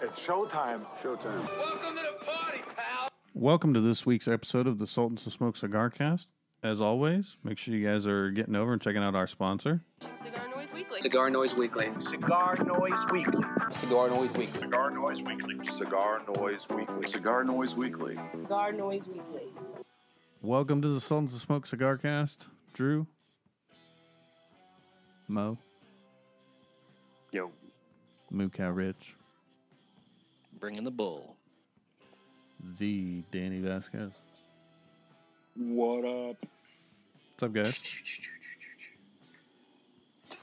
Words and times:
It's 0.00 0.18
showtime. 0.18 0.84
Showtime. 1.02 1.46
Welcome 1.58 1.96
to 1.96 2.02
the 2.02 2.24
party, 2.24 2.60
pal. 2.76 3.08
Welcome 3.34 3.74
to 3.74 3.80
this 3.80 4.06
week's 4.06 4.28
episode 4.28 4.66
of 4.66 4.78
the 4.78 4.86
Sultans 4.86 5.26
of 5.26 5.32
Smoke 5.32 5.56
Cigar 5.56 5.90
Cast. 5.90 6.28
As 6.62 6.80
always, 6.80 7.36
make 7.42 7.58
sure 7.58 7.74
you 7.74 7.86
guys 7.86 8.06
are 8.06 8.30
getting 8.30 8.54
over 8.56 8.72
and 8.72 8.80
checking 8.82 9.02
out 9.02 9.14
our 9.14 9.26
sponsor. 9.26 9.82
Cigar 10.22 10.48
Noise 10.50 10.72
Weekly. 10.72 11.00
Cigar 11.00 11.30
Noise 11.30 11.54
Weekly. 11.54 11.88
Cigar 12.00 12.54
Noise 12.64 13.06
Weekly. 13.10 13.44
Cigar 13.70 14.08
Noise 14.08 14.32
Weekly. 14.32 14.60
Cigar 14.60 14.90
Noise 14.90 15.22
Weekly. 15.24 15.66
Cigar 15.66 16.22
Noise 16.26 16.68
Weekly. 16.68 17.06
Cigar 17.06 17.44
Noise 17.44 17.76
Weekly. 17.76 18.18
Cigar 18.32 18.72
Noise 18.72 19.08
Weekly. 19.08 19.48
Welcome 20.42 20.80
to 20.82 20.88
the 20.88 21.00
Sultans 21.00 21.34
of 21.34 21.40
Smoke 21.40 21.66
Cigar 21.66 21.96
Cast. 21.98 22.46
Drew, 22.72 23.06
Mo, 25.26 25.58
Yo, 27.32 27.50
Moo 28.30 28.48
Cow 28.48 28.70
Rich, 28.70 29.16
Bringing 30.58 30.84
the 30.84 30.90
bull. 30.90 31.36
the 32.78 33.22
Danny 33.30 33.60
Vasquez. 33.60 34.10
what 35.56 36.04
up, 36.04 36.36
What's 37.30 37.42
up, 37.42 37.52
guys? 37.52 37.80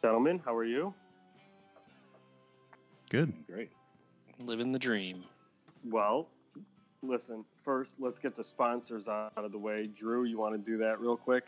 gentlemen? 0.02 0.40
How 0.46 0.56
are 0.56 0.64
you? 0.64 0.94
Good. 3.10 3.34
Great. 3.48 3.72
Living 4.40 4.72
the 4.72 4.80
dream. 4.80 5.24
Well, 5.84 6.28
listen. 7.02 7.44
First, 7.64 7.96
let's 8.00 8.20
get 8.20 8.38
the 8.38 8.44
sponsors 8.44 9.08
out 9.08 9.32
of 9.36 9.52
the 9.52 9.58
way. 9.58 9.88
Drew, 9.88 10.24
you 10.26 10.38
want 10.38 10.54
to 10.54 10.72
do 10.72 10.78
that 10.78 11.00
real 11.02 11.18
quick? 11.18 11.46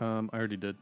Um, 0.00 0.28
I 0.32 0.38
already 0.38 0.56
did. 0.56 0.76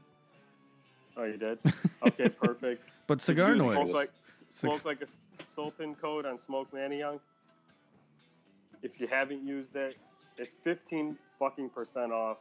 Oh, 1.17 1.25
you 1.25 1.37
did. 1.37 1.59
Okay, 2.05 2.29
perfect. 2.29 2.83
But 3.07 3.21
cigar 3.21 3.55
noise. 3.55 3.75
Smoke 3.75 3.95
like, 3.95 4.11
smoke 4.49 4.85
like 4.85 5.03
a 5.03 5.07
Sultan 5.55 5.95
code 5.95 6.27
on 6.27 6.39
Smoke 6.41 6.73
Manny 6.73 6.99
Young. 6.99 7.21
If 8.83 9.01
you 9.01 9.07
haven't 9.07 9.47
used 9.47 9.77
it, 9.77 9.97
it's 10.39 10.55
fifteen 10.65 11.17
fucking 11.39 11.71
percent 11.71 12.13
off 12.13 12.39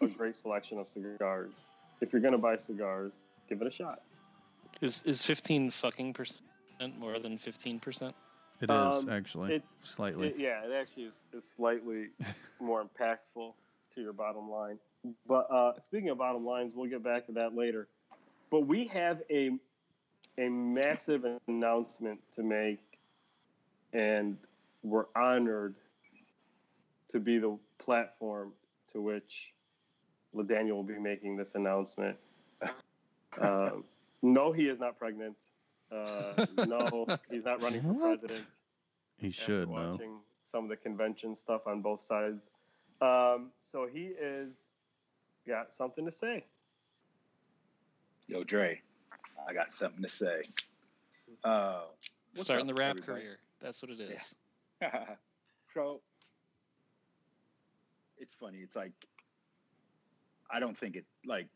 a 0.00 0.06
great 0.18 0.34
selection 0.34 0.78
of 0.78 0.88
cigars. 0.88 1.52
If 2.00 2.12
you're 2.12 2.22
gonna 2.22 2.38
buy 2.38 2.56
cigars, 2.56 3.12
give 3.48 3.60
it 3.60 3.66
a 3.66 3.70
shot. 3.70 4.02
Is 4.80 5.02
is 5.04 5.22
fifteen 5.22 5.70
fucking 5.70 6.14
percent 6.14 6.42
more 6.98 7.18
than 7.18 7.36
fifteen 7.36 7.78
percent? 7.80 8.14
It 8.60 8.64
is 8.64 8.70
Um, 8.70 9.08
actually 9.08 9.54
it's- 9.54 9.74
slightly. 9.82 10.28
It, 10.28 10.38
yeah, 10.38 10.64
it 10.64 10.72
actually 10.72 11.04
is, 11.04 11.14
is 11.32 11.44
slightly 11.56 12.08
more 12.60 12.84
impactful 12.84 13.52
to 13.94 14.00
your 14.00 14.12
bottom 14.12 14.50
line. 14.50 14.78
But 15.26 15.50
uh, 15.50 15.80
speaking 15.80 16.10
of 16.10 16.18
bottom 16.18 16.44
lines, 16.44 16.72
we'll 16.74 16.88
get 16.90 17.02
back 17.02 17.26
to 17.26 17.32
that 17.32 17.54
later. 17.56 17.88
But 18.50 18.66
we 18.66 18.86
have 18.88 19.22
a 19.30 19.50
a 20.38 20.48
massive 20.48 21.24
announcement 21.48 22.20
to 22.34 22.42
make, 22.42 22.80
and 23.92 24.36
we're 24.82 25.06
honored 25.14 25.74
to 27.10 27.20
be 27.20 27.38
the 27.38 27.58
platform 27.78 28.52
to 28.92 29.00
which 29.00 29.52
LaDaniel 30.34 30.72
will 30.72 30.82
be 30.82 30.98
making 30.98 31.36
this 31.36 31.54
announcement. 31.54 32.16
Um, 33.40 33.84
no, 34.22 34.52
he 34.52 34.68
is 34.68 34.78
not 34.78 34.98
pregnant. 34.98 35.36
Uh, 35.90 36.46
no, 36.68 37.06
he's 37.30 37.44
not 37.44 37.60
running 37.62 37.82
for 37.82 37.88
What? 37.88 38.20
president 38.20 38.46
he 39.20 39.30
should 39.30 39.68
know. 39.68 39.92
watching 39.92 40.18
some 40.46 40.64
of 40.64 40.70
the 40.70 40.76
convention 40.76 41.34
stuff 41.34 41.62
on 41.66 41.82
both 41.82 42.00
sides. 42.00 42.50
Um, 43.00 43.50
so 43.62 43.86
he 43.92 44.12
is 44.20 44.52
got 45.46 45.74
something 45.74 46.04
to 46.04 46.10
say. 46.12 46.44
Yo, 48.28 48.44
Dre, 48.44 48.80
I 49.48 49.52
got 49.54 49.72
something 49.72 50.02
to 50.02 50.08
say. 50.08 50.42
Uh, 51.44 51.82
Starting 52.34 52.68
up, 52.70 52.76
the 52.76 52.80
rap 52.80 52.96
everybody? 52.98 53.22
career. 53.22 53.38
That's 53.60 53.82
what 53.82 53.90
it 53.90 54.00
is. 54.00 54.34
so 55.74 56.00
it's 58.18 58.34
funny. 58.34 58.58
It's 58.58 58.76
like 58.76 58.92
I 60.50 60.60
don't 60.60 60.76
think 60.76 60.96
it 60.96 61.04
like 61.26 61.48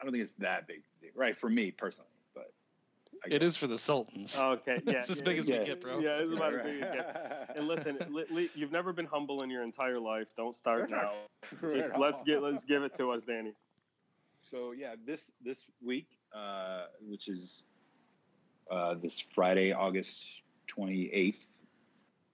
I 0.00 0.04
don't 0.04 0.12
think 0.12 0.22
it's 0.22 0.32
that 0.38 0.66
big, 0.66 0.82
right? 1.14 1.36
For 1.36 1.48
me 1.48 1.70
personally, 1.70 2.10
but 2.34 2.52
It 3.30 3.42
is 3.42 3.56
for 3.56 3.66
the 3.66 3.78
Sultans. 3.78 4.38
Okay, 4.38 4.80
yeah, 4.86 4.98
It's 4.98 5.10
as 5.10 5.18
yeah, 5.18 5.24
big 5.24 5.38
as 5.38 5.48
we 5.48 5.56
yeah, 5.56 5.64
get, 5.64 5.80
bro. 5.80 6.00
Yeah, 6.00 6.16
it's 6.18 6.32
about 6.32 6.54
as 6.54 6.62
big 6.62 6.82
as 6.82 6.88
it 6.88 6.92
gets. 6.92 7.18
And 7.56 7.66
listen, 7.68 7.98
li- 8.10 8.26
li- 8.30 8.50
you've 8.54 8.72
never 8.72 8.92
been 8.92 9.06
humble 9.06 9.42
in 9.42 9.50
your 9.50 9.62
entire 9.62 9.98
life. 9.98 10.28
Don't 10.36 10.54
start 10.54 10.90
now. 10.90 11.12
Just 11.72 11.96
let's 11.96 12.22
get 12.22 12.42
let's 12.42 12.64
give 12.64 12.82
it 12.84 12.94
to 12.96 13.10
us, 13.10 13.22
Danny. 13.22 13.54
So 14.50 14.72
yeah, 14.72 14.94
this 15.04 15.30
this 15.44 15.66
week, 15.84 16.17
uh, 16.34 16.86
which 17.08 17.28
is 17.28 17.64
uh, 18.70 18.94
this 18.94 19.20
Friday, 19.34 19.72
August 19.72 20.42
twenty 20.66 21.10
eighth, 21.12 21.44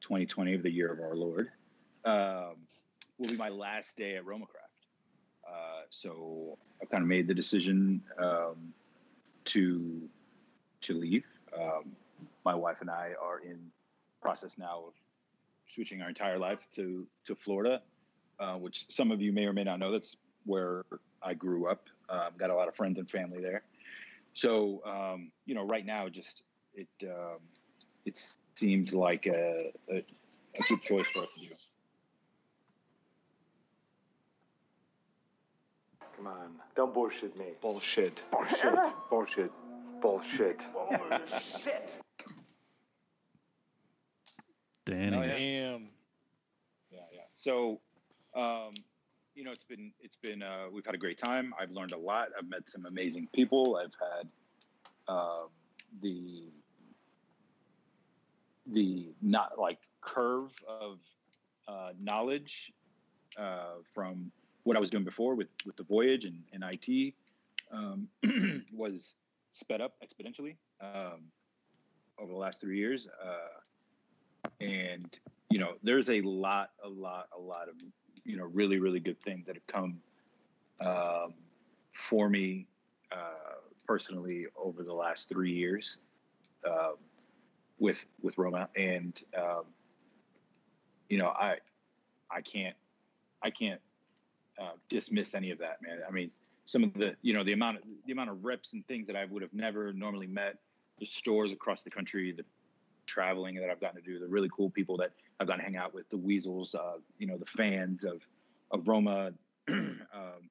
twenty 0.00 0.26
twenty 0.26 0.54
of 0.54 0.62
the 0.62 0.70
year 0.70 0.92
of 0.92 1.00
our 1.00 1.14
Lord, 1.14 1.50
um, 2.04 2.56
will 3.18 3.28
be 3.28 3.36
my 3.36 3.48
last 3.48 3.96
day 3.96 4.16
at 4.16 4.24
RomaCraft. 4.24 4.74
Uh, 5.46 5.82
so 5.90 6.58
I've 6.82 6.88
kind 6.90 7.02
of 7.02 7.08
made 7.08 7.28
the 7.28 7.34
decision 7.34 8.02
um, 8.18 8.72
to 9.46 10.08
to 10.82 10.94
leave. 10.94 11.24
Um, 11.56 11.96
my 12.44 12.54
wife 12.54 12.80
and 12.80 12.90
I 12.90 13.12
are 13.22 13.38
in 13.38 13.58
process 14.20 14.52
now 14.58 14.84
of 14.88 14.94
switching 15.66 16.02
our 16.02 16.08
entire 16.08 16.38
life 16.38 16.66
to 16.74 17.06
to 17.26 17.34
Florida, 17.34 17.82
uh, 18.40 18.54
which 18.54 18.86
some 18.90 19.12
of 19.12 19.22
you 19.22 19.32
may 19.32 19.44
or 19.44 19.52
may 19.52 19.64
not 19.64 19.78
know. 19.78 19.92
That's 19.92 20.16
where 20.46 20.84
I 21.22 21.34
grew 21.34 21.68
up. 21.68 21.88
Um, 22.08 22.30
got 22.36 22.50
a 22.50 22.54
lot 22.54 22.68
of 22.68 22.74
friends 22.74 22.98
and 22.98 23.08
family 23.08 23.40
there. 23.40 23.62
So 24.34 24.82
um, 24.84 25.30
you 25.46 25.54
know, 25.54 25.64
right 25.64 25.86
now, 25.86 26.08
just 26.08 26.42
it 26.74 26.88
um, 27.04 27.38
it 28.04 28.20
seemed 28.54 28.92
like 28.92 29.26
a, 29.26 29.72
a, 29.90 29.96
a 29.96 30.62
good 30.68 30.82
choice 30.82 31.06
for 31.06 31.20
us 31.20 31.34
to 31.34 31.40
do. 31.40 31.54
Come 36.16 36.26
on. 36.26 36.50
Don't 36.76 36.94
bullshit 36.94 37.36
me. 37.36 37.46
Bullshit. 37.60 38.22
Bullshit. 38.30 38.74
Bullshit. 39.10 39.50
Bullshit. 40.00 40.60
Bullshit. 40.72 41.90
Danny. 44.84 45.16
Oh, 45.16 45.22
yeah. 45.22 45.36
Damn. 45.36 45.88
Yeah, 46.90 47.00
yeah. 47.12 47.20
So, 47.32 47.80
um, 48.34 48.74
you 49.34 49.44
know, 49.44 49.50
it's 49.50 49.64
been 49.64 49.92
it's 50.00 50.16
been 50.16 50.42
uh, 50.42 50.66
we've 50.72 50.86
had 50.86 50.94
a 50.94 50.98
great 50.98 51.18
time. 51.18 51.52
I've 51.60 51.70
learned 51.70 51.92
a 51.92 51.98
lot. 51.98 52.28
I've 52.38 52.48
met 52.48 52.68
some 52.68 52.86
amazing 52.86 53.28
people. 53.34 53.80
I've 53.82 53.94
had 54.00 54.28
um, 55.08 55.48
the 56.02 56.44
the 58.66 59.12
not 59.20 59.58
like 59.58 59.78
curve 60.00 60.52
of 60.68 60.98
uh, 61.66 61.90
knowledge 62.00 62.72
uh, 63.36 63.80
from 63.92 64.30
what 64.62 64.76
I 64.76 64.80
was 64.80 64.90
doing 64.90 65.04
before 65.04 65.34
with 65.34 65.48
with 65.66 65.76
the 65.76 65.84
voyage 65.84 66.24
and, 66.24 66.40
and 66.52 66.64
IT 66.64 67.14
um, 67.72 68.08
was 68.72 69.14
sped 69.52 69.80
up 69.80 69.94
exponentially 70.02 70.56
um, 70.80 71.22
over 72.18 72.32
the 72.32 72.38
last 72.38 72.60
three 72.60 72.78
years. 72.78 73.08
Uh, 73.08 74.50
and 74.60 75.18
you 75.50 75.58
know, 75.58 75.74
there's 75.82 76.08
a 76.08 76.20
lot, 76.22 76.70
a 76.82 76.88
lot, 76.88 77.28
a 77.36 77.40
lot 77.40 77.68
of 77.68 77.76
you 78.24 78.36
know 78.36 78.44
really, 78.44 78.78
really 78.78 79.00
good 79.00 79.20
things 79.22 79.46
that 79.46 79.56
have 79.56 79.66
come 79.66 80.00
um, 80.80 81.34
for 81.92 82.28
me 82.28 82.66
uh, 83.12 83.60
personally 83.86 84.46
over 84.56 84.82
the 84.82 84.92
last 84.92 85.28
three 85.28 85.52
years 85.52 85.98
um, 86.68 86.94
with 87.78 88.04
with 88.22 88.36
Roma, 88.38 88.68
and 88.76 89.20
um, 89.36 89.64
you 91.08 91.18
know, 91.18 91.28
I 91.28 91.56
I 92.30 92.40
can't 92.40 92.76
I 93.42 93.50
can't 93.50 93.80
uh, 94.60 94.72
dismiss 94.88 95.34
any 95.34 95.50
of 95.50 95.58
that, 95.58 95.82
man. 95.82 96.00
I 96.06 96.10
mean, 96.10 96.30
some 96.64 96.84
of 96.84 96.94
the 96.94 97.14
you 97.22 97.34
know 97.34 97.44
the 97.44 97.52
amount 97.52 97.78
of 97.78 97.84
the 98.06 98.12
amount 98.12 98.30
of 98.30 98.44
reps 98.44 98.72
and 98.72 98.86
things 98.86 99.06
that 99.06 99.16
I 99.16 99.24
would 99.24 99.42
have 99.42 99.52
never 99.52 99.92
normally 99.92 100.26
met, 100.26 100.56
the 100.98 101.06
stores 101.06 101.52
across 101.52 101.82
the 101.82 101.90
country, 101.90 102.32
the 102.32 102.44
traveling 103.06 103.56
that 103.56 103.70
I've 103.70 103.80
gotten 103.80 104.02
to 104.02 104.06
do, 104.06 104.18
the 104.18 104.28
really 104.28 104.48
cool 104.54 104.70
people 104.70 104.96
that 104.98 105.12
I've 105.40 105.46
gotten 105.46 105.60
to 105.60 105.64
hang 105.64 105.76
out 105.76 105.94
with, 105.94 106.08
the 106.10 106.16
weasels, 106.16 106.74
uh, 106.74 106.98
you 107.18 107.26
know, 107.26 107.36
the 107.36 107.46
fans 107.46 108.04
of 108.04 108.26
of 108.70 108.88
Roma, 108.88 109.32
um, 109.68 110.50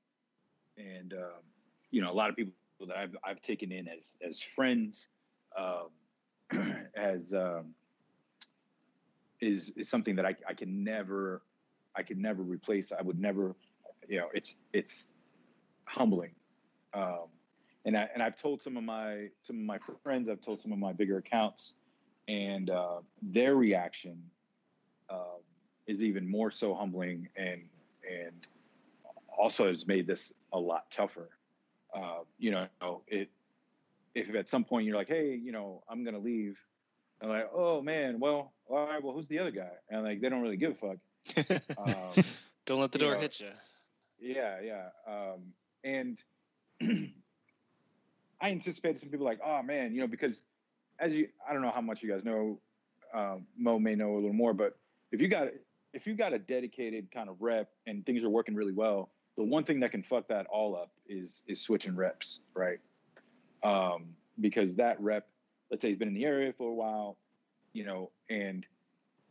and 0.77 1.13
um, 1.13 1.41
you 1.91 2.01
know, 2.01 2.11
a 2.11 2.13
lot 2.13 2.29
of 2.29 2.35
people 2.35 2.53
that 2.87 2.97
I've 2.97 3.15
I've 3.23 3.41
taken 3.41 3.71
in 3.71 3.87
as 3.87 4.17
as 4.25 4.41
friends, 4.41 5.07
um, 5.57 6.75
as 6.95 7.33
um, 7.33 7.73
is 9.41 9.71
is 9.77 9.89
something 9.89 10.15
that 10.15 10.25
I 10.25 10.35
I 10.47 10.53
can 10.53 10.83
never 10.83 11.41
I 11.95 12.03
could 12.03 12.17
never 12.17 12.41
replace. 12.41 12.91
I 12.91 13.01
would 13.01 13.19
never, 13.19 13.55
you 14.07 14.19
know, 14.19 14.27
it's 14.33 14.57
it's 14.73 15.09
humbling. 15.85 16.31
Um, 16.93 17.27
and 17.85 17.97
I 17.97 18.07
and 18.13 18.23
I've 18.23 18.37
told 18.37 18.61
some 18.61 18.77
of 18.77 18.83
my 18.83 19.27
some 19.41 19.57
of 19.57 19.63
my 19.63 19.77
friends, 20.03 20.29
I've 20.29 20.41
told 20.41 20.59
some 20.59 20.71
of 20.71 20.79
my 20.79 20.93
bigger 20.93 21.17
accounts, 21.17 21.73
and 22.27 22.69
uh, 22.69 22.99
their 23.21 23.55
reaction 23.55 24.21
um, 25.09 25.41
is 25.87 26.03
even 26.03 26.29
more 26.29 26.51
so 26.51 26.73
humbling 26.73 27.27
and 27.35 27.63
and 28.09 28.47
also 29.37 29.67
has 29.67 29.87
made 29.87 30.07
this 30.07 30.33
a 30.51 30.59
lot 30.59 30.89
tougher. 30.91 31.29
Uh, 31.93 32.19
you 32.37 32.51
know, 32.51 32.67
it 33.07 33.29
if 34.15 34.33
at 34.35 34.49
some 34.49 34.63
point 34.63 34.85
you're 34.85 34.95
like, 34.95 35.07
hey, 35.07 35.35
you 35.35 35.51
know, 35.51 35.83
I'm 35.89 36.03
gonna 36.03 36.19
leave, 36.19 36.57
I'm 37.21 37.29
like, 37.29 37.49
oh 37.53 37.81
man, 37.81 38.19
well, 38.19 38.53
all 38.69 38.87
right, 38.87 39.03
well, 39.03 39.13
who's 39.13 39.27
the 39.27 39.39
other 39.39 39.51
guy? 39.51 39.71
And 39.89 40.03
like, 40.03 40.21
they 40.21 40.29
don't 40.29 40.41
really 40.41 40.57
give 40.57 40.71
a 40.71 40.75
fuck. 40.75 41.61
Um, 41.77 42.23
Don't 42.65 42.79
let 42.79 42.91
the 42.91 42.97
door 42.99 43.13
know, 43.15 43.19
hit 43.19 43.39
you. 43.39 43.47
yeah, 44.19 44.59
yeah. 44.61 44.87
Um, 45.07 45.53
and 45.83 46.17
I 48.41 48.49
anticipated 48.51 48.99
some 48.99 49.09
people 49.09 49.25
like, 49.25 49.39
oh 49.45 49.61
man, 49.63 49.93
you 49.93 50.01
know, 50.01 50.07
because 50.07 50.41
as 51.03 51.15
you, 51.15 51.27
I 51.47 51.53
don't 51.53 51.61
know 51.61 51.71
how 51.71 51.81
much 51.81 52.01
you 52.01 52.09
guys 52.09 52.23
know, 52.23 52.59
um, 53.13 53.45
Mo 53.57 53.77
may 53.77 53.95
know 53.95 54.13
a 54.13 54.15
little 54.15 54.33
more, 54.33 54.53
but 54.53 54.77
if 55.11 55.21
you 55.21 55.27
got 55.27 55.49
if 55.93 56.07
you 56.07 56.15
got 56.15 56.33
a 56.33 56.39
dedicated 56.39 57.11
kind 57.11 57.29
of 57.29 57.39
rep 57.39 57.69
and 57.85 58.03
things 58.05 58.23
are 58.23 58.29
working 58.29 58.55
really 58.55 58.71
well, 58.71 59.11
the 59.37 59.43
one 59.43 59.63
thing 59.63 59.79
that 59.81 59.91
can 59.91 60.01
fuck 60.01 60.27
that 60.29 60.47
all 60.47 60.75
up 60.75 60.91
is 61.07 61.43
is 61.47 61.61
switching 61.61 61.95
reps, 61.95 62.41
right? 62.55 62.79
Um, 63.63 64.15
because 64.39 64.75
that 64.77 64.99
rep, 64.99 65.27
let's 65.69 65.81
say 65.81 65.89
he's 65.89 65.97
been 65.97 66.07
in 66.07 66.13
the 66.13 66.25
area 66.25 66.53
for 66.57 66.69
a 66.69 66.73
while, 66.73 67.17
you 67.73 67.85
know, 67.85 68.09
and 68.29 68.65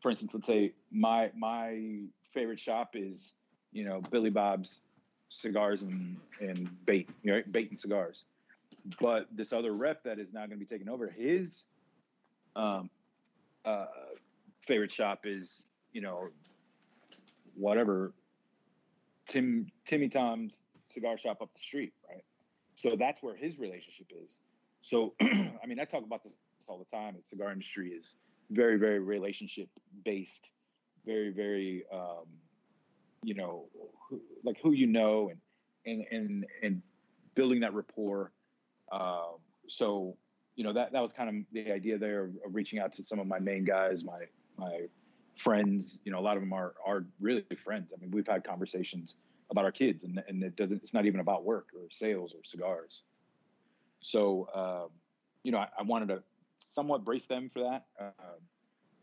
for 0.01 0.11
instance, 0.11 0.33
let's 0.35 0.47
say 0.47 0.73
my 0.91 1.31
my 1.37 2.03
favorite 2.33 2.59
shop 2.59 2.91
is, 2.95 3.33
you 3.73 3.85
know, 3.85 4.01
Billy 4.11 4.31
Bob's 4.31 4.83
cigars 5.31 5.83
and 5.83 6.19
and 6.41 6.71
bait, 6.85 7.09
right? 7.25 7.51
Bait 7.51 7.71
and 7.71 7.79
cigars. 7.79 8.27
But 9.01 9.29
this 9.31 9.53
other 9.53 9.73
rep 9.73 10.03
that 10.05 10.19
is 10.19 10.33
now 10.33 10.41
going 10.41 10.51
to 10.51 10.57
be 10.57 10.67
taking 10.67 10.89
over, 10.89 11.09
his 11.09 11.65
um, 12.57 12.91
uh, 13.65 13.87
favorite 14.67 14.91
shop 14.91 15.21
is, 15.25 15.67
you 15.93 16.01
know, 16.01 16.29
whatever 17.55 18.13
Tim 19.27 19.67
Timmy 19.85 20.09
Tom's 20.09 20.63
cigar 20.85 21.17
shop 21.17 21.43
up 21.43 21.53
the 21.55 21.61
street, 21.61 21.93
right? 22.09 22.25
So 22.75 22.97
that's 22.99 23.23
where 23.23 23.37
his 23.37 23.59
relationship 23.59 24.11
is. 24.23 24.39
So 24.81 25.15
I 25.21 25.67
mean, 25.67 25.79
I 25.81 25.85
talk 25.85 26.05
about 26.05 26.25
this 26.25 26.33
all 26.69 26.79
the 26.79 26.97
time. 26.97 27.15
The 27.17 27.27
cigar 27.27 27.53
industry 27.53 27.91
is 27.91 28.15
very, 28.51 28.79
very 28.79 28.99
relationship 28.99 29.69
based, 30.05 30.51
very, 31.07 31.31
very, 31.31 31.85
um, 31.93 32.27
you 33.23 33.35
know, 33.35 33.67
like 34.45 34.57
who 34.63 34.73
you 34.73 34.87
know, 34.87 35.31
and 35.31 35.41
and 35.87 36.07
and 36.11 36.47
and 36.63 36.83
building 37.35 37.61
that 37.61 37.75
rapport. 37.75 38.33
Um, 38.93 39.39
so 39.69 40.17
you 40.55 40.65
know 40.65 40.73
that 40.75 40.93
that 40.93 41.01
was 41.01 41.13
kind 41.13 41.29
of 41.29 41.35
the 41.53 41.73
idea 41.73 41.99
there 41.99 42.25
of, 42.25 42.33
reaching 42.55 42.79
out 42.79 42.93
to 42.95 43.03
some 43.03 43.19
of 43.19 43.27
my 43.27 43.39
main 43.39 43.65
guys, 43.65 44.05
my 44.05 44.27
my 44.57 44.83
friends. 45.37 46.01
You 46.05 46.13
know, 46.13 46.19
a 46.19 46.21
lot 46.21 46.37
of 46.37 46.43
them 46.43 46.53
are 46.53 46.75
are 46.87 47.05
really 47.21 47.45
friends. 47.65 47.93
I 47.97 48.01
mean, 48.01 48.11
we've 48.11 48.27
had 48.27 48.45
conversations 48.45 49.17
about 49.51 49.65
our 49.65 49.73
kids, 49.73 50.05
and 50.05 50.23
and 50.29 50.43
it 50.43 50.57
doesn't. 50.57 50.83
It's 50.83 50.95
not 50.95 51.07
even 51.07 51.21
about 51.21 51.45
work 51.45 51.69
or 51.75 51.91
sales 51.91 52.35
or 52.35 52.45
cigars. 52.45 53.03
So 54.01 54.49
um, 54.55 54.91
you 55.43 55.53
know, 55.53 55.59
I, 55.59 55.69
I 55.79 55.83
wanted 55.83 56.09
to 56.09 56.23
somewhat 56.75 57.05
brace 57.05 57.27
them 57.27 57.51
for 57.53 57.61
that. 57.61 57.87
Uh, 57.99 58.37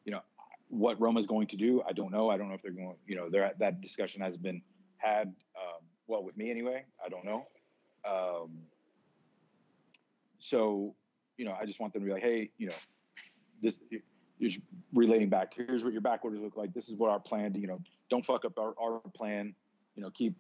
you 0.06 0.12
know, 0.12 0.22
what 0.70 1.00
Roma's 1.02 1.26
going 1.26 1.48
to 1.48 1.58
do, 1.58 1.82
I 1.88 1.94
don't 1.94 2.12
know. 2.12 2.30
I 2.30 2.38
don't 2.38 2.48
know 2.48 2.56
if 2.56 2.62
they're 2.62 2.72
going. 2.72 2.96
You 3.08 3.16
know, 3.16 3.30
that 3.60 3.82
discussion 3.82 4.22
has 4.22 4.38
been 4.38 4.62
had. 4.98 5.34
Um, 5.56 5.84
well, 6.08 6.24
with 6.24 6.36
me 6.38 6.50
anyway. 6.50 6.84
I 7.04 7.10
don't 7.10 7.24
know. 7.24 7.46
Um, 8.04 8.50
so, 10.40 10.96
you 11.38 11.46
know, 11.46 11.56
I 11.60 11.66
just 11.66 11.80
want 11.80 11.94
them 11.94 12.02
to 12.02 12.06
be 12.06 12.14
like, 12.14 12.24
hey, 12.24 12.50
you 12.58 12.68
know, 12.68 12.76
this 13.62 13.80
is 14.40 14.60
relating 14.94 15.30
back. 15.30 15.54
Here's 15.54 15.84
what 15.84 15.94
your 15.94 16.02
back 16.02 16.24
orders 16.24 16.40
look 16.40 16.58
like. 16.58 16.74
This 16.74 16.90
is 16.90 16.96
what 16.96 17.12
our 17.12 17.20
plan. 17.20 17.54
You 17.56 17.68
know, 17.68 17.82
don't 18.10 18.26
fuck 18.26 18.46
up 18.46 18.58
our, 18.58 18.74
our 18.82 19.02
plan. 19.14 19.54
You 19.96 20.04
know, 20.04 20.10
keep 20.10 20.36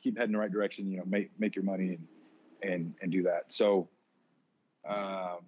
keep 0.00 0.18
heading 0.18 0.32
the 0.32 0.38
right 0.38 0.50
direction. 0.50 0.90
You 0.90 0.98
know, 0.98 1.04
make 1.06 1.30
make 1.38 1.54
your 1.54 1.64
money 1.64 1.98
and 1.98 2.72
and 2.72 2.94
and 3.02 3.12
do 3.12 3.22
that. 3.24 3.52
So, 3.52 3.88
um, 4.88 5.40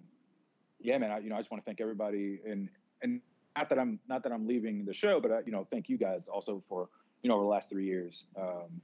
yeah, 0.79 0.97
man. 0.97 1.11
I, 1.11 1.19
you 1.19 1.29
know, 1.29 1.35
I 1.35 1.39
just 1.39 1.51
want 1.51 1.63
to 1.63 1.65
thank 1.65 1.81
everybody 1.81 2.39
and 2.47 2.69
and 3.01 3.21
not 3.55 3.69
that 3.69 3.79
I'm 3.79 3.99
not 4.07 4.23
that 4.23 4.31
I'm 4.31 4.47
leaving 4.47 4.85
the 4.85 4.93
show, 4.93 5.19
but 5.19 5.31
I, 5.31 5.39
you 5.45 5.51
know, 5.51 5.67
thank 5.71 5.89
you 5.89 5.97
guys 5.97 6.27
also 6.27 6.59
for 6.59 6.89
you 7.23 7.29
know 7.29 7.35
over 7.35 7.43
the 7.43 7.49
last 7.49 7.69
three 7.69 7.85
years 7.85 8.25
um, 8.39 8.81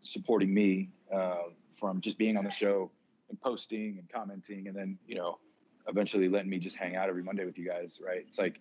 supporting 0.00 0.52
me 0.52 0.90
uh, 1.12 1.44
from 1.78 2.00
just 2.00 2.18
being 2.18 2.36
on 2.36 2.44
the 2.44 2.50
show 2.50 2.90
and 3.28 3.40
posting 3.40 3.98
and 3.98 4.08
commenting, 4.08 4.68
and 4.68 4.76
then 4.76 4.98
you 5.06 5.16
know 5.16 5.38
eventually 5.88 6.28
letting 6.28 6.50
me 6.50 6.58
just 6.58 6.76
hang 6.76 6.96
out 6.96 7.08
every 7.08 7.22
Monday 7.22 7.44
with 7.44 7.58
you 7.58 7.66
guys. 7.66 8.00
Right? 8.04 8.24
It's 8.28 8.38
like 8.38 8.60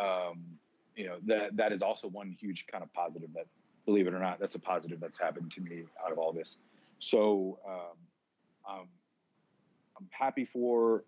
um, 0.00 0.44
you 0.96 1.06
know 1.06 1.16
that 1.26 1.56
that 1.56 1.72
is 1.72 1.82
also 1.82 2.08
one 2.08 2.30
huge 2.30 2.66
kind 2.66 2.82
of 2.82 2.92
positive 2.92 3.30
that 3.34 3.46
believe 3.86 4.06
it 4.06 4.12
or 4.12 4.18
not 4.18 4.38
that's 4.38 4.54
a 4.54 4.58
positive 4.58 5.00
that's 5.00 5.18
happened 5.18 5.50
to 5.52 5.60
me 5.60 5.84
out 6.04 6.12
of 6.12 6.18
all 6.18 6.32
this. 6.32 6.58
So 6.98 7.58
um, 7.66 7.96
um, 8.68 8.88
I'm 9.98 10.08
happy 10.10 10.44
for 10.44 11.04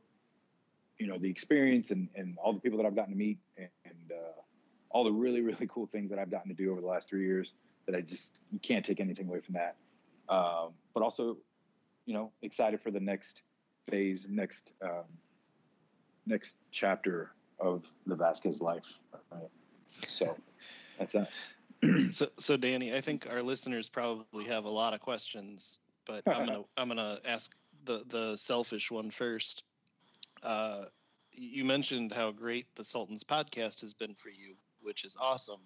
you 0.99 1.06
know 1.06 1.19
the 1.19 1.31
experience 1.31 1.91
and, 1.91 2.08
and 2.14 2.37
all 2.43 2.53
the 2.53 2.61
people 2.61 2.79
that 2.79 2.87
I've 2.87 2.96
gotten 2.96 3.12
to 3.12 3.19
meet 3.19 3.38
and, 3.56 3.69
and 3.85 4.12
uh, 4.12 4.41
all 4.91 5.05
the 5.05 5.12
really 5.12 5.41
really 5.41 5.69
cool 5.69 5.87
things 5.87 6.11
that 6.11 6.19
I've 6.19 6.31
gotten 6.31 6.49
to 6.49 6.55
do 6.55 6.70
over 6.73 6.81
the 6.81 6.87
last 6.87 7.08
three 7.08 7.26
years 7.26 7.55
that 7.87 7.96
I 7.96 8.00
just 8.00 8.43
you 8.50 8.58
can't 8.58 8.85
take 8.85 9.00
anything 9.00 9.29
away 9.29 9.41
from 9.41 9.55
that. 9.55 9.76
Um, 10.29 10.70
but 10.94 11.03
also, 11.03 11.37
you 12.10 12.16
know, 12.16 12.32
excited 12.42 12.80
for 12.80 12.90
the 12.90 12.98
next 12.98 13.42
phase, 13.88 14.26
next 14.28 14.72
um, 14.82 15.04
next 16.26 16.56
chapter 16.72 17.30
of 17.60 17.84
the 18.04 18.16
Vasquez 18.16 18.60
life. 18.60 18.98
Right. 19.30 19.48
So 20.08 20.36
that's 20.98 21.12
that. 21.12 21.30
So, 22.10 22.26
so 22.38 22.58
Danny, 22.58 22.94
I 22.94 23.00
think 23.00 23.26
our 23.32 23.42
listeners 23.42 23.88
probably 23.88 24.44
have 24.44 24.64
a 24.64 24.68
lot 24.68 24.92
of 24.92 25.00
questions, 25.00 25.78
but 26.04 26.22
I'm 26.26 26.44
gonna 26.44 26.64
I'm 26.76 26.88
gonna 26.88 27.20
ask 27.24 27.54
the 27.84 28.02
the 28.08 28.36
selfish 28.36 28.90
one 28.90 29.10
first. 29.10 29.62
Uh, 30.42 30.86
you 31.32 31.64
mentioned 31.64 32.12
how 32.12 32.32
great 32.32 32.66
the 32.74 32.84
Sultan's 32.84 33.24
podcast 33.24 33.80
has 33.82 33.94
been 33.94 34.14
for 34.14 34.30
you, 34.30 34.56
which 34.82 35.04
is 35.04 35.16
awesome. 35.18 35.60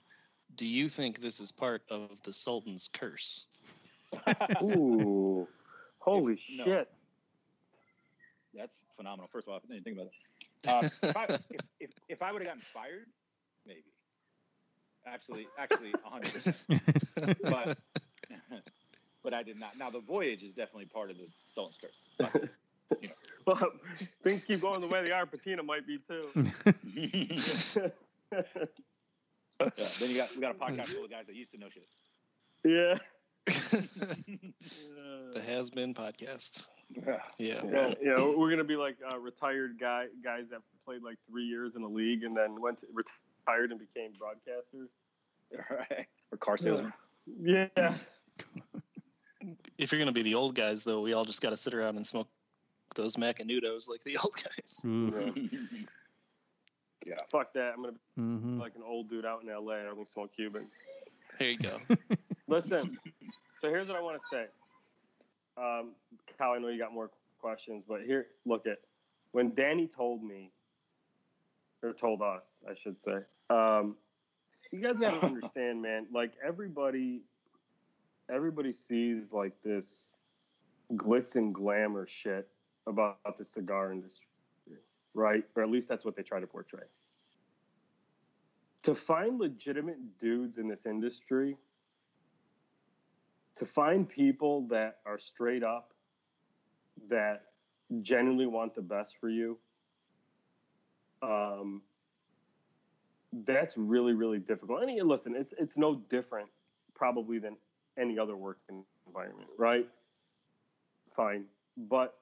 Do 0.55 0.67
you 0.67 0.91
think 0.91 1.21
this 1.21 1.41
is 1.41 1.51
part 1.51 1.83
of 1.89 2.23
the 2.23 2.33
Sultan's 2.33 2.89
curse? 2.93 3.47
Ooh, 4.63 5.49
holy 6.05 6.35
If- 6.35 6.59
no. 6.59 6.65
shit! 6.65 6.91
That's 8.55 8.77
phenomenal. 8.97 9.29
First 9.33 9.49
of 9.49 9.53
all, 9.55 9.61
I 9.65 9.73
didn't 9.73 9.85
think 9.85 9.99
about 9.99 10.11
that. 10.63 10.73
Uh, 10.73 11.09
if, 11.09 11.17
I, 11.17 11.25
if, 11.51 11.61
if, 11.81 11.91
if 12.09 12.23
I 12.23 12.31
would 12.33 12.41
have 12.43 12.47
gotten 12.47 12.61
fired, 12.63 13.07
maybe. 13.67 13.83
Absolutely, 15.07 15.49
actually, 15.59 15.93
100%. 15.93 17.37
But, 17.43 17.79
but 19.23 19.35
I 19.35 19.43
did 19.43 19.59
not. 19.61 19.77
Now, 19.77 19.91
the 19.91 20.01
voyage 20.01 20.43
is 20.43 20.55
definitely 20.55 20.87
part 20.87 21.11
of 21.11 21.19
the 21.19 21.27
Sultan's 21.47 21.79
curse. 21.83 22.05
But, 22.19 22.49
Well, 23.47 23.73
things 24.23 24.45
keep 24.45 24.61
going 24.63 24.81
the 24.81 24.87
way 24.87 25.05
they 25.05 25.11
are. 25.11 25.27
Patina 25.27 25.63
might 25.63 25.87
be 25.87 25.99
too. 26.09 26.29
yeah, 27.75 27.89
then 28.31 30.11
you 30.11 30.17
got 30.17 30.35
we 30.35 30.41
got 30.41 30.53
a 30.53 30.59
podcast 30.59 30.87
full 30.95 31.05
of 31.05 31.11
guys 31.11 31.27
that 31.27 31.35
used 31.35 31.53
to 31.53 31.59
know 31.59 31.69
shit. 31.69 31.87
yeah. 32.65 32.99
The 33.47 35.43
Has 35.47 35.71
Been 35.71 35.95
podcast. 35.95 36.67
Yeah. 36.91 37.19
Yeah. 37.39 37.61
Yeah, 37.65 37.95
you 38.01 38.15
know, 38.15 38.35
we're 38.37 38.51
gonna 38.51 38.65
be 38.65 38.77
like 38.77 38.97
uh, 39.11 39.19
retired 39.19 39.79
guy 39.81 40.07
guys 40.23 40.45
that 40.51 40.61
played 40.85 41.03
like 41.03 41.17
three 41.29 41.45
years 41.45 41.75
in 41.77 41.83
the 41.83 41.89
league 41.89 42.23
and 42.25 42.37
then 42.37 42.61
went 42.61 42.79
to, 42.79 42.87
retired 42.93 43.71
and 43.71 43.81
became 43.81 44.13
broadcasters. 44.13 44.91
Right. 45.71 46.07
Or 46.33 46.39
car 46.39 46.57
salesman. 46.57 46.93
Yeah, 47.41 47.69
If 49.79 49.93
you're 49.93 49.99
gonna 50.01 50.11
be 50.13 50.23
the 50.23 50.35
old 50.35 50.55
guys, 50.55 50.83
though, 50.85 51.01
we 51.01 51.13
all 51.13 51.25
just 51.25 51.41
got 51.43 51.51
to 51.51 51.57
sit 51.57 51.75
around 51.75 51.97
and 51.97 52.07
smoke 52.07 52.29
those 52.97 53.17
Macanudos 53.17 53.89
like 53.89 54.03
the 54.05 54.17
old 54.25 54.35
guys. 54.35 54.81
Ooh. 54.85 55.33
yeah. 57.07 57.15
fuck 57.31 57.53
that. 57.55 57.73
I'm 57.77 57.83
gonna 57.83 57.93
be 57.93 58.23
Mhm. 58.23 58.59
like 58.61 58.75
an 58.77 58.83
old 58.85 59.09
dude 59.09 59.25
out 59.27 59.43
in 59.43 59.49
L.A. 59.49 59.77
I 59.85 59.87
only 59.89 60.05
smoke 60.07 60.33
Cubans. 60.35 60.73
There 61.39 61.51
you 61.51 61.57
go. 61.57 61.79
Listen, 62.49 62.99
so 63.61 63.69
here's 63.69 63.89
what 63.89 63.97
I 63.97 64.01
want 64.01 64.21
to 64.21 64.29
say. 64.31 64.45
Um, 65.57 65.93
Kyle, 66.39 66.53
I 66.53 66.59
know 66.59 66.69
you 66.69 66.79
got 66.79 66.93
more 66.93 67.11
questions, 67.41 67.85
but 67.89 68.03
here, 68.03 68.27
look 68.45 68.67
at 68.67 68.79
when 69.33 69.55
Danny 69.55 69.89
told 69.89 70.23
me, 70.23 70.51
or 71.83 71.93
told 71.93 72.23
us, 72.23 72.61
I 72.69 72.75
should 72.75 72.99
say. 72.99 73.19
Um, 73.51 73.97
you 74.73 74.81
guys 74.81 74.99
got 74.99 75.21
to 75.21 75.27
understand, 75.27 75.83
man. 75.83 76.07
Like 76.13 76.33
everybody, 76.45 77.23
everybody 78.33 78.73
sees 78.73 79.33
like 79.33 79.53
this 79.63 80.13
glitz 80.95 81.37
and 81.37 81.55
glamour 81.55 82.07
shit 82.07 82.49
about 82.87 83.19
the 83.37 83.45
cigar 83.45 83.93
industry, 83.93 84.27
right? 85.15 85.45
Or 85.57 85.63
at 85.63 85.71
least 85.71 85.89
that's 85.89 86.05
what 86.05 86.17
they 86.17 86.23
try 86.23 86.41
to 86.41 86.47
portray. 86.47 86.85
To 88.85 88.95
find 88.95 89.39
legitimate 89.39 90.19
dudes 90.19 90.59
in 90.59 90.69
this 90.69 90.87
industry 90.87 91.57
to 93.57 93.65
find 93.65 94.09
people 94.09 94.67
that 94.69 94.99
are 95.07 95.19
straight 95.19 95.63
up 95.63 95.93
that 97.09 97.43
genuinely 98.01 98.47
want 98.47 98.75
the 98.75 98.83
best 98.83 99.17
for 99.21 99.29
you 99.29 99.59
um, 101.23 101.83
that's 103.47 103.77
really 103.77 104.13
really 104.13 104.39
difficult. 104.39 104.83
And 104.83 105.09
listen 105.09 105.35
it's 105.35 105.53
it's 105.59 105.77
no 105.77 105.97
different 106.09 106.49
probably 106.95 107.39
than 107.39 107.57
any 107.99 108.19
other 108.19 108.37
work 108.37 108.59
environment 109.07 109.49
right? 109.59 109.89
Fine. 111.15 111.45
But 111.77 112.15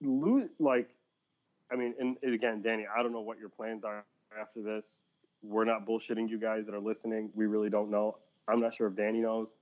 lo- 0.00 0.48
like 0.58 0.88
I 1.74 1.76
mean, 1.76 1.92
and, 1.98 2.16
again, 2.22 2.62
Danny, 2.62 2.86
I 2.86 3.02
don't 3.02 3.10
know 3.10 3.20
what 3.20 3.38
your 3.40 3.48
plans 3.48 3.82
are 3.82 4.04
after 4.40 4.62
this. 4.62 4.98
We're 5.42 5.64
not 5.64 5.84
bullshitting 5.84 6.30
you 6.30 6.38
guys 6.38 6.66
that 6.66 6.74
are 6.74 6.80
listening. 6.80 7.30
We 7.34 7.46
really 7.46 7.68
don't 7.68 7.90
know. 7.90 8.18
I'm 8.46 8.60
not 8.60 8.74
sure 8.74 8.86
if 8.86 8.94
Danny 8.94 9.20
knows, 9.20 9.54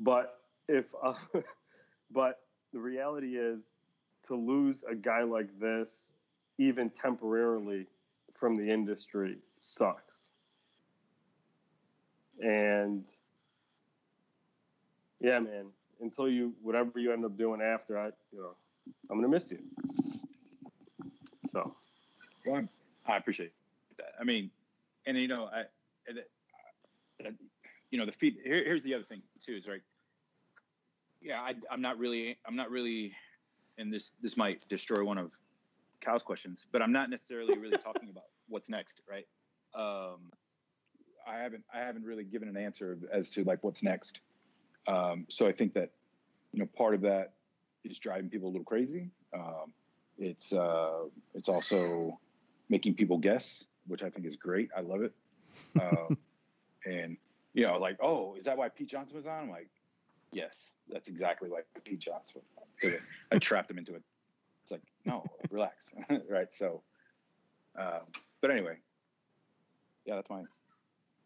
but 0.00 0.40
if, 0.68 0.86
uh, 1.00 1.14
but 2.10 2.40
the 2.72 2.80
reality 2.80 3.36
is 3.36 3.74
to 4.24 4.34
lose 4.34 4.82
a 4.90 4.96
guy 4.96 5.22
like 5.22 5.48
this, 5.60 6.12
even 6.58 6.90
temporarily 6.90 7.86
from 8.34 8.56
the 8.56 8.68
industry, 8.68 9.38
sucks. 9.60 10.30
And 12.40 13.04
yeah, 15.20 15.38
man, 15.38 15.66
until 16.00 16.28
you, 16.28 16.52
whatever 16.62 16.98
you 16.98 17.12
end 17.12 17.24
up 17.24 17.38
doing 17.38 17.60
after, 17.62 17.96
I, 17.96 18.06
you 18.32 18.40
know, 18.40 18.56
I'm 19.08 19.22
to 19.22 19.28
miss 19.28 19.52
you. 19.52 19.60
So, 21.52 21.74
Well, 22.46 22.66
I 23.06 23.16
appreciate 23.18 23.52
that. 23.98 24.14
I 24.18 24.24
mean, 24.24 24.50
and 25.06 25.18
you 25.18 25.28
know, 25.28 25.50
I, 25.52 25.64
you 27.90 27.98
know, 27.98 28.06
the 28.06 28.12
feed. 28.12 28.38
Here, 28.42 28.64
here's 28.64 28.82
the 28.82 28.94
other 28.94 29.04
thing 29.04 29.20
too. 29.44 29.54
Is 29.54 29.68
right. 29.68 29.82
Yeah, 31.20 31.40
I, 31.40 31.54
I'm 31.70 31.82
not 31.82 31.98
really. 31.98 32.38
I'm 32.46 32.56
not 32.56 32.70
really, 32.70 33.12
and 33.76 33.92
this 33.92 34.14
this 34.22 34.36
might 34.36 34.66
destroy 34.68 35.04
one 35.04 35.18
of 35.18 35.30
Cal's 36.00 36.22
questions, 36.22 36.64
but 36.72 36.80
I'm 36.80 36.92
not 36.92 37.10
necessarily 37.10 37.58
really 37.58 37.76
talking 37.84 38.08
about 38.08 38.24
what's 38.48 38.70
next, 38.70 39.02
right? 39.08 39.26
Um, 39.74 40.32
I 41.28 41.36
haven't 41.36 41.64
I 41.72 41.80
haven't 41.80 42.04
really 42.04 42.24
given 42.24 42.48
an 42.48 42.56
answer 42.56 42.98
as 43.12 43.28
to 43.30 43.44
like 43.44 43.62
what's 43.62 43.82
next. 43.82 44.20
Um, 44.88 45.26
so 45.28 45.46
I 45.46 45.52
think 45.52 45.74
that 45.74 45.90
you 46.52 46.60
know 46.60 46.66
part 46.66 46.94
of 46.94 47.02
that 47.02 47.34
is 47.84 47.98
driving 47.98 48.30
people 48.30 48.48
a 48.48 48.52
little 48.52 48.64
crazy. 48.64 49.10
Um, 49.34 49.74
it's 50.18 50.52
uh, 50.52 51.04
it's 51.34 51.48
also 51.48 52.18
making 52.68 52.94
people 52.94 53.18
guess, 53.18 53.64
which 53.86 54.02
I 54.02 54.10
think 54.10 54.26
is 54.26 54.36
great. 54.36 54.70
I 54.76 54.80
love 54.80 55.02
it. 55.02 55.12
Um, 55.80 56.18
and 56.84 57.16
you 57.54 57.66
know, 57.66 57.78
like, 57.78 57.96
oh, 58.02 58.34
is 58.34 58.44
that 58.44 58.56
why 58.56 58.68
Pete 58.68 58.88
Johnson 58.88 59.16
was 59.16 59.26
on? 59.26 59.44
I'm 59.44 59.50
like, 59.50 59.68
yes, 60.32 60.72
that's 60.90 61.08
exactly 61.08 61.48
why 61.48 61.60
Pete 61.84 61.98
Johnson. 61.98 62.40
Was 62.82 62.94
on. 62.94 63.00
I 63.30 63.38
trapped 63.38 63.70
him 63.70 63.78
into 63.78 63.94
it. 63.94 64.02
It's 64.62 64.72
like, 64.72 64.82
no, 65.04 65.24
relax, 65.50 65.90
right? 66.28 66.52
So, 66.52 66.82
um, 67.78 68.00
but 68.40 68.50
anyway, 68.50 68.76
yeah, 70.04 70.16
that's 70.16 70.30
mine. 70.30 70.46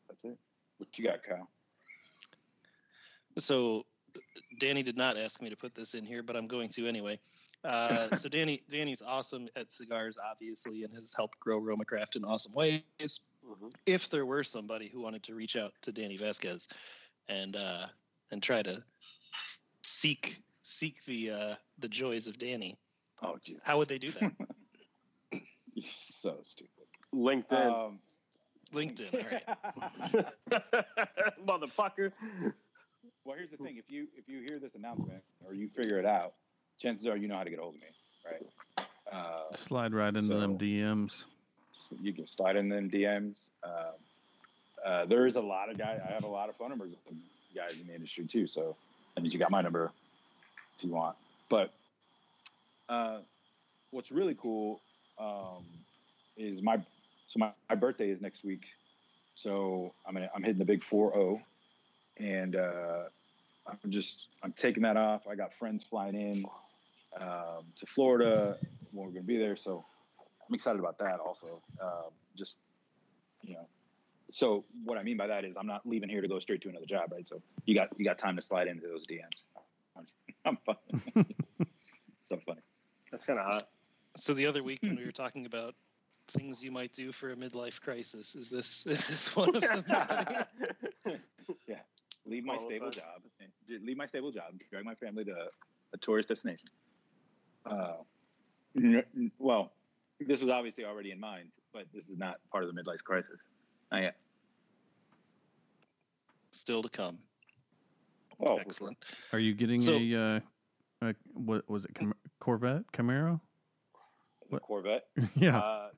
That's 0.09 0.25
it. 0.25 0.39
What 0.79 0.99
you 0.99 1.05
got, 1.05 1.23
Kyle? 1.23 1.49
So, 3.39 3.85
Danny 4.61 4.83
did 4.83 4.97
not 4.97 5.17
ask 5.17 5.43
me 5.43 5.51
to 5.51 5.57
put 5.57 5.75
this 5.75 5.95
in 5.95 6.05
here, 6.05 6.23
but 6.23 6.37
I'm 6.37 6.47
going 6.47 6.69
to 6.71 6.87
anyway. 6.87 7.19
Uh, 7.65 8.15
so 8.15 8.29
Danny, 8.29 8.63
Danny's 8.69 9.03
awesome 9.03 9.49
at 9.57 9.71
cigars, 9.71 10.17
obviously, 10.25 10.85
and 10.85 10.93
has 10.95 11.13
helped 11.15 11.39
grow 11.41 11.59
Roma 11.59 11.85
Craft 11.85 12.17
in 12.17 12.25
awesome 12.25 12.53
ways. 12.53 12.83
If 13.87 14.09
there 14.11 14.27
were 14.27 14.43
somebody 14.45 14.89
who 14.89 15.01
wanted 15.01 15.23
to 15.25 15.35
reach 15.35 15.57
out 15.57 15.73
to 15.83 15.93
Danny 15.93 16.17
Vasquez 16.17 16.69
and 17.29 17.57
uh, 17.57 17.87
and 18.31 18.43
try 18.43 18.63
to 18.63 18.83
seek 19.83 20.43
seek 20.63 21.05
the 21.07 21.31
uh, 21.31 21.55
the 21.79 21.89
joys 21.89 22.27
of 22.27 22.39
Danny, 22.39 22.77
Oh, 23.23 23.37
Jesus. 23.43 23.63
how 23.65 23.79
would 23.79 23.89
they 23.89 23.99
do 23.99 24.11
that? 24.13 24.33
You're 25.75 25.91
so 25.93 26.39
stupid. 26.43 26.85
LinkedIn. 27.15 27.87
Um, 27.87 27.99
LinkedIn. 28.73 29.15
All 29.15 30.11
right. 30.13 30.27
Motherfucker. 31.47 32.13
Well, 33.25 33.37
here's 33.37 33.51
the 33.51 33.57
thing: 33.59 33.77
if 33.77 33.91
you 33.91 34.09
if 34.17 34.29
you 34.29 34.41
hear 34.41 34.59
this 34.59 34.75
announcement 34.75 35.23
or 35.45 35.55
you 35.55 35.69
figure 35.69 35.99
it 35.99 36.07
out, 36.07 36.35
chances 36.79 37.07
are 37.07 37.17
you 37.17 37.29
know 37.29 37.37
how 37.37 37.45
to 37.45 37.51
get 37.51 37.59
a 37.59 37.63
hold 37.63 37.75
of 37.75 37.81
me, 37.81 37.87
right? 38.25 38.87
Uh, 39.13 39.55
Slide 39.55 39.95
right 39.95 40.09
into 40.15 40.29
So- 40.29 40.41
them 40.41 40.59
DMs. 40.59 41.25
you 42.01 42.13
can 42.13 42.27
slide 42.27 42.57
in 42.57 42.69
them 42.69 42.91
DMs. 42.91 43.51
Uh, 43.63 43.93
uh, 44.85 45.05
there 45.07 45.27
is 45.27 45.37
a 45.37 45.41
lot 45.41 45.71
of 45.71 45.79
guys. 45.79 46.01
I 46.07 46.13
have 46.13 46.25
a 46.25 46.29
lot 46.29 46.49
of 46.49 46.57
phone 46.57 46.71
numbers 46.71 46.93
of 46.93 46.99
guys 47.55 47.73
in 47.81 47.87
the 47.87 47.95
industry 47.95 48.25
too. 48.27 48.47
So 48.47 48.77
that 49.15 49.21
means 49.23 49.33
you 49.33 49.41
got 49.41 49.51
my 49.51 49.63
number 49.63 49.93
if 50.77 50.85
you 50.85 50.91
want. 50.91 51.17
But 51.49 51.73
uh, 52.89 53.19
what's 53.91 54.11
really 54.11 54.35
cool 54.35 54.81
um, 55.19 55.65
is 56.37 56.63
my 56.63 56.77
so 57.29 57.39
my, 57.39 57.51
my 57.69 57.75
birthday 57.75 58.11
is 58.11 58.21
next 58.21 58.45
week. 58.45 58.67
So 59.35 59.93
I'm 60.07 60.15
gonna, 60.15 60.31
I'm 60.35 60.43
hitting 60.43 60.59
the 60.59 60.65
big 60.65 60.83
four 60.83 61.13
zero, 61.13 61.41
and 62.19 62.57
uh, 62.57 63.05
I'm 63.67 63.91
just 63.91 64.27
I'm 64.43 64.53
taking 64.53 64.83
that 64.85 64.97
off. 64.97 65.27
I 65.29 65.35
got 65.35 65.53
friends 65.55 65.85
flying 65.85 66.15
in 66.15 66.45
um, 67.21 67.65
to 67.77 67.87
Florida 67.87 68.57
when 68.93 69.07
we're 69.07 69.13
gonna 69.13 69.25
be 69.25 69.39
there. 69.39 69.57
So 69.57 69.85
I'm 70.49 70.55
excited 70.55 70.79
about 70.79 70.99
that 70.99 71.19
also. 71.21 71.63
Um, 71.83 72.11
just 72.37 72.59
you 73.43 73.55
know, 73.55 73.67
so 74.31 74.65
what 74.85 74.99
I 74.99 75.03
mean 75.03 75.17
by 75.17 75.27
that 75.29 75.45
is 75.45 75.57
I'm 75.57 75.67
not 75.67 75.87
leaving 75.87 76.09
here 76.09 76.21
to 76.21 76.29
go 76.29 76.39
straight 76.39 76.61
to 76.63 76.69
another 76.69 76.87
job, 76.87 77.13
right? 77.13 77.27
So 77.27 77.41
you 77.65 77.75
got 77.75 77.89
you 77.99 78.05
got 78.05 78.19
time 78.19 78.37
to 78.37 78.43
slide 78.43 78.69
into 78.69 78.87
those 78.87 79.07
DMs. 79.07 79.47
I'm, 79.97 80.05
just, 80.05 80.17
I'm 80.45 80.59
fun. 80.67 80.77
so 82.23 82.39
funny. 82.45 82.61
That's 83.11 83.25
kind 83.25 83.39
of 83.39 83.47
hot. 83.47 83.65
So 84.17 84.35
the 84.35 84.47
other 84.47 84.63
week 84.63 84.81
when 84.83 84.97
we 84.97 85.05
were 85.05 85.13
talking 85.13 85.47
about 85.47 85.75
things 86.29 86.63
you 86.63 86.71
might 86.73 86.93
do 86.93 87.13
for 87.13 87.31
a 87.31 87.37
midlife 87.37 87.81
crisis, 87.81 88.35
is 88.35 88.49
this 88.51 88.87
is 88.87 89.09
this 89.09 89.35
one 89.37 89.55
of 89.57 89.63
them? 89.63 89.85
Yeah, 91.69 91.77
leave 92.27 92.45
my 92.45 92.55
All 92.57 92.67
stable 92.67 92.91
job. 92.91 93.23
and- 93.41 93.85
Leave 93.87 93.97
my 93.97 94.07
stable 94.07 94.31
job. 94.33 94.55
Drag 94.71 94.85
my 94.85 94.95
family 94.97 95.25
to 95.25 95.33
a 95.93 95.99
tourist 95.99 96.29
destination. 96.29 96.69
Uh, 97.69 97.95
n- 98.77 99.03
n- 99.17 99.33
well, 99.39 99.73
this 100.21 100.41
was 100.41 100.51
obviously 100.51 100.85
already 100.85 101.11
in 101.11 101.21
mind, 101.21 101.49
but 101.73 101.87
this 101.93 102.09
is 102.09 102.17
not 102.17 102.37
part 102.51 102.65
of 102.65 102.73
the 102.75 102.81
midlife 102.81 103.03
crisis. 103.03 103.39
Not 103.93 104.03
yet. 104.03 104.17
Still 106.53 106.83
to 106.83 106.89
come. 106.89 107.19
Oh, 108.49 108.57
Excellent. 108.57 108.97
Are 109.33 109.39
you 109.39 109.55
getting 109.55 109.81
So- 109.81 109.97
a, 109.97 110.15
uh, 110.15 110.41
a 111.09 111.15
what 111.35 111.69
was 111.69 111.85
it 111.85 111.95
Cam- 111.95 112.15
Corvette 112.41 112.85
Camaro? 112.93 113.41
the 114.51 114.61
Corvette. 114.61 115.07
yeah, 115.35 115.59
Uh, 115.59 115.89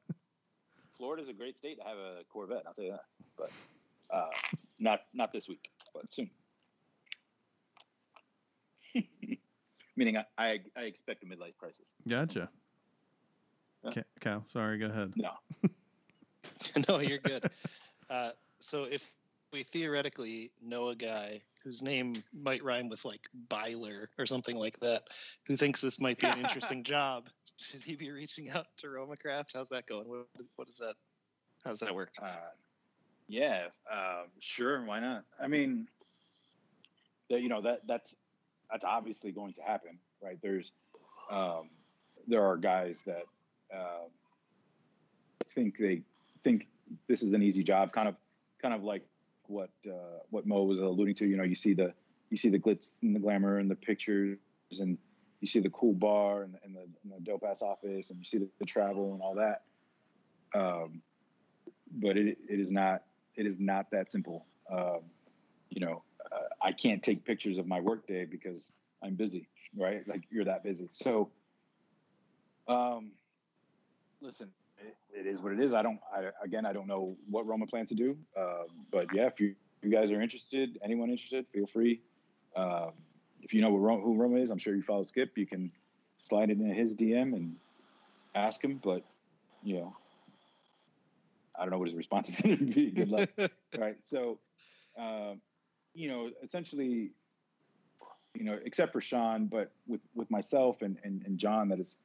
Florida's 0.96 1.28
a 1.28 1.32
great 1.34 1.56
state 1.58 1.76
to 1.78 1.84
have 1.84 1.98
a 1.98 2.22
Corvette. 2.30 2.62
I'll 2.66 2.72
tell 2.74 2.84
you 2.84 2.92
that. 2.92 3.04
But 3.36 3.50
uh, 4.10 4.28
not 4.78 5.00
not 5.12 5.32
this 5.32 5.48
week, 5.48 5.68
but 5.94 6.10
soon. 6.12 6.30
Meaning, 9.98 10.16
I, 10.16 10.24
I 10.38 10.60
I 10.76 10.80
expect 10.82 11.24
a 11.24 11.26
midlife 11.26 11.56
crisis. 11.58 11.84
gotcha. 12.06 12.48
Yeah. 13.82 13.90
Ca- 13.90 14.02
Cow, 14.20 14.44
sorry, 14.52 14.78
go 14.78 14.86
ahead. 14.86 15.12
No, 15.16 15.30
no, 16.88 17.00
you're 17.00 17.18
good. 17.18 17.50
Uh, 18.08 18.30
so 18.60 18.84
if 18.84 19.12
we 19.52 19.64
theoretically 19.64 20.52
know 20.62 20.88
a 20.88 20.94
guy 20.94 21.40
whose 21.64 21.82
name 21.82 22.14
might 22.32 22.62
rhyme 22.62 22.88
with 22.88 23.04
like 23.04 23.22
Byler 23.48 24.08
or 24.18 24.24
something 24.24 24.54
like 24.54 24.78
that, 24.80 25.02
who 25.46 25.56
thinks 25.56 25.80
this 25.80 26.00
might 26.00 26.18
be 26.20 26.28
an 26.28 26.38
interesting 26.38 26.84
job, 26.94 27.28
should 27.56 27.82
he 27.82 27.96
be 27.96 28.12
reaching 28.12 28.50
out 28.50 28.66
to 28.76 28.88
Roma 28.90 29.16
Craft? 29.16 29.50
How's 29.54 29.68
that 29.70 29.86
going? 29.86 30.08
What, 30.08 30.26
what 30.54 30.68
is 30.68 30.76
that? 30.78 30.94
How 31.64 31.70
does 31.70 31.80
that 31.80 31.92
work? 31.94 32.12
uh, 32.22 32.28
yeah, 33.26 33.66
uh, 33.92 34.22
sure, 34.38 34.84
why 34.84 35.00
not? 35.00 35.24
I 35.42 35.48
mean, 35.48 35.88
that 37.30 37.40
you 37.42 37.48
know 37.48 37.60
that 37.62 37.80
that's 37.88 38.14
that's 38.70 38.84
obviously 38.84 39.32
going 39.32 39.54
to 39.54 39.62
happen, 39.62 39.98
right? 40.22 40.38
There's 40.42 40.72
um, 41.30 41.70
there 42.26 42.44
are 42.44 42.56
guys 42.56 42.98
that 43.06 43.24
um 43.74 44.10
think 45.54 45.78
they 45.78 46.02
think 46.44 46.66
this 47.08 47.22
is 47.22 47.32
an 47.32 47.42
easy 47.42 47.62
job, 47.62 47.92
kind 47.92 48.08
of 48.08 48.16
kind 48.60 48.74
of 48.74 48.82
like 48.82 49.04
what 49.46 49.70
uh, 49.86 50.20
what 50.30 50.46
Mo 50.46 50.62
was 50.62 50.80
alluding 50.80 51.14
to. 51.16 51.26
You 51.26 51.36
know, 51.36 51.44
you 51.44 51.54
see 51.54 51.74
the 51.74 51.92
you 52.30 52.36
see 52.36 52.48
the 52.48 52.58
glitz 52.58 52.86
and 53.02 53.14
the 53.14 53.20
glamour 53.20 53.58
and 53.58 53.70
the 53.70 53.74
pictures, 53.74 54.38
and 54.80 54.98
you 55.40 55.48
see 55.48 55.60
the 55.60 55.70
cool 55.70 55.94
bar 55.94 56.42
and, 56.42 56.56
and 56.64 56.74
the, 56.76 56.80
and 56.80 57.12
the 57.16 57.20
dope 57.22 57.44
ass 57.48 57.62
office, 57.62 58.10
and 58.10 58.18
you 58.18 58.24
see 58.24 58.38
the, 58.38 58.48
the 58.58 58.64
travel 58.64 59.12
and 59.12 59.22
all 59.22 59.34
that. 59.34 59.62
Um, 60.54 61.02
but 61.92 62.16
it, 62.16 62.38
it 62.48 62.60
is 62.60 62.70
not 62.70 63.02
it 63.36 63.46
is 63.46 63.58
not 63.58 63.90
that 63.92 64.10
simple. 64.10 64.46
Um, 64.70 65.00
you 65.70 65.84
know, 65.84 66.02
uh, 66.02 66.07
I 66.62 66.72
can't 66.72 67.02
take 67.02 67.24
pictures 67.24 67.58
of 67.58 67.66
my 67.66 67.80
workday 67.80 68.24
because 68.24 68.70
I'm 69.02 69.14
busy, 69.14 69.48
right? 69.76 70.06
Like 70.08 70.22
you're 70.30 70.44
that 70.44 70.62
busy. 70.64 70.88
So, 70.92 71.30
um, 72.66 73.12
listen, 74.20 74.48
it, 74.78 74.96
it 75.12 75.26
is 75.26 75.40
what 75.40 75.52
it 75.52 75.60
is. 75.60 75.74
I 75.74 75.82
don't. 75.82 76.00
I, 76.14 76.30
again, 76.42 76.66
I 76.66 76.72
don't 76.72 76.86
know 76.86 77.16
what 77.30 77.46
Roma 77.46 77.66
plans 77.66 77.88
to 77.90 77.94
do. 77.94 78.16
Uh, 78.36 78.64
but 78.90 79.06
yeah, 79.14 79.26
if 79.26 79.40
you, 79.40 79.54
you 79.82 79.90
guys 79.90 80.10
are 80.10 80.20
interested, 80.20 80.78
anyone 80.82 81.10
interested, 81.10 81.46
feel 81.52 81.66
free. 81.66 82.00
Um, 82.56 82.92
if 83.42 83.54
you 83.54 83.60
know 83.60 83.76
Roma, 83.76 84.02
who 84.02 84.14
Roma 84.14 84.36
is, 84.36 84.50
I'm 84.50 84.58
sure 84.58 84.74
you 84.74 84.82
follow 84.82 85.04
Skip. 85.04 85.36
You 85.36 85.46
can 85.46 85.70
slide 86.16 86.50
it 86.50 86.58
in 86.58 86.74
his 86.74 86.94
DM 86.94 87.34
and 87.34 87.56
ask 88.34 88.62
him. 88.62 88.80
But 88.82 89.04
you 89.62 89.76
know, 89.76 89.96
I 91.56 91.62
don't 91.62 91.70
know 91.70 91.78
what 91.78 91.88
his 91.88 91.96
response 91.96 92.28
is 92.30 92.40
going 92.40 92.58
to 92.58 92.64
be. 92.64 92.90
Good 92.90 93.08
luck. 93.08 93.30
right. 93.78 93.96
So, 94.04 94.38
um, 94.98 95.40
you 95.98 96.08
know, 96.08 96.30
essentially, 96.44 97.10
you 98.34 98.44
know, 98.44 98.56
except 98.64 98.92
for 98.92 99.00
Sean, 99.00 99.46
but 99.46 99.72
with 99.88 100.00
with 100.14 100.30
myself 100.30 100.82
and 100.82 100.96
and, 101.02 101.22
and 101.26 101.36
John, 101.36 101.68
that 101.70 101.80
is 101.80 101.96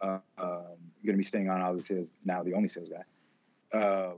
uh, 0.00 0.18
um, 0.38 0.78
going 1.04 1.14
to 1.14 1.18
be 1.18 1.22
staying 1.22 1.50
on, 1.50 1.60
obviously, 1.60 1.98
as 1.98 2.10
now 2.24 2.42
the 2.42 2.54
only 2.54 2.68
sales 2.68 2.88
guy. 2.88 3.78
Um, 3.78 4.14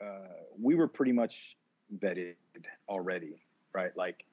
uh, 0.00 0.28
we 0.60 0.74
were 0.74 0.86
pretty 0.88 1.12
much 1.12 1.56
vetted 1.98 2.34
already, 2.88 3.40
right? 3.72 3.96
Like, 3.96 4.24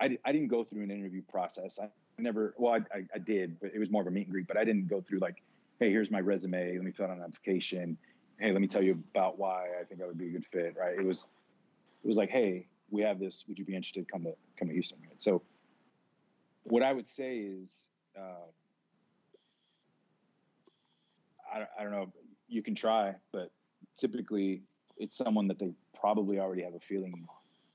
I, 0.00 0.16
I 0.24 0.32
didn't 0.32 0.48
go 0.48 0.64
through 0.64 0.82
an 0.82 0.90
interview 0.90 1.22
process. 1.22 1.78
I 1.80 1.88
never, 2.18 2.54
well, 2.58 2.74
I, 2.74 2.96
I, 2.96 3.04
I 3.14 3.18
did, 3.18 3.58
but 3.60 3.70
it 3.74 3.78
was 3.78 3.90
more 3.90 4.02
of 4.02 4.08
a 4.08 4.10
meet 4.10 4.26
and 4.26 4.32
greet. 4.32 4.46
But 4.46 4.58
I 4.58 4.64
didn't 4.64 4.88
go 4.88 5.00
through 5.00 5.20
like, 5.20 5.42
hey, 5.80 5.90
here's 5.90 6.10
my 6.10 6.20
resume. 6.20 6.74
Let 6.74 6.84
me 6.84 6.90
fill 6.90 7.06
out 7.06 7.16
an 7.16 7.22
application. 7.22 7.96
Hey, 8.38 8.52
let 8.52 8.60
me 8.60 8.68
tell 8.68 8.82
you 8.82 9.02
about 9.14 9.38
why 9.38 9.68
I 9.80 9.84
think 9.84 10.02
I 10.02 10.06
would 10.06 10.18
be 10.18 10.26
a 10.26 10.30
good 10.30 10.46
fit, 10.52 10.74
right? 10.78 10.98
It 10.98 11.04
was, 11.04 11.26
it 12.04 12.06
was 12.06 12.16
like, 12.16 12.30
hey, 12.30 12.66
we 12.90 13.02
have 13.02 13.18
this. 13.18 13.44
Would 13.48 13.58
you 13.58 13.64
be 13.64 13.74
interested? 13.74 14.10
Come 14.10 14.24
to 14.24 14.34
come 14.58 14.68
to 14.68 14.74
Houston, 14.74 14.98
right? 15.02 15.20
So, 15.20 15.42
what 16.64 16.82
I 16.82 16.92
would 16.92 17.08
say 17.08 17.38
is, 17.38 17.70
uh, 18.18 18.46
I, 21.52 21.66
I 21.78 21.82
don't 21.82 21.92
know. 21.92 22.12
You 22.48 22.62
can 22.62 22.74
try, 22.74 23.14
but 23.32 23.50
typically 23.96 24.62
it's 24.96 25.16
someone 25.16 25.48
that 25.48 25.58
they 25.58 25.70
probably 25.98 26.38
already 26.38 26.62
have 26.62 26.74
a 26.74 26.80
feeling 26.80 27.26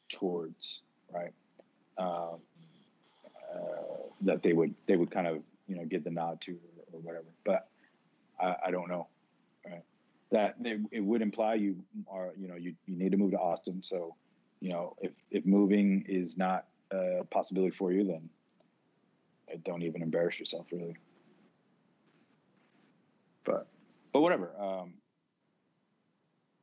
towards, 0.09 0.81
right? 1.11 1.33
Um, 1.97 2.39
uh, 3.53 3.59
that 4.21 4.41
they 4.41 4.53
would 4.53 4.73
they 4.87 4.95
would 4.95 5.11
kind 5.11 5.27
of 5.27 5.41
you 5.67 5.75
know 5.75 5.85
give 5.85 6.03
the 6.03 6.09
nod 6.09 6.41
to 6.41 6.51
or, 6.51 6.97
or 6.97 6.99
whatever. 7.01 7.27
But 7.45 7.67
I, 8.39 8.55
I 8.67 8.71
don't 8.71 8.89
know. 8.89 9.07
Right? 9.65 9.83
That 10.31 10.55
they, 10.59 10.77
it 10.91 11.01
would 11.01 11.21
imply 11.21 11.55
you 11.55 11.77
are 12.09 12.31
you 12.39 12.47
know 12.47 12.55
you, 12.55 12.73
you 12.87 12.97
need 12.97 13.11
to 13.11 13.17
move 13.17 13.31
to 13.31 13.37
Austin. 13.37 13.81
So 13.83 14.15
you 14.63 14.69
know 14.69 14.95
if 15.01 15.11
if 15.29 15.45
moving 15.45 16.05
is 16.07 16.37
not 16.37 16.67
a 16.89 17.25
possibility 17.29 17.75
for 17.75 17.91
you, 17.91 18.05
then 18.05 18.29
don't 19.65 19.83
even 19.83 20.01
embarrass 20.01 20.39
yourself 20.39 20.67
really. 20.71 20.95
But 23.43 23.67
but 24.13 24.21
whatever. 24.21 24.51
Um, 24.57 24.93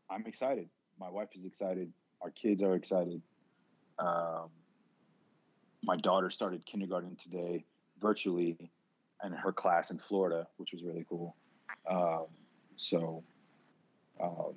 I'm 0.08 0.24
excited. 0.26 0.70
My 0.98 1.10
wife 1.10 1.28
is 1.34 1.44
excited. 1.44 1.92
Our 2.22 2.30
kids 2.30 2.62
are 2.62 2.74
excited. 2.74 3.20
Um, 3.98 4.48
my 5.82 5.96
daughter 5.96 6.30
started 6.30 6.64
kindergarten 6.64 7.18
today 7.22 7.66
virtually 8.00 8.70
in 9.22 9.32
her 9.32 9.52
class 9.52 9.90
in 9.90 9.98
Florida, 9.98 10.46
which 10.56 10.72
was 10.72 10.82
really 10.82 11.04
cool. 11.06 11.36
Um, 11.88 12.26
so, 12.76 13.22
um, 14.22 14.54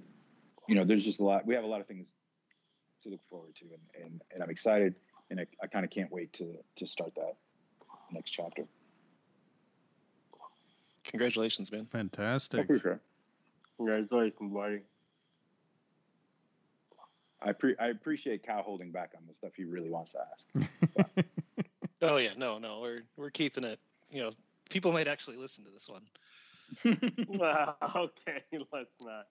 you 0.69 0.75
know, 0.75 0.85
there's 0.85 1.03
just 1.03 1.19
a 1.19 1.23
lot, 1.23 1.45
we 1.45 1.55
have 1.55 1.65
a 1.65 1.67
lot 1.67 1.81
of 1.81 1.87
things 1.87 2.07
to 3.03 3.09
look 3.09 3.23
forward 3.29 3.55
to 3.55 3.65
and, 3.65 4.03
and, 4.05 4.21
and 4.33 4.43
I'm 4.43 4.49
excited 4.49 4.95
and 5.29 5.39
I, 5.39 5.45
I 5.61 5.67
kind 5.67 5.85
of 5.85 5.91
can't 5.91 6.11
wait 6.11 6.33
to, 6.33 6.55
to 6.77 6.85
start 6.85 7.13
that 7.15 7.35
next 8.11 8.31
chapter. 8.31 8.65
Congratulations, 11.05 11.71
man. 11.71 11.85
Fantastic. 11.85 12.67
For 12.67 12.79
sure. 12.79 12.99
Congratulations, 13.77 14.53
buddy. 14.53 14.79
I, 17.41 17.51
pre- 17.51 17.75
I 17.77 17.87
appreciate 17.87 18.43
Cal 18.43 18.61
holding 18.63 18.91
back 18.91 19.11
on 19.17 19.23
the 19.27 19.33
stuff 19.33 19.51
he 19.55 19.65
really 19.65 19.89
wants 19.89 20.13
to 20.13 20.19
ask. 20.31 21.25
Oh 22.03 22.17
yeah, 22.17 22.31
no, 22.37 22.59
no, 22.59 22.81
we're 22.81 23.01
we're 23.15 23.29
keeping 23.29 23.63
it. 23.63 23.79
You 24.11 24.23
know, 24.23 24.31
people 24.69 24.91
might 24.91 25.07
actually 25.07 25.37
listen 25.37 25.63
to 25.63 25.71
this 25.71 25.89
one. 25.89 26.03
Wow, 27.27 27.75
okay, 27.95 28.43
let's 28.73 28.95
not. 29.01 29.27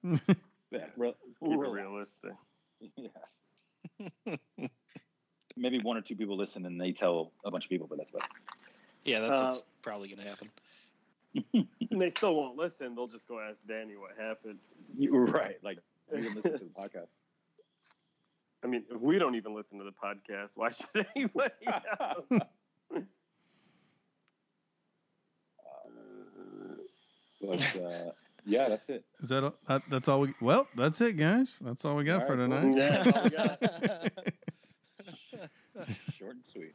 Yeah, 0.70 0.86
re- 0.96 1.14
keep 1.44 1.52
it 1.52 1.58
realistic. 1.58 2.32
yeah. 2.96 3.08
Maybe 5.56 5.78
one 5.80 5.97
or 5.97 6.00
two 6.00 6.16
people 6.16 6.37
listen 6.37 6.64
and 6.66 6.80
they 6.80 6.92
tell 6.92 7.32
a 7.44 7.50
bunch 7.50 7.64
of 7.64 7.71
people, 7.71 7.87
but 7.87 7.99
that's 7.99 8.11
about 8.11 8.25
it. 8.25 8.30
Yeah, 9.04 9.21
that's 9.21 9.38
Uh, 9.38 9.44
what's 9.44 9.64
probably 9.82 10.09
going 10.09 10.23
to 10.23 10.28
happen. 10.28 10.50
And 11.90 12.00
they 12.00 12.11
still 12.11 12.35
won't 12.35 12.56
listen. 12.56 12.94
They'll 12.94 13.06
just 13.09 13.26
go 13.28 13.40
ask 13.40 13.59
Danny 13.66 13.97
what 13.97 14.12
happened. 14.18 14.59
You're 14.97 15.25
right. 15.26 15.56
Like, 15.62 15.78
you 16.14 16.23
can 16.23 16.35
listen 16.35 16.52
to 16.52 16.64
the 16.64 16.71
podcast. 16.78 17.09
I 18.64 18.68
mean, 18.68 18.85
if 18.90 19.00
we 19.00 19.18
don't 19.18 19.35
even 19.35 19.55
listen 19.55 19.79
to 19.79 19.85
the 19.85 19.92
podcast, 19.92 20.50
why 20.55 20.70
should 20.70 21.07
anybody? 21.16 21.53
else? 21.66 22.46
But 27.40 27.76
uh, 27.83 28.12
yeah, 28.44 28.68
that's 28.68 28.88
it. 28.88 29.05
Is 29.22 29.28
that, 29.28 29.44
all, 29.44 29.55
that 29.68 29.83
that's 29.88 30.09
all 30.09 30.20
we? 30.20 30.35
Well, 30.40 30.66
that's 30.76 31.00
it, 31.00 31.16
guys. 31.16 31.59
That's 31.61 31.85
all 31.85 31.96
we 31.96 32.05
got 32.05 32.22
All 32.22 32.26
for 32.26 32.37
right, 32.37 32.48
well, 32.48 32.61
tonight. 32.61 32.76
yeah, 32.76 33.02
that's 33.02 33.16
all 33.16 33.24
we 33.24 33.31
got. 33.31 33.59
Short 36.18 36.35
and 36.35 36.44
sweet. 36.44 36.74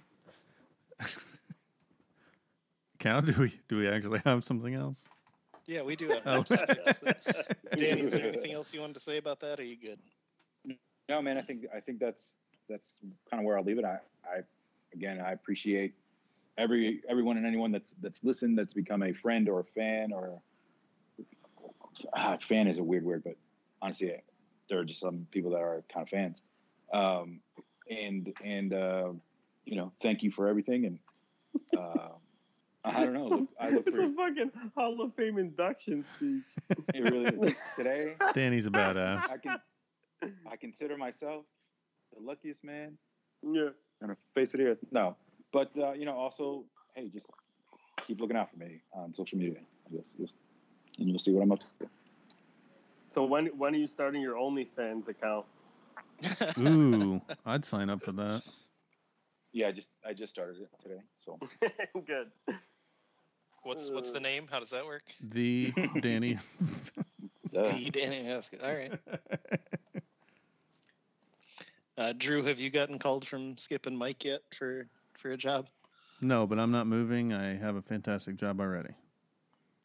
Cal, 2.99 3.21
do 3.21 3.33
we 3.39 3.53
do 3.67 3.77
we 3.77 3.87
actually 3.87 4.21
have 4.25 4.43
something 4.43 4.73
else? 4.73 5.05
yeah, 5.67 5.81
we 5.81 5.95
do 5.95 6.07
have. 6.07 6.21
Oh. 6.25 6.43
topics. 6.43 7.01
Danny, 7.75 8.01
is 8.01 8.13
there 8.13 8.29
anything 8.29 8.53
else 8.53 8.73
you 8.73 8.79
wanted 8.79 8.95
to 8.95 9.01
say 9.01 9.17
about 9.17 9.39
that? 9.41 9.59
Or 9.59 9.61
are 9.61 9.65
you 9.65 9.75
good? 9.77 9.99
No, 11.09 11.21
man. 11.21 11.37
I 11.37 11.41
think 11.41 11.65
I 11.75 11.79
think 11.79 11.99
that's 11.99 12.23
that's 12.69 12.99
kind 13.29 13.41
of 13.41 13.45
where 13.45 13.57
I'll 13.57 13.63
leave 13.63 13.77
it. 13.77 13.85
I, 13.85 13.99
I 14.25 14.39
again, 14.93 15.21
I 15.21 15.33
appreciate 15.33 15.93
every 16.57 17.01
everyone 17.07 17.37
and 17.37 17.45
anyone 17.45 17.71
that's 17.71 17.93
that's 18.01 18.19
listened, 18.23 18.57
that's 18.57 18.73
become 18.73 19.03
a 19.03 19.13
friend 19.13 19.47
or 19.47 19.59
a 19.59 19.63
fan 19.63 20.11
or 20.11 20.41
ah, 22.13 22.37
fan 22.41 22.67
is 22.67 22.77
a 22.77 22.83
weird 22.83 23.03
word, 23.03 23.23
but 23.23 23.35
honestly, 23.81 24.13
there 24.69 24.79
are 24.79 24.85
just 24.85 24.99
some 24.99 25.27
people 25.31 25.51
that 25.51 25.61
are 25.61 25.83
kind 25.93 26.03
of 26.03 26.09
fans. 26.09 26.41
Um, 26.93 27.39
and 27.89 28.33
and 28.43 28.73
uh, 28.73 29.09
you 29.65 29.75
know, 29.75 29.91
thank 30.01 30.23
you 30.23 30.31
for 30.31 30.47
everything. 30.47 30.85
And 30.85 30.99
uh, 31.77 32.09
I 32.83 33.03
don't 33.03 33.13
know. 33.13 33.27
Look, 33.27 33.49
I 33.59 33.69
look 33.69 33.87
it's 33.87 33.95
for 33.95 34.03
a 34.03 34.09
fucking 34.09 34.51
Hall 34.75 35.01
of 35.01 35.13
Fame 35.15 35.37
induction 35.37 36.03
speech. 36.15 36.43
it 36.93 37.03
really 37.11 37.49
is. 37.49 37.55
today. 37.75 38.15
Danny's 38.33 38.65
a 38.65 38.69
badass. 38.71 39.29
I 39.31 39.37
can 39.37 39.57
I 40.51 40.55
consider 40.55 40.97
myself 40.97 41.45
the 42.15 42.21
luckiest 42.23 42.63
man 42.63 42.97
Yeah. 43.43 43.69
on 44.01 44.09
the 44.09 44.17
face 44.33 44.53
of 44.53 44.59
the 44.59 44.67
earth. 44.67 44.79
No, 44.91 45.15
but 45.51 45.77
uh, 45.77 45.91
you 45.93 46.05
know, 46.05 46.15
also, 46.15 46.63
hey, 46.95 47.09
just 47.13 47.29
keep 48.05 48.19
looking 48.21 48.37
out 48.37 48.49
for 48.51 48.57
me 48.57 48.81
on 48.93 49.13
social 49.13 49.37
media, 49.37 49.59
You'll- 49.91 50.05
you'll- 50.17 50.29
and 50.97 51.07
you'll 51.09 51.19
see 51.19 51.31
what 51.31 51.43
I'm 51.43 51.51
up 51.51 51.59
to. 51.59 51.89
So 53.05 53.23
when 53.23 53.47
when 53.57 53.73
are 53.73 53.77
you 53.77 53.87
starting 53.87 54.21
your 54.21 54.35
OnlyFans 54.35 55.07
account? 55.07 55.45
Ooh, 56.59 57.21
I'd 57.45 57.63
sign 57.65 57.89
up 57.89 58.01
for 58.03 58.11
that. 58.13 58.41
Yeah, 59.53 59.67
I 59.67 59.71
just 59.71 59.89
I 60.05 60.13
just 60.13 60.33
started 60.33 60.61
it 60.61 60.69
today, 60.81 61.01
so 61.17 61.39
Good. 62.05 62.31
What's 63.63 63.89
what's 63.91 64.11
the 64.11 64.19
name? 64.19 64.47
How 64.49 64.59
does 64.59 64.69
that 64.69 64.85
work? 64.85 65.03
The 65.21 65.73
Danny. 66.01 66.37
The 67.51 67.89
Danny 67.91 68.23
Haskett. 68.23 68.63
All 68.63 68.73
right. 68.73 68.91
Uh, 71.97 72.13
Drew, 72.17 72.43
have 72.43 72.59
you 72.59 72.69
gotten 72.69 72.99
called 72.99 73.27
from 73.27 73.57
Skip 73.57 73.87
and 73.87 73.97
Mike 73.97 74.23
yet 74.23 74.41
for 74.53 74.87
for 75.17 75.31
a 75.31 75.37
job? 75.37 75.67
no, 76.21 76.45
but 76.47 76.59
I'm 76.59 76.71
not 76.71 76.87
moving. 76.87 77.33
I 77.33 77.55
have 77.55 77.75
a 77.75 77.81
fantastic 77.81 78.37
job 78.37 78.59
already. 78.59 78.93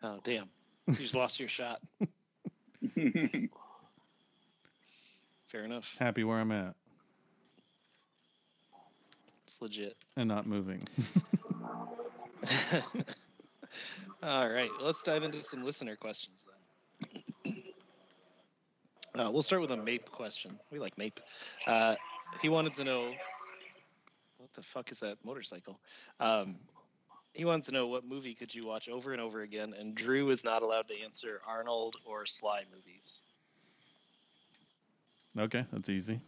Oh 0.02 0.20
damn! 0.22 0.50
You 0.88 0.94
just 0.94 1.14
lost 1.14 1.38
your 1.40 1.48
shot. 1.48 1.80
Fair 5.46 5.64
enough. 5.64 5.94
Happy 5.98 6.24
where 6.24 6.38
I'm 6.38 6.50
at 6.52 6.74
It's 9.44 9.60
legit. 9.62 9.96
and 10.16 10.28
not 10.28 10.46
moving. 10.46 10.82
All 14.22 14.48
right, 14.50 14.70
let's 14.80 15.02
dive 15.02 15.22
into 15.22 15.40
some 15.42 15.62
listener 15.62 15.96
questions 15.96 16.36
then. 17.44 17.62
Uh, 19.14 19.30
we'll 19.30 19.42
start 19.42 19.60
with 19.60 19.70
a 19.72 19.76
Mape 19.76 20.10
question. 20.10 20.58
We 20.70 20.78
like 20.78 20.96
Mape. 20.96 21.20
Uh, 21.66 21.94
he 22.40 22.48
wanted 22.48 22.74
to 22.76 22.84
know 22.84 23.08
what 24.38 24.52
the 24.54 24.62
fuck 24.62 24.90
is 24.90 24.98
that 25.00 25.18
motorcycle? 25.24 25.78
Um, 26.18 26.56
he 27.32 27.44
wants 27.44 27.66
to 27.68 27.72
know 27.72 27.86
what 27.86 28.04
movie 28.04 28.34
could 28.34 28.54
you 28.54 28.66
watch 28.66 28.88
over 28.88 29.12
and 29.12 29.20
over 29.20 29.42
again, 29.42 29.74
and 29.78 29.94
Drew 29.94 30.30
is 30.30 30.44
not 30.44 30.62
allowed 30.62 30.88
to 30.88 31.00
answer 31.02 31.40
Arnold 31.46 31.96
or 32.04 32.26
Sly 32.26 32.62
movies. 32.74 33.22
okay, 35.38 35.64
that's 35.72 35.88
easy. 35.88 36.20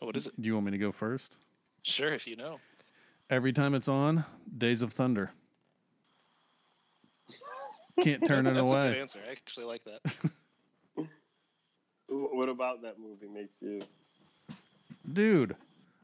Oh, 0.00 0.06
what 0.06 0.16
is 0.16 0.28
it? 0.28 0.40
Do 0.40 0.46
you 0.46 0.54
want 0.54 0.66
me 0.66 0.72
to 0.72 0.78
go 0.78 0.92
first? 0.92 1.36
Sure, 1.82 2.12
if 2.12 2.26
you 2.26 2.36
know. 2.36 2.60
Every 3.30 3.52
time 3.52 3.74
it's 3.74 3.88
on, 3.88 4.24
Days 4.56 4.80
of 4.80 4.92
Thunder. 4.92 5.32
Can't 8.00 8.24
turn 8.24 8.46
it 8.46 8.54
That's 8.54 8.70
a 8.70 8.72
good 8.72 8.96
answer. 8.96 9.18
I 9.26 9.32
actually 9.32 9.66
like 9.66 9.82
that. 9.84 10.00
What 12.10 12.48
about 12.48 12.82
that 12.82 12.98
movie 12.98 13.28
makes 13.28 13.60
you? 13.60 13.82
Dude, 15.12 15.56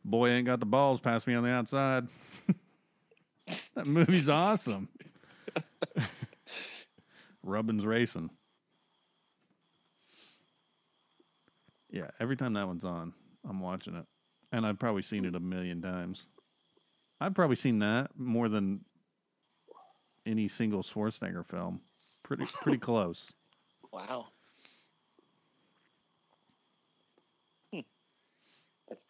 boy 0.04 0.28
ain't 0.28 0.46
got 0.46 0.60
the 0.60 0.66
balls 0.66 1.00
past 1.00 1.26
me 1.26 1.34
on 1.34 1.42
the 1.42 1.50
outside. 1.50 2.06
that 3.74 3.86
movie's 3.86 4.28
awesome. 4.28 4.88
Rubbin's 7.42 7.84
racing. 7.84 8.30
Yeah, 11.90 12.10
every 12.18 12.36
time 12.36 12.54
that 12.54 12.66
one's 12.66 12.84
on, 12.84 13.12
I'm 13.48 13.60
watching 13.60 13.94
it. 13.94 14.06
And 14.50 14.66
I've 14.66 14.78
probably 14.78 15.02
seen 15.02 15.24
it 15.24 15.34
a 15.34 15.40
million 15.40 15.80
times. 15.80 16.28
I've 17.20 17.34
probably 17.34 17.56
seen 17.56 17.78
that 17.80 18.10
more 18.16 18.48
than 18.48 18.80
any 20.26 20.48
single 20.48 20.82
Schwarzenegger 20.82 21.46
film. 21.46 21.80
Pretty 22.22 22.46
pretty 22.46 22.78
close. 22.80 23.32
Wow. 23.92 24.28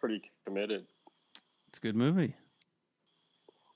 Pretty 0.05 0.21
committed. 0.45 0.85
It's 1.71 1.79
a 1.79 1.81
good 1.81 1.97
movie. 1.97 2.35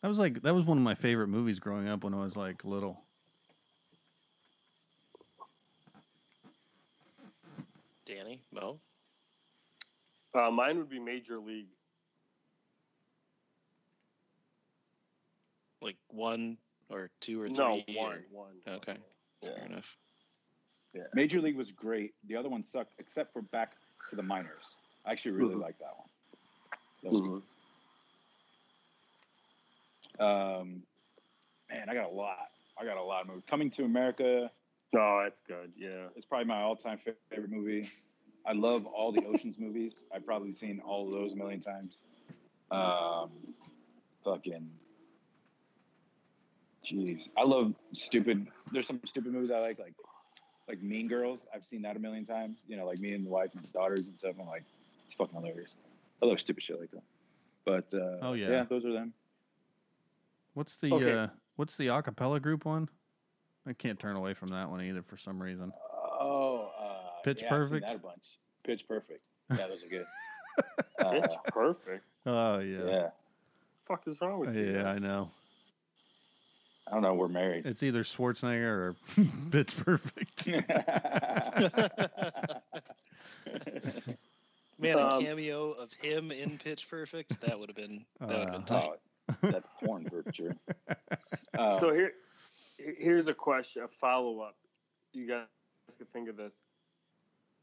That 0.02 0.08
was 0.08 0.18
like 0.18 0.42
that 0.42 0.54
was 0.54 0.66
one 0.66 0.76
of 0.76 0.84
my 0.84 0.94
favorite 0.94 1.28
movies 1.28 1.58
growing 1.58 1.88
up 1.88 2.04
when 2.04 2.12
I 2.12 2.18
was 2.18 2.36
like 2.36 2.66
little. 2.66 3.00
Danny, 8.04 8.42
Mo. 8.52 8.78
Uh, 10.34 10.50
mine 10.50 10.76
would 10.76 10.90
be 10.90 10.98
Major 10.98 11.38
League. 11.38 11.68
Like 15.80 15.96
one 16.08 16.58
or 16.90 17.08
two 17.20 17.40
or 17.40 17.48
three. 17.48 17.56
No, 17.56 17.82
or- 17.96 18.04
one, 18.04 18.24
one. 18.30 18.52
Okay. 18.68 18.96
Yeah. 19.40 19.48
Fair 19.54 19.64
enough. 19.64 19.96
Yeah. 20.92 21.02
Major 21.14 21.40
League 21.40 21.56
was 21.56 21.72
great. 21.72 22.12
The 22.26 22.36
other 22.36 22.50
one 22.50 22.62
sucked, 22.62 22.92
except 22.98 23.32
for 23.32 23.40
Back 23.40 23.76
to 24.10 24.16
the 24.16 24.22
Minors. 24.22 24.76
I 25.06 25.12
actually 25.12 25.32
really 25.32 25.54
Mhm. 25.54 25.62
like 25.62 25.78
that 25.78 25.96
one. 25.96 26.08
That 27.02 27.12
was 27.12 27.20
Mhm. 27.20 27.28
good. 27.32 27.42
Um, 30.20 30.82
man, 31.70 31.88
I 31.88 31.94
got 31.94 32.08
a 32.08 32.10
lot. 32.10 32.50
I 32.76 32.84
got 32.84 32.96
a 32.96 33.02
lot 33.02 33.22
of 33.22 33.28
movies. 33.28 33.44
Coming 33.46 33.70
to 33.70 33.84
America 33.84 34.50
Oh, 34.94 35.20
that's 35.22 35.42
good. 35.42 35.70
Yeah. 35.76 36.08
it's 36.16 36.24
probably 36.24 36.46
my 36.46 36.62
all-time 36.62 36.98
favorite 37.30 37.50
movie. 37.50 37.90
I 38.46 38.52
love 38.52 38.86
all 38.86 39.12
the 39.12 39.24
Ocean's 39.26 39.58
movies. 39.58 40.04
I've 40.10 40.24
probably 40.24 40.52
seen 40.52 40.80
all 40.80 41.04
of 41.06 41.12
those 41.12 41.34
a 41.34 41.36
million 41.36 41.60
times. 41.60 42.00
Um, 42.70 43.54
fucking, 44.24 44.70
jeez, 46.84 47.28
I 47.36 47.44
love 47.44 47.74
stupid. 47.92 48.46
There's 48.72 48.86
some 48.86 49.00
stupid 49.04 49.32
movies 49.32 49.50
I 49.50 49.58
like, 49.60 49.78
like 49.78 49.94
like 50.68 50.82
Mean 50.82 51.08
Girls. 51.08 51.46
I've 51.54 51.64
seen 51.64 51.82
that 51.82 51.96
a 51.96 51.98
million 51.98 52.24
times. 52.24 52.64
You 52.66 52.76
know, 52.76 52.86
like 52.86 52.98
me 52.98 53.12
and 53.14 53.24
the 53.26 53.30
wife 53.30 53.54
and 53.54 53.62
the 53.62 53.68
daughters 53.68 54.08
and 54.08 54.18
stuff. 54.18 54.36
I'm 54.40 54.46
like, 54.46 54.64
it's 55.06 55.14
fucking 55.14 55.34
hilarious. 55.34 55.76
I 56.22 56.26
love 56.26 56.40
stupid 56.40 56.62
shit 56.62 56.80
like 56.80 56.90
that. 56.90 57.02
But 57.64 57.92
uh, 57.96 58.18
Oh, 58.22 58.32
yeah. 58.32 58.48
yeah, 58.50 58.62
those 58.64 58.84
are 58.84 58.92
them. 58.92 59.12
What's 60.54 60.76
the 60.76 60.92
Okay. 60.92 61.12
uh 61.12 61.28
what's 61.56 61.76
the 61.76 61.86
acapella 61.88 62.40
group 62.42 62.64
one? 62.64 62.88
I 63.66 63.72
can't 63.74 63.98
turn 63.98 64.16
away 64.16 64.34
from 64.34 64.48
that 64.48 64.70
one 64.70 64.82
either 64.82 65.02
for 65.02 65.16
some 65.16 65.40
reason. 65.40 65.72
Oh, 66.20 66.70
uh, 66.80 67.20
Pitch 67.22 67.42
yeah, 67.42 67.54
I've 67.54 67.62
seen 67.62 67.68
Perfect? 67.80 67.86
that 67.86 67.96
a 67.96 67.98
bunch. 67.98 68.38
Pitch 68.64 68.88
Perfect. 68.88 69.20
Yeah, 69.56 69.66
those 69.68 69.84
are 69.84 69.88
good. 69.88 70.06
uh, 71.04 71.10
It's 71.12 71.34
perfect. 71.46 72.04
Oh 72.26 72.58
yeah. 72.58 72.84
yeah. 72.86 73.08
fuck 73.86 74.02
is 74.08 74.20
wrong 74.20 74.40
with 74.40 74.56
you? 74.56 74.72
Yeah, 74.74 74.90
I 74.90 74.98
know. 74.98 75.30
I 76.86 76.92
don't 76.92 77.02
know. 77.02 77.14
We're 77.14 77.28
married. 77.28 77.66
It's 77.66 77.82
either 77.82 78.02
Schwarzenegger 78.02 78.64
or 78.64 78.96
Pitch 79.50 79.76
Perfect. 79.76 80.48
Man, 84.78 84.98
a 84.98 85.06
Um, 85.08 85.22
cameo 85.22 85.72
of 85.72 85.92
him 85.92 86.30
in 86.30 86.58
Pitch 86.58 86.88
Perfect. 86.88 87.40
That 87.40 87.58
would 87.58 87.68
have 87.68 87.76
been 87.76 88.04
that 88.20 88.28
would 88.28 88.36
have 88.38 88.52
been 88.52 88.62
Uh, 88.62 88.80
tight. 88.80 89.00
oh, 89.42 89.50
that's 89.50 89.68
porn 89.80 90.08
for 90.08 90.24
sure. 90.32 90.56
Uh, 91.58 91.78
So 91.78 91.92
here, 91.92 92.12
here's 92.78 93.26
a 93.26 93.34
question, 93.34 93.82
a 93.82 93.88
follow 93.88 94.40
up. 94.40 94.56
You 95.12 95.26
guys 95.26 95.46
could 95.96 96.10
think 96.12 96.28
of 96.28 96.36
this. 96.36 96.62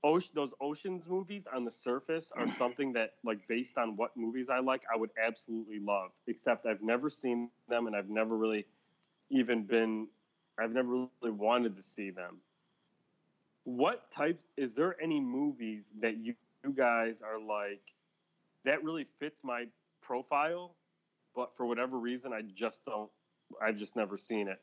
Ocean, 0.04 0.32
those 0.36 0.54
oceans 0.62 1.08
movies 1.08 1.48
on 1.48 1.64
the 1.66 1.72
surface 1.72 2.32
are 2.36 2.48
something 2.58 2.94
that, 2.94 3.16
like, 3.24 3.48
based 3.48 3.78
on 3.78 3.96
what 3.96 4.16
movies 4.16 4.50
I 4.50 4.60
like, 4.60 4.84
I 4.94 4.98
would 4.98 5.12
absolutely 5.18 5.80
love. 5.80 6.12
Except 6.28 6.66
I've 6.66 6.82
never 6.84 7.10
seen 7.10 7.50
them, 7.68 7.88
and 7.88 7.96
I've 7.96 8.10
never 8.10 8.38
really 8.38 8.68
even 9.30 9.64
been. 9.64 10.08
I've 10.60 10.72
never 10.72 10.90
really 10.90 11.32
wanted 11.36 11.76
to 11.78 11.82
see 11.84 12.12
them. 12.12 12.42
What 13.64 14.12
types? 14.12 14.44
Is 14.58 14.76
there 14.76 15.02
any 15.02 15.20
movies 15.20 15.56
that 15.56 15.64
you, 15.64 15.74
you 15.74 15.75
guys 16.86 17.22
are 17.22 17.40
like 17.40 17.82
that 18.64 18.84
really 18.84 19.08
fits 19.20 19.42
my 19.44 19.66
profile, 20.02 20.76
but 21.36 21.56
for 21.56 21.66
whatever 21.66 21.98
reason 21.98 22.34
I 22.34 22.42
just 22.56 22.86
don't. 22.86 23.10
I've 23.62 23.78
just 23.78 23.96
never 23.96 24.18
seen 24.18 24.48
it. 24.48 24.60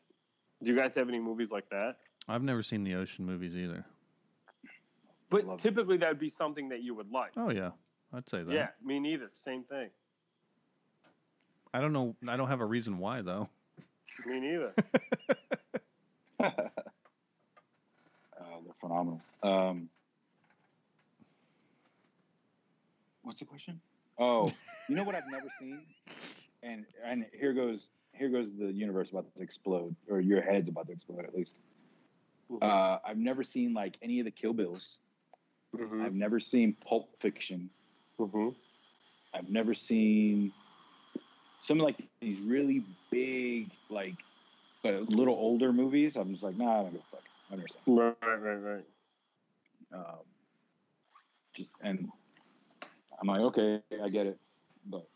Do 0.63 0.73
you 0.73 0.77
guys 0.77 0.95
have 0.95 1.09
any 1.09 1.19
movies 1.19 1.51
like 1.51 1.69
that? 1.71 1.97
I've 2.29 2.43
never 2.43 2.63
seen 2.63 2.85
the 2.85 2.95
ocean 2.95 3.25
movies 3.25 3.57
either. 3.57 3.85
But 5.31 5.45
Love 5.45 5.61
typically 5.61 5.97
that 5.99 6.09
would 6.09 6.19
be 6.19 6.29
something 6.29 6.69
that 6.69 6.83
you 6.83 6.95
would 6.95 7.11
like. 7.11 7.33
Oh 7.37 7.51
yeah. 7.51 7.71
I'd 8.13 8.29
say 8.29 8.43
that. 8.43 8.53
yeah, 8.53 8.69
me 8.85 9.01
neither. 9.01 9.31
Same 9.37 9.65
thing. 9.65 9.89
I 11.73 11.81
don't 11.81 11.93
know 11.93 12.15
I 12.29 12.37
don't 12.37 12.49
have 12.49 12.61
a 12.61 12.67
reason 12.67 12.99
why 12.99 13.23
though. 13.23 13.49
Me 14.27 14.41
neither. 14.41 14.75
uh, 16.39 16.51
they're 18.65 18.75
phenomenal. 18.81 19.21
Um, 19.43 19.89
what's 23.23 23.39
the 23.39 23.45
question? 23.45 23.81
Oh, 24.19 24.51
you 24.89 24.97
know 24.97 25.05
what 25.05 25.15
I've 25.15 25.31
never 25.31 25.47
seen, 25.59 25.83
and 26.63 26.85
and 27.05 27.27
here 27.33 27.53
goes 27.53 27.89
here 28.13 28.29
goes 28.29 28.49
the 28.59 28.73
universe 28.73 29.11
about 29.11 29.35
to 29.37 29.43
explode, 29.43 29.97
or 30.09 30.21
your 30.21 30.43
head's 30.43 30.69
about 30.69 30.87
to 30.87 30.93
explode 30.93 31.25
at 31.25 31.35
least. 31.35 31.61
Uh, 32.61 32.99
I've 33.05 33.17
never 33.17 33.43
seen 33.43 33.73
like 33.73 33.97
any 34.03 34.21
of 34.21 34.27
the 34.27 34.31
Kill 34.31 34.53
Bills. 34.53 34.99
Mhm. 35.75 36.05
I've 36.05 36.15
never 36.15 36.39
seen 36.39 36.75
Pulp 36.75 37.09
Fiction. 37.21 37.71
Mhm. 38.19 38.55
I've 39.33 39.49
never 39.49 39.73
seen 39.75 40.53
some 41.61 41.79
like 41.79 41.97
these 42.21 42.41
really 42.41 42.85
big, 43.11 43.71
like 43.89 44.17
a 44.85 44.99
little 45.09 45.35
older 45.35 45.73
movies. 45.73 46.17
I'm 46.17 46.33
just 46.33 46.43
like, 46.43 46.57
nah, 46.57 46.81
I 46.81 46.83
don't 46.83 46.93
give 46.93 47.01
a 47.01 47.17
fuck. 47.17 47.25
Never 47.51 47.69
seen. 47.69 47.83
Right, 47.87 48.17
right, 48.23 48.57
right. 48.57 48.85
Um, 49.93 50.25
just 51.55 51.75
and 51.81 52.11
I'm 53.23 53.29
like, 53.29 53.41
okay, 53.41 53.81
I 54.03 54.09
get 54.09 54.27
it, 54.27 54.39
but 54.85 55.09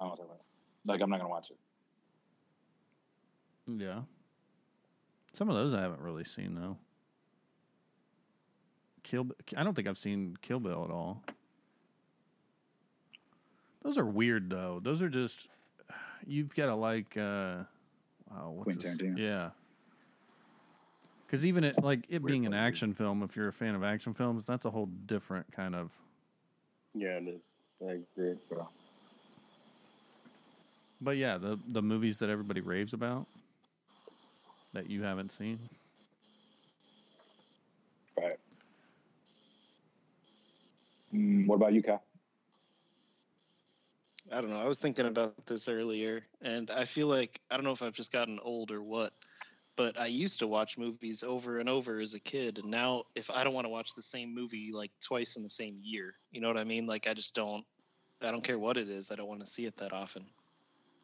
I 0.00 0.06
don't 0.06 0.18
know. 0.18 0.26
Like, 0.86 1.02
I'm 1.02 1.10
not 1.10 1.18
gonna 1.18 1.28
watch 1.28 1.50
it. 1.50 1.58
Yeah. 3.78 4.00
Some 5.34 5.50
of 5.50 5.54
those 5.54 5.74
I 5.74 5.82
haven't 5.82 6.00
really 6.00 6.24
seen 6.24 6.54
though. 6.54 6.78
Kill 9.02 9.28
I 9.56 9.62
don't 9.62 9.74
think 9.74 9.86
I've 9.86 9.98
seen 9.98 10.38
Kill 10.40 10.58
Bill 10.58 10.84
at 10.84 10.90
all. 10.90 11.22
Those 13.82 13.98
are 13.98 14.06
weird 14.06 14.48
though. 14.48 14.80
Those 14.82 15.02
are 15.02 15.10
just 15.10 15.48
you've 16.26 16.54
got 16.54 16.66
to 16.66 16.74
like 16.74 17.16
uh 17.16 17.64
wow, 18.30 18.54
what's 18.54 18.76
Quentin 18.76 18.96
this? 18.96 19.18
Tarantino. 19.18 19.18
Yeah. 19.18 19.50
Cuz 21.28 21.44
even 21.44 21.62
it 21.62 21.82
like 21.84 22.06
it 22.08 22.22
Weird 22.22 22.26
being 22.26 22.46
an 22.46 22.54
action 22.54 22.94
film 22.94 23.22
if 23.22 23.36
you're 23.36 23.48
a 23.48 23.52
fan 23.52 23.74
of 23.74 23.84
action 23.84 24.14
films, 24.14 24.44
that's 24.46 24.64
a 24.64 24.70
whole 24.70 24.86
different 24.86 25.52
kind 25.52 25.76
of 25.76 25.90
Yeah, 26.94 27.18
it 27.18 27.28
is. 27.28 27.50
I 27.82 27.92
agree. 27.92 28.34
bro. 28.48 28.68
But 31.00 31.16
yeah, 31.16 31.38
the 31.38 31.58
the 31.68 31.82
movies 31.82 32.18
that 32.18 32.28
everybody 32.28 32.60
raves 32.60 32.92
about 32.92 33.26
that 34.72 34.88
you 34.90 35.02
haven't 35.02 35.32
seen. 35.32 35.58
Right. 38.18 38.38
Mm, 41.14 41.46
what 41.46 41.56
about 41.56 41.72
you, 41.72 41.82
Kyle? 41.82 42.02
I 44.32 44.40
don't 44.40 44.50
know. 44.50 44.60
I 44.60 44.68
was 44.68 44.78
thinking 44.78 45.06
about 45.06 45.44
this 45.46 45.68
earlier, 45.68 46.24
and 46.42 46.70
I 46.70 46.84
feel 46.84 47.08
like 47.08 47.40
I 47.50 47.56
don't 47.56 47.64
know 47.64 47.72
if 47.72 47.82
I've 47.82 47.94
just 47.94 48.12
gotten 48.12 48.38
old 48.40 48.70
or 48.70 48.82
what, 48.82 49.12
but 49.80 49.98
I 49.98 50.08
used 50.08 50.40
to 50.40 50.46
watch 50.46 50.76
movies 50.76 51.22
over 51.22 51.58
and 51.58 51.66
over 51.66 52.00
as 52.00 52.12
a 52.12 52.20
kid, 52.20 52.58
and 52.58 52.70
now 52.70 53.04
if 53.14 53.30
I 53.30 53.42
don't 53.42 53.54
want 53.54 53.64
to 53.64 53.70
watch 53.70 53.94
the 53.94 54.02
same 54.02 54.34
movie 54.34 54.72
like 54.74 54.90
twice 55.02 55.36
in 55.36 55.42
the 55.42 55.48
same 55.48 55.78
year, 55.80 56.16
you 56.32 56.42
know 56.42 56.48
what 56.48 56.58
I 56.58 56.64
mean? 56.64 56.86
Like 56.86 57.06
I 57.06 57.14
just 57.14 57.34
don't. 57.34 57.64
I 58.20 58.30
don't 58.30 58.44
care 58.44 58.58
what 58.58 58.76
it 58.76 58.90
is. 58.90 59.10
I 59.10 59.14
don't 59.14 59.26
want 59.26 59.40
to 59.40 59.46
see 59.46 59.64
it 59.64 59.78
that 59.78 59.94
often. 59.94 60.26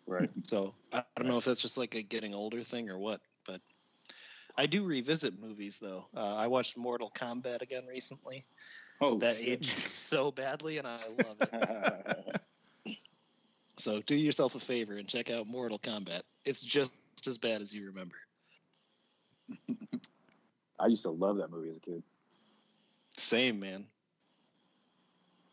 Right. 0.06 0.28
So 0.42 0.74
I 0.92 1.02
don't 1.16 1.26
know 1.26 1.38
if 1.38 1.46
that's 1.46 1.62
just 1.62 1.78
like 1.78 1.94
a 1.94 2.02
getting 2.02 2.34
older 2.34 2.60
thing 2.60 2.90
or 2.90 2.98
what, 2.98 3.22
but 3.46 3.62
I 4.58 4.66
do 4.66 4.84
revisit 4.84 5.40
movies 5.40 5.78
though. 5.80 6.04
Uh, 6.14 6.34
I 6.34 6.46
watched 6.46 6.76
Mortal 6.76 7.10
Kombat 7.16 7.62
again 7.62 7.86
recently. 7.86 8.44
Oh, 9.00 9.18
That 9.20 9.38
shit. 9.38 9.48
aged 9.60 9.78
so 9.88 10.30
badly, 10.30 10.76
and 10.76 10.86
I 10.86 10.98
love 11.16 11.38
it. 11.40 12.40
So 13.78 14.00
do 14.00 14.16
yourself 14.16 14.54
a 14.54 14.58
favor 14.58 14.96
and 14.96 15.06
check 15.06 15.30
out 15.30 15.46
Mortal 15.46 15.78
Kombat. 15.78 16.22
It's 16.46 16.62
just 16.62 16.94
as 17.26 17.36
bad 17.36 17.60
as 17.60 17.74
you 17.74 17.84
remember. 17.86 18.16
I 20.78 20.86
used 20.86 21.02
to 21.02 21.10
love 21.10 21.38
that 21.38 21.50
movie 21.50 21.70
as 21.70 21.76
a 21.76 21.80
kid. 21.80 22.02
Same, 23.16 23.60
man. 23.60 23.86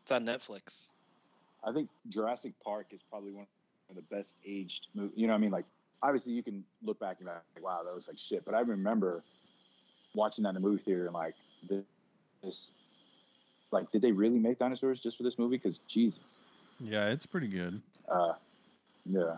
It's 0.01 0.12
on 0.12 0.25
Netflix. 0.25 0.89
I 1.63 1.71
think 1.71 1.89
Jurassic 2.10 2.53
Park 2.63 2.88
is 2.91 3.01
probably 3.10 3.32
one 3.32 3.47
of 3.89 3.95
the 3.95 4.01
best 4.01 4.34
aged 4.45 4.88
movies. 4.93 5.13
You 5.15 5.27
know 5.27 5.34
what 5.34 5.38
I 5.38 5.41
mean? 5.41 5.51
Like, 5.51 5.65
obviously, 6.01 6.34
you 6.34 6.43
can 6.43 6.63
look 6.84 6.99
back 6.99 7.17
and 7.19 7.27
be 7.27 7.32
like, 7.32 7.63
wow, 7.63 7.82
that 7.86 7.95
was 7.95 8.08
like 8.08 8.17
shit. 8.17 8.43
But 8.43 8.53
I 8.53 8.60
remember 8.62 9.23
watching 10.13 10.43
that 10.43 10.49
in 10.49 10.56
the 10.56 10.62
movie 10.62 10.84
theater 10.84 11.06
and 11.06 11.13
like, 11.13 11.36
this, 12.41 12.71
like, 13.71 13.89
did 13.91 14.01
they 14.01 14.12
really 14.12 14.39
make 14.39 14.60
dinosaurs 14.60 14.99
just 14.99 15.15
for 15.15 15.23
this 15.23 15.39
movie? 15.39 15.56
Because 15.56 15.79
Jesus. 15.88 16.38
Yeah, 16.82 17.08
it's 17.08 17.25
pretty 17.25 17.47
good. 17.47 17.82
Uh, 18.12 18.34
yeah. 19.06 19.38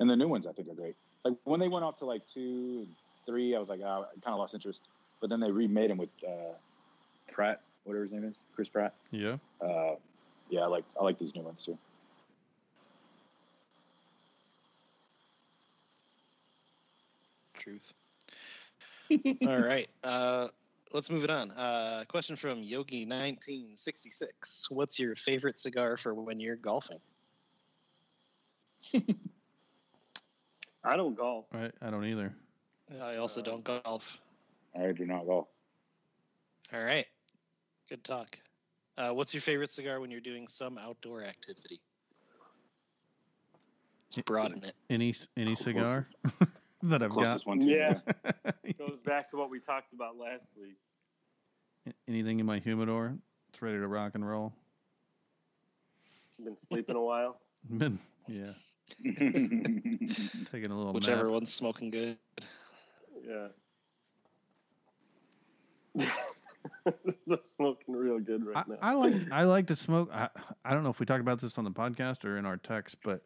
And 0.00 0.10
the 0.10 0.16
new 0.16 0.26
ones, 0.26 0.48
I 0.48 0.52
think, 0.52 0.68
are 0.68 0.74
great. 0.74 0.96
like 1.24 1.34
when 1.44 1.60
they 1.60 1.68
went 1.68 1.84
off 1.84 1.96
to 1.98 2.04
like 2.04 2.26
two 2.26 2.86
and 2.86 2.88
three, 3.26 3.54
I 3.54 3.58
was 3.58 3.68
like, 3.68 3.80
oh, 3.80 4.06
I 4.08 4.20
kind 4.20 4.34
of 4.34 4.38
lost 4.38 4.54
interest. 4.54 4.82
But 5.20 5.30
then 5.30 5.40
they 5.40 5.50
remade 5.50 5.90
him 5.90 5.98
with 5.98 6.10
uh, 6.26 6.54
Pratt, 7.30 7.60
whatever 7.84 8.02
his 8.02 8.12
name 8.12 8.24
is, 8.24 8.40
Chris 8.54 8.68
Pratt. 8.68 8.94
Yeah. 9.10 9.36
Uh, 9.60 9.96
yeah, 10.50 10.60
I 10.60 10.66
like 10.66 10.84
I 11.00 11.04
like 11.04 11.18
these 11.18 11.34
new 11.34 11.42
ones 11.42 11.64
too. 11.64 11.78
Truth. 17.58 17.92
All 19.46 19.60
right. 19.60 19.88
Uh, 20.02 20.48
let's 20.92 21.10
move 21.10 21.24
it 21.24 21.30
on. 21.30 21.50
Uh, 21.52 22.04
question 22.08 22.36
from 22.36 22.62
Yogi1966. 22.62 24.70
What's 24.70 24.98
your 24.98 25.14
favorite 25.14 25.58
cigar 25.58 25.96
for 25.96 26.14
when 26.14 26.40
you're 26.40 26.56
golfing? 26.56 26.98
I 30.84 30.96
don't 30.96 31.14
golf. 31.14 31.46
Right. 31.52 31.72
I 31.80 31.90
don't 31.90 32.04
either. 32.04 32.34
I 33.00 33.16
also 33.16 33.40
Uh, 33.40 33.44
don't 33.44 33.64
golf. 33.64 34.18
I 34.74 34.92
do 34.92 35.04
not 35.06 35.26
golf. 35.26 35.48
All 36.72 36.82
right. 36.82 37.06
Good 37.88 38.04
talk. 38.04 38.38
Uh, 38.96 39.12
what's 39.12 39.32
your 39.34 39.40
favorite 39.40 39.70
cigar 39.70 40.00
when 40.00 40.10
you're 40.10 40.20
doing 40.20 40.46
some 40.48 40.78
outdoor 40.78 41.22
activity? 41.24 41.80
Let's 44.16 44.22
broaden 44.26 44.62
it. 44.64 44.74
Any 44.90 45.14
any 45.36 45.54
cigar 45.56 46.08
that 46.82 47.02
I've 47.02 47.14
got. 47.14 47.40
One 47.46 47.60
to 47.60 47.66
Yeah. 47.66 47.98
Goes 48.78 49.00
back 49.00 49.30
to 49.30 49.36
what 49.36 49.50
we 49.50 49.58
talked 49.60 49.92
about 49.92 50.16
last 50.18 50.46
week. 50.60 50.76
Anything 52.06 52.38
in 52.40 52.46
my 52.46 52.58
humidor? 52.58 53.16
It's 53.48 53.62
ready 53.62 53.78
to 53.78 53.86
rock 53.88 54.14
and 54.14 54.26
roll. 54.26 54.52
Been 56.42 56.56
sleeping 56.56 56.96
a 56.96 57.00
while. 57.02 57.40
Been 57.70 57.98
yeah, 58.26 58.52
taking 59.02 60.70
a 60.70 60.76
little 60.76 60.92
Whichever 60.92 61.24
nap. 61.24 61.32
one's 61.32 61.52
smoking 61.52 61.90
good. 61.90 62.18
Yeah. 63.26 63.48
smoking 67.44 67.94
real 67.94 68.18
good 68.18 68.44
right 68.46 68.56
I, 68.56 68.64
now. 68.68 68.76
I 68.80 68.92
like 68.94 69.14
I 69.30 69.44
like 69.44 69.66
to 69.68 69.76
smoke. 69.76 70.10
I, 70.12 70.28
I 70.64 70.74
don't 70.74 70.82
know 70.82 70.90
if 70.90 71.00
we 71.00 71.06
talked 71.06 71.20
about 71.20 71.40
this 71.40 71.58
on 71.58 71.64
the 71.64 71.70
podcast 71.70 72.24
or 72.24 72.36
in 72.38 72.46
our 72.46 72.56
text, 72.56 72.98
but 73.04 73.22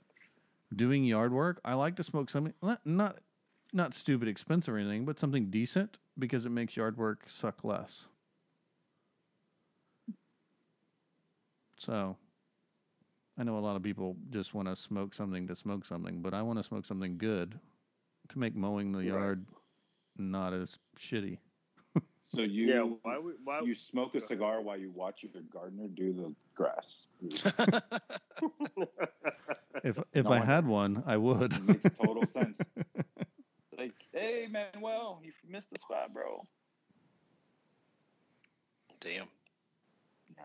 doing 0.74 1.04
yard 1.04 1.32
work, 1.32 1.60
I 1.64 1.74
like 1.74 1.96
to 1.96 2.02
smoke 2.02 2.30
something 2.30 2.54
not 2.84 3.18
not, 3.72 3.94
stupid 3.94 4.28
expensive 4.28 4.74
or 4.74 4.78
anything, 4.78 5.04
but 5.04 5.18
something 5.18 5.50
decent 5.50 5.98
because 6.18 6.46
it 6.46 6.50
makes 6.50 6.76
yard 6.76 6.96
work 6.96 7.24
suck 7.26 7.64
less. 7.64 8.06
So, 11.78 12.16
I 13.38 13.44
know 13.44 13.58
a 13.58 13.60
lot 13.60 13.76
of 13.76 13.82
people 13.82 14.16
just 14.30 14.54
want 14.54 14.68
to 14.68 14.76
smoke 14.76 15.12
something 15.12 15.46
to 15.48 15.54
smoke 15.54 15.84
something, 15.84 16.22
but 16.22 16.32
I 16.32 16.42
want 16.42 16.58
to 16.58 16.62
smoke 16.62 16.86
something 16.86 17.18
good 17.18 17.60
to 18.28 18.38
make 18.38 18.54
mowing 18.54 18.92
the 18.92 19.04
Right. 19.46 19.56
Yard 20.18 20.30
not 20.30 20.52
as 20.52 20.78
shitty. 20.98 21.38
so 22.24 22.42
you 22.42 22.66
yeah. 22.66 22.80
Why? 23.02 23.18
would- 23.18 23.36
Why? 23.44 23.60
you 23.60 23.74
smoke 23.74 24.14
a 24.14 24.20
cigar 24.20 24.60
while 24.60 24.76
you 24.78 24.90
watch 24.90 25.22
your 25.22 25.42
gardener 25.52 25.88
do 25.88 26.12
the 26.12 26.32
grass. 26.54 27.06
If 29.84 29.98
if 30.14 30.24
No 30.24 30.30
I 30.30 30.38
wonder. 30.38 30.46
had 30.46 30.66
one, 30.66 31.02
I 31.06 31.16
would. 31.18 31.52
It 31.52 31.62
makes 31.68 31.84
total 31.98 32.24
sense. 32.26 32.58
Like, 33.76 33.92
hey 34.12 34.48
Manuel, 34.50 35.20
you 35.22 35.32
missed 35.48 35.70
the 35.70 35.78
spot, 35.78 36.12
bro. 36.14 36.46
Damn. 39.00 39.26
Yeah. 40.36 40.44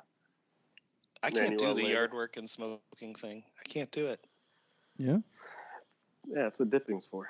I 1.23 1.31
can't 1.31 1.57
do 1.57 1.67
the 1.67 1.73
later. 1.75 1.89
yard 1.89 2.13
work 2.13 2.35
and 2.37 2.47
smoking 2.47 3.15
thing. 3.15 3.43
I 3.57 3.63
can't 3.69 3.89
do 3.91 4.07
it. 4.07 4.27
yeah. 4.97 5.17
yeah, 6.27 6.43
that's 6.43 6.59
what 6.59 6.69
dipping's 6.69 7.07
for. 7.07 7.27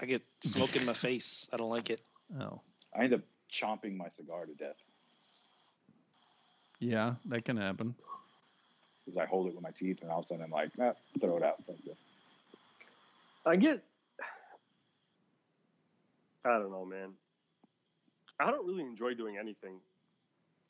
I 0.00 0.06
get 0.06 0.22
smoke 0.42 0.76
in 0.76 0.84
my 0.84 0.92
face. 1.06 1.48
I 1.52 1.56
don't 1.56 1.70
like 1.70 1.90
it. 1.90 2.02
Oh. 2.40 2.60
I 2.98 3.04
end 3.04 3.14
up 3.14 3.20
chomping 3.50 3.96
my 3.96 4.08
cigar 4.08 4.44
to 4.46 4.54
death 4.54 4.76
Yeah, 6.80 7.14
that 7.26 7.44
can 7.44 7.56
happen. 7.56 7.94
because 9.04 9.16
I 9.18 9.24
hold 9.26 9.46
it 9.48 9.54
with 9.54 9.62
my 9.62 9.70
teeth, 9.70 10.02
and 10.02 10.10
all 10.10 10.18
of 10.20 10.24
a 10.24 10.28
sudden 10.28 10.44
I'm 10.44 10.50
like, 10.50 10.70
ah, 10.80 10.92
throw 11.20 11.36
it 11.38 11.42
out. 11.42 11.56
Like 11.66 11.82
this. 11.84 11.98
I 13.46 13.56
get. 13.56 13.82
I 16.44 16.58
don't 16.58 16.70
know, 16.70 16.84
man. 16.84 17.10
I 18.38 18.50
don't 18.50 18.66
really 18.66 18.84
enjoy 18.84 19.14
doing 19.14 19.36
anything. 19.38 19.80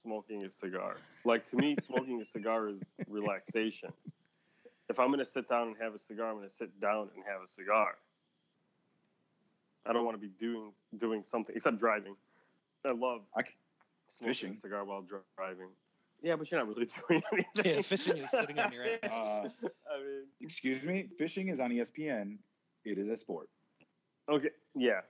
Smoking 0.02 0.44
a 0.44 0.50
cigar, 0.50 0.96
like 1.24 1.44
to 1.50 1.56
me, 1.56 1.74
smoking 1.84 2.20
a 2.22 2.24
cigar 2.24 2.68
is 2.68 2.80
relaxation. 3.08 3.92
If 4.88 4.98
I'm 5.00 5.08
going 5.08 5.18
to 5.18 5.26
sit 5.26 5.48
down 5.48 5.66
and 5.68 5.76
have 5.80 5.92
a 5.94 5.98
cigar, 5.98 6.28
I'm 6.30 6.36
going 6.36 6.48
to 6.48 6.54
sit 6.54 6.80
down 6.80 7.10
and 7.14 7.24
have 7.30 7.42
a 7.42 7.48
cigar. 7.48 7.96
I 9.88 9.92
don't 9.92 10.04
want 10.04 10.16
to 10.16 10.20
be 10.20 10.32
doing 10.38 10.72
doing 10.98 11.22
something 11.24 11.56
except 11.56 11.78
driving. 11.78 12.14
I 12.84 12.92
love 12.92 13.22
I 13.36 13.42
c- 13.42 13.48
smoking 14.18 14.28
fishing. 14.28 14.52
a 14.52 14.56
cigar 14.56 14.84
while 14.84 15.02
driving. 15.36 15.68
Yeah, 16.22 16.36
but 16.36 16.50
you're 16.50 16.60
not 16.60 16.68
really 16.68 16.88
doing 17.08 17.22
anything. 17.32 17.74
Yeah, 17.76 17.80
fishing 17.82 18.16
is 18.18 18.30
sitting 18.30 18.58
on 18.58 18.72
your 18.72 18.84
ass. 19.02 19.40
Uh, 19.40 19.48
I 19.90 19.98
mean, 19.98 20.24
excuse 20.40 20.84
me, 20.84 21.08
fishing 21.18 21.48
is 21.48 21.60
on 21.60 21.70
ESPN. 21.70 22.38
It 22.84 22.98
is 22.98 23.08
a 23.08 23.16
sport. 23.16 23.48
okay, 24.30 24.50
yeah, 24.74 25.00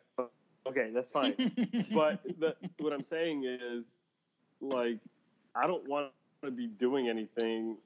okay, 0.67 0.91
that's 0.95 1.11
fine. 1.11 1.35
but 1.95 2.23
the, 2.39 2.55
what 2.79 2.93
I'm 2.93 3.03
saying 3.03 3.45
is, 3.45 3.97
like, 4.61 4.99
I 5.55 5.67
don't 5.67 5.87
want 5.89 6.13
to 6.45 6.51
be 6.51 6.67
doing 6.67 7.09
anything. 7.09 7.79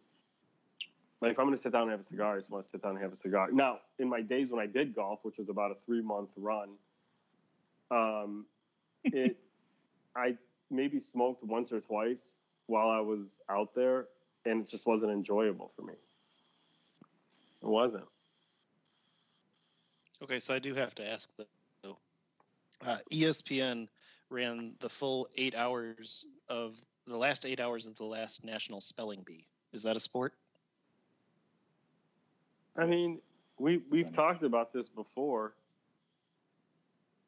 Like, 1.23 1.31
if 1.31 1.39
I'm 1.39 1.47
going 1.47 1.57
to 1.57 1.63
sit 1.63 1.73
down 1.73 1.83
and 1.83 1.93
have 1.93 2.01
a 2.01 2.05
cigar, 2.05 2.35
I 2.35 2.39
just 2.39 2.51
want 2.51 2.65
to 2.65 2.71
sit 2.71 2.83
down 2.83 2.93
and 2.93 3.01
have 3.01 3.13
a 3.13 3.17
cigar. 3.17 3.49
Now, 3.53 3.79
in 4.01 4.09
my 4.09 4.23
days 4.23 4.51
when 4.51 4.61
I 4.61 4.67
did 4.67 4.93
golf, 4.93 5.21
which 5.23 5.39
was 5.39 5.49
about 5.49 5.71
a 5.71 5.77
three 5.87 6.03
month 6.03 6.31
run, 6.37 6.71
um, 7.93 8.45
it, 9.05 9.37
I 10.17 10.37
maybe 10.69 10.99
smoked 10.99 11.45
once 11.45 11.71
or 11.71 11.81
twice 11.81 12.35
while 12.67 12.91
I 12.91 12.99
was 12.99 13.39
out 13.49 13.73
there, 13.73 14.07
and 14.45 14.63
it 14.63 14.69
just 14.69 14.85
wasn't 14.85 15.13
enjoyable 15.13 15.71
for 15.77 15.83
me. 15.83 15.95
It 17.63 17.69
wasn't. 17.69 18.05
Okay, 20.25 20.41
so 20.41 20.55
I 20.55 20.59
do 20.59 20.75
have 20.75 20.95
to 20.97 21.09
ask 21.09 21.31
though. 21.37 21.99
Uh, 22.85 22.99
ESPN 23.13 23.87
ran 24.29 24.75
the 24.81 24.89
full 24.89 25.29
eight 25.37 25.55
hours 25.55 26.27
of 26.49 26.77
the 27.07 27.17
last 27.17 27.47
eight 27.47 27.61
hours 27.61 27.87
of 27.87 27.95
the 27.97 28.05
last 28.05 28.45
National 28.45 28.81
Spelling 28.81 29.23
Bee. 29.25 29.47
Is 29.73 29.85
that 29.85 29.97
a 29.97 30.01
sport? 30.01 30.35
I 32.77 32.87
mean, 32.87 33.21
we 33.59 33.83
we've 33.91 34.13
talked 34.13 34.43
about 34.43 34.73
this 34.73 34.89
before. 34.89 35.55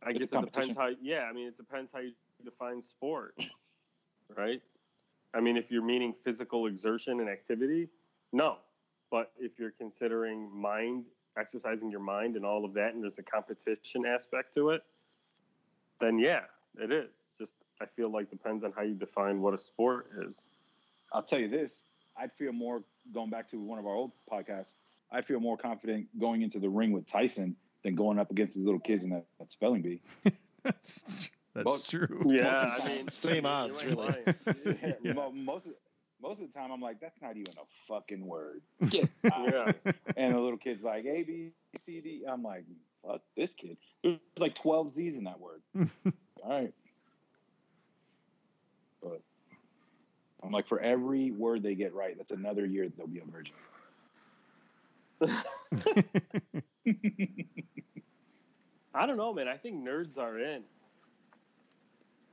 I 0.02 0.11
It's 0.11 0.30
guess 0.30 0.33
it 0.33 0.52
depends 0.52 0.76
how. 0.76 0.90
Yeah, 1.02 1.22
I 1.22 1.33
mean, 1.33 1.48
it 1.48 1.57
depends 1.57 1.92
how 1.92 2.00
you 2.00 2.12
define 2.44 2.83
sport, 2.83 3.35
right? 4.37 4.62
I 5.35 5.40
mean, 5.40 5.57
if 5.57 5.70
you're 5.70 5.83
meaning 5.83 6.14
physical 6.24 6.66
exertion 6.66 7.20
and 7.20 7.28
activity, 7.28 7.88
no. 8.33 8.57
But 9.11 9.33
if 9.38 9.59
you're 9.59 9.72
considering 9.72 10.50
mind, 10.54 11.04
exercising 11.38 11.90
your 11.90 12.00
mind 12.00 12.37
and 12.37 12.44
all 12.44 12.64
of 12.64 12.74
that, 12.74 12.94
and 12.94 13.02
there's 13.02 13.18
a 13.18 13.22
competition 13.22 14.07
aspect 14.07 14.54
to 14.54 14.70
it, 14.70 14.83
then 16.00 16.18
yeah, 16.18 16.40
it 16.78 16.90
is. 16.90 17.11
Just 17.38 17.57
I 17.80 17.87
feel 17.87 18.11
like 18.11 18.30
depends 18.30 18.64
on 18.64 18.72
how 18.72 18.83
you 18.83 18.94
define 18.94 19.40
what 19.40 19.54
a 19.54 19.59
sport 19.59 20.11
is. 20.26 20.48
I'll 21.12 21.22
tell 21.22 21.38
you 21.38 21.48
this: 21.48 21.85
I'd 22.16 22.33
feel 22.33 22.52
more 22.52 22.83
going 23.12 23.30
back 23.30 23.46
to 23.50 23.61
one 23.61 23.78
of 23.78 23.87
our 23.87 23.94
old 23.94 24.12
podcasts. 24.30 24.72
I'd 25.14 25.27
feel 25.27 25.38
more 25.40 25.57
confident 25.57 26.09
going 26.18 26.42
into 26.42 26.59
the 26.59 26.68
ring 26.68 26.92
with 26.92 27.07
Tyson 27.07 27.57
than 27.85 27.94
going 27.94 28.18
up 28.18 28.31
against 28.31 28.55
these 28.55 28.64
little 28.64 28.81
kids 28.81 29.05
in 29.05 29.11
that, 29.11 29.27
that 29.38 29.50
spelling 29.50 29.83
bee. 29.83 30.00
That's 30.64 31.31
that's 31.55 31.64
Well, 31.66 31.79
true. 31.79 32.22
Yeah, 32.27 32.66
I 32.68 32.88
mean, 32.88 33.09
Same 33.09 33.46
odds, 33.57 33.85
really. 33.85 33.94
lying. 33.96 34.35
Yeah, 35.05 35.12
mo- 35.12 35.31
most 35.31 35.66
of 35.66 35.72
most 36.22 36.40
of 36.40 36.50
the 36.50 36.59
time, 36.59 36.72
I'm 36.72 36.81
like, 36.81 37.00
that's 37.00 37.20
not 37.20 37.33
even 37.37 37.53
a 37.59 37.66
fucking 37.87 38.24
word. 38.27 38.62
Get. 38.88 39.11
Yeah. 39.22 39.72
And 40.16 40.35
the 40.35 40.40
little 40.40 40.57
kid's 40.57 40.83
like 40.83 41.05
A 41.05 41.22
B 41.22 41.50
C 41.85 42.00
D. 42.00 42.24
I'm 42.27 42.42
like, 42.42 42.64
fuck 43.07 43.20
this 43.37 43.53
kid. 43.53 43.77
There's 44.03 44.18
like 44.38 44.55
12 44.55 44.92
Z's 44.92 45.16
in 45.16 45.24
that 45.24 45.38
word. 45.38 45.61
All 46.42 46.50
right. 46.50 46.72
But 49.03 49.20
I'm 50.42 50.50
like, 50.50 50.66
for 50.66 50.81
every 50.81 51.31
word 51.31 51.62
they 51.62 51.74
get 51.74 51.92
right, 51.94 52.16
that's 52.16 52.31
another 52.31 52.64
year 52.64 52.88
they'll 52.96 53.07
be 53.07 53.18
a 53.20 53.24
virgin. 53.31 53.55
I 58.94 59.06
don't 59.06 59.16
know, 59.16 59.32
man. 59.32 59.48
I 59.48 59.56
think 59.56 59.76
nerds 59.84 60.18
are 60.18 60.38
in. 60.38 60.62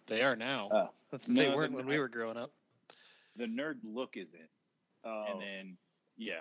They 0.07 0.21
are 0.21 0.35
now. 0.35 0.67
Uh, 0.67 0.87
they 1.27 1.47
no, 1.49 1.55
weren't 1.55 1.73
when 1.73 1.85
we 1.87 1.97
were 1.97 2.09
growing 2.09 2.37
up. 2.37 2.51
The 3.37 3.45
nerd 3.45 3.75
look 3.83 4.17
is 4.17 4.27
in. 4.33 4.47
Oh, 5.03 5.25
And 5.31 5.41
then, 5.41 5.77
yeah. 6.17 6.35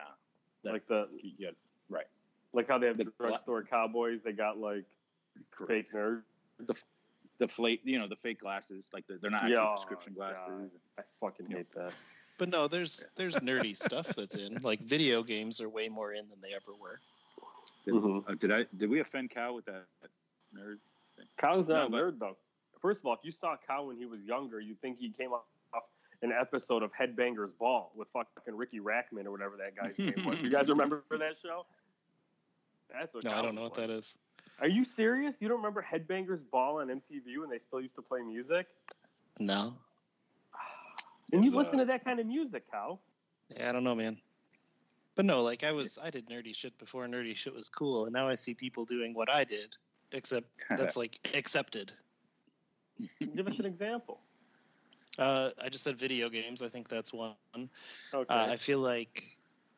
that- 0.64 0.72
like 0.72 0.86
the 0.88 1.08
yeah, 1.38 1.50
right. 1.88 2.06
like 2.52 2.68
how 2.68 2.78
they 2.78 2.86
have 2.88 2.98
The 2.98 3.04
the 3.04 3.10
gla- 3.18 3.28
drugstore 3.28 3.62
cowboys. 3.62 4.20
They 4.22 4.32
got 4.32 4.58
like 4.58 4.84
fake 5.66 5.92
nerds. 5.92 6.22
The 7.38 7.48
fake, 7.48 7.80
you 7.84 7.98
know, 7.98 8.06
the 8.06 8.16
fake 8.16 8.40
glasses, 8.40 8.86
like 8.92 9.06
they're, 9.08 9.16
they're 9.16 9.30
not 9.30 9.44
actually 9.44 9.54
Yeah, 9.54 9.68
prescription 9.74 10.14
God. 10.18 10.34
glasses. 10.34 10.70
I 10.98 11.02
fucking 11.20 11.46
Yeah. 11.48 11.56
hate 11.58 11.72
that. 11.74 11.92
But 12.40 12.48
no, 12.48 12.66
there's 12.68 13.06
there's 13.16 13.34
nerdy 13.36 13.76
stuff 13.76 14.08
that's 14.16 14.34
in. 14.34 14.54
Like 14.62 14.80
video 14.80 15.22
games 15.22 15.60
are 15.60 15.68
way 15.68 15.90
more 15.90 16.14
in 16.14 16.26
than 16.30 16.38
they 16.40 16.54
ever 16.54 16.72
were. 16.80 16.98
Did, 17.84 17.94
Mhm. 17.94 18.24
uh, 18.28 18.34
did 18.34 18.50
I? 18.50 18.64
Did 18.78 18.88
we 18.88 19.00
offend 19.00 19.28
Cal 19.30 19.54
with 19.54 19.66
that 19.66 19.84
nerd? 20.56 20.78
Kyle's 21.36 21.68
not 21.68 21.88
a 21.88 21.88
No, 21.90 21.98
nerd 21.98 22.18
though. 22.18 22.36
First 22.80 23.00
of 23.00 23.06
all, 23.06 23.12
if 23.12 23.20
you 23.24 23.30
saw 23.30 23.56
Kyle 23.66 23.86
when 23.88 23.98
he 23.98 24.06
was 24.06 24.20
younger, 24.22 24.58
you'd 24.58 24.80
think 24.80 24.98
he 24.98 25.10
came 25.10 25.32
off 25.34 25.42
an 26.22 26.32
episode 26.32 26.82
of 26.82 26.90
Headbangers 26.94 27.56
Ball 27.58 27.92
with 27.94 28.08
fucking 28.14 28.56
Riki 28.56 28.80
Rachtman 28.80 29.26
or 29.26 29.30
whatever 29.30 29.58
that 29.58 29.76
guy's 29.76 29.98
name 29.98 30.24
was. 30.24 30.38
You 30.40 30.48
guys 30.50 30.68
remember 30.70 31.04
that 31.10 31.36
show? 31.42 31.66
That's 32.90 33.14
what. 33.14 33.24
No, 33.24 33.32
I 33.32 33.42
don't 33.42 33.54
know 33.54 33.62
was 33.62 33.70
what 33.72 33.78
like. 33.80 33.88
that 33.88 33.94
is. 33.96 34.16
Are 34.60 34.68
you 34.68 34.84
serious? 34.86 35.34
You 35.40 35.48
don't 35.48 35.58
remember 35.58 35.82
Headbangers 35.82 36.40
Ball 36.50 36.80
on 36.80 36.88
MTV 36.88 37.38
when 37.38 37.50
they 37.50 37.58
still 37.58 37.82
used 37.82 37.96
to 37.96 38.02
play 38.02 38.22
music? 38.22 38.66
No. 39.38 39.74
And 41.32 41.44
you 41.44 41.50
listen 41.50 41.78
uh, 41.78 41.84
to 41.84 41.86
that 41.86 42.04
kind 42.04 42.20
of 42.20 42.26
music, 42.26 42.64
Kyle. 42.70 43.00
Yeah, 43.56 43.68
I 43.68 43.72
don't 43.72 43.84
know, 43.84 43.94
man. 43.94 44.18
But 45.14 45.24
no, 45.24 45.42
like 45.42 45.64
I 45.64 45.72
was, 45.72 45.98
I 46.02 46.10
did 46.10 46.28
nerdy 46.28 46.54
shit 46.54 46.78
before 46.78 47.06
nerdy 47.06 47.36
shit 47.36 47.54
was 47.54 47.68
cool, 47.68 48.04
and 48.04 48.12
now 48.12 48.28
I 48.28 48.34
see 48.34 48.54
people 48.54 48.84
doing 48.84 49.12
what 49.12 49.30
I 49.30 49.44
did, 49.44 49.76
except 50.12 50.48
that's 50.70 50.96
like 50.96 51.18
accepted. 51.34 51.92
Give 53.34 53.46
us 53.46 53.58
an 53.58 53.66
example. 53.66 54.20
Uh, 55.18 55.50
I 55.62 55.68
just 55.68 55.84
said 55.84 55.98
video 55.98 56.28
games. 56.28 56.62
I 56.62 56.68
think 56.68 56.88
that's 56.88 57.12
one. 57.12 57.34
Okay. 57.54 58.34
Uh, 58.34 58.46
I 58.46 58.56
feel 58.56 58.78
like 58.78 59.24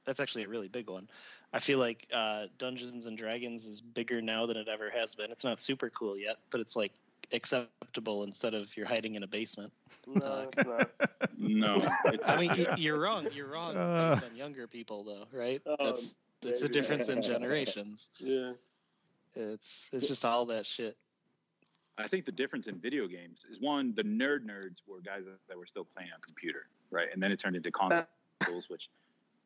that's 0.05 0.21
actually 0.21 0.45
a 0.45 0.49
really 0.49 0.69
big 0.69 0.91
one. 0.91 1.09
I 1.53 1.61
feel 1.61 1.79
like 1.79 2.09
uh, 2.13 2.47
Dungeons 2.59 3.07
and 3.07 3.17
Dragons 3.17 3.67
is 3.67 3.81
bigger 3.81 4.23
now 4.23 4.47
than 4.47 4.57
it 4.57 4.69
ever 4.69 4.91
has 4.91 5.15
been. 5.15 5.31
It's 5.31 5.45
not 5.45 5.61
super 5.61 5.91
cool 5.91 6.17
yet, 6.17 6.37
but 6.51 6.61
it's 6.61 6.77
like 6.77 6.93
acceptable 7.33 8.25
instead 8.25 8.55
of 8.55 8.75
you're 8.77 8.87
hiding 8.87 9.15
in 9.15 9.23
a 9.23 9.27
basement. 9.27 9.73
no, 10.07 10.49
it's 10.57 10.67
not. 10.67 10.91
No, 11.39 11.77
it's, 12.07 12.29
I 12.29 12.37
mean, 12.41 12.67
you're 12.77 12.99
wrong. 12.99 13.27
You're 13.33 13.49
wrong 13.49 13.77
Uh. 13.77 14.15
based 14.17 14.31
on 14.31 14.37
younger 14.37 14.67
people, 14.67 15.05
though, 15.05 15.27
right? 15.37 15.61
Oh, 15.67 15.77
That's 15.79 16.15
it's 16.45 16.61
the 16.61 16.69
difference 16.69 17.09
in 17.09 17.23
generations. 17.33 18.11
Yeah. 18.19 18.53
It's 19.35 19.89
it's 19.93 20.09
just 20.09 20.25
all 20.25 20.45
that 20.47 20.67
shit. 20.67 20.97
I 21.99 22.09
think 22.09 22.25
the 22.25 22.33
difference 22.33 22.67
in 22.67 22.79
video 22.79 23.07
games 23.07 23.45
is 23.51 23.61
one, 23.61 23.93
the 23.95 24.03
nerd 24.03 24.45
nerds 24.45 24.79
were 24.87 25.01
guys 25.01 25.27
that, 25.27 25.39
that 25.49 25.57
were 25.59 25.67
still 25.67 25.85
playing 25.95 26.11
on 26.15 26.21
computer, 26.21 26.67
right? 26.91 27.09
And 27.13 27.23
then 27.23 27.31
it 27.33 27.39
turned 27.39 27.55
into 27.55 27.71
consoles, 27.71 28.69
which 28.69 28.89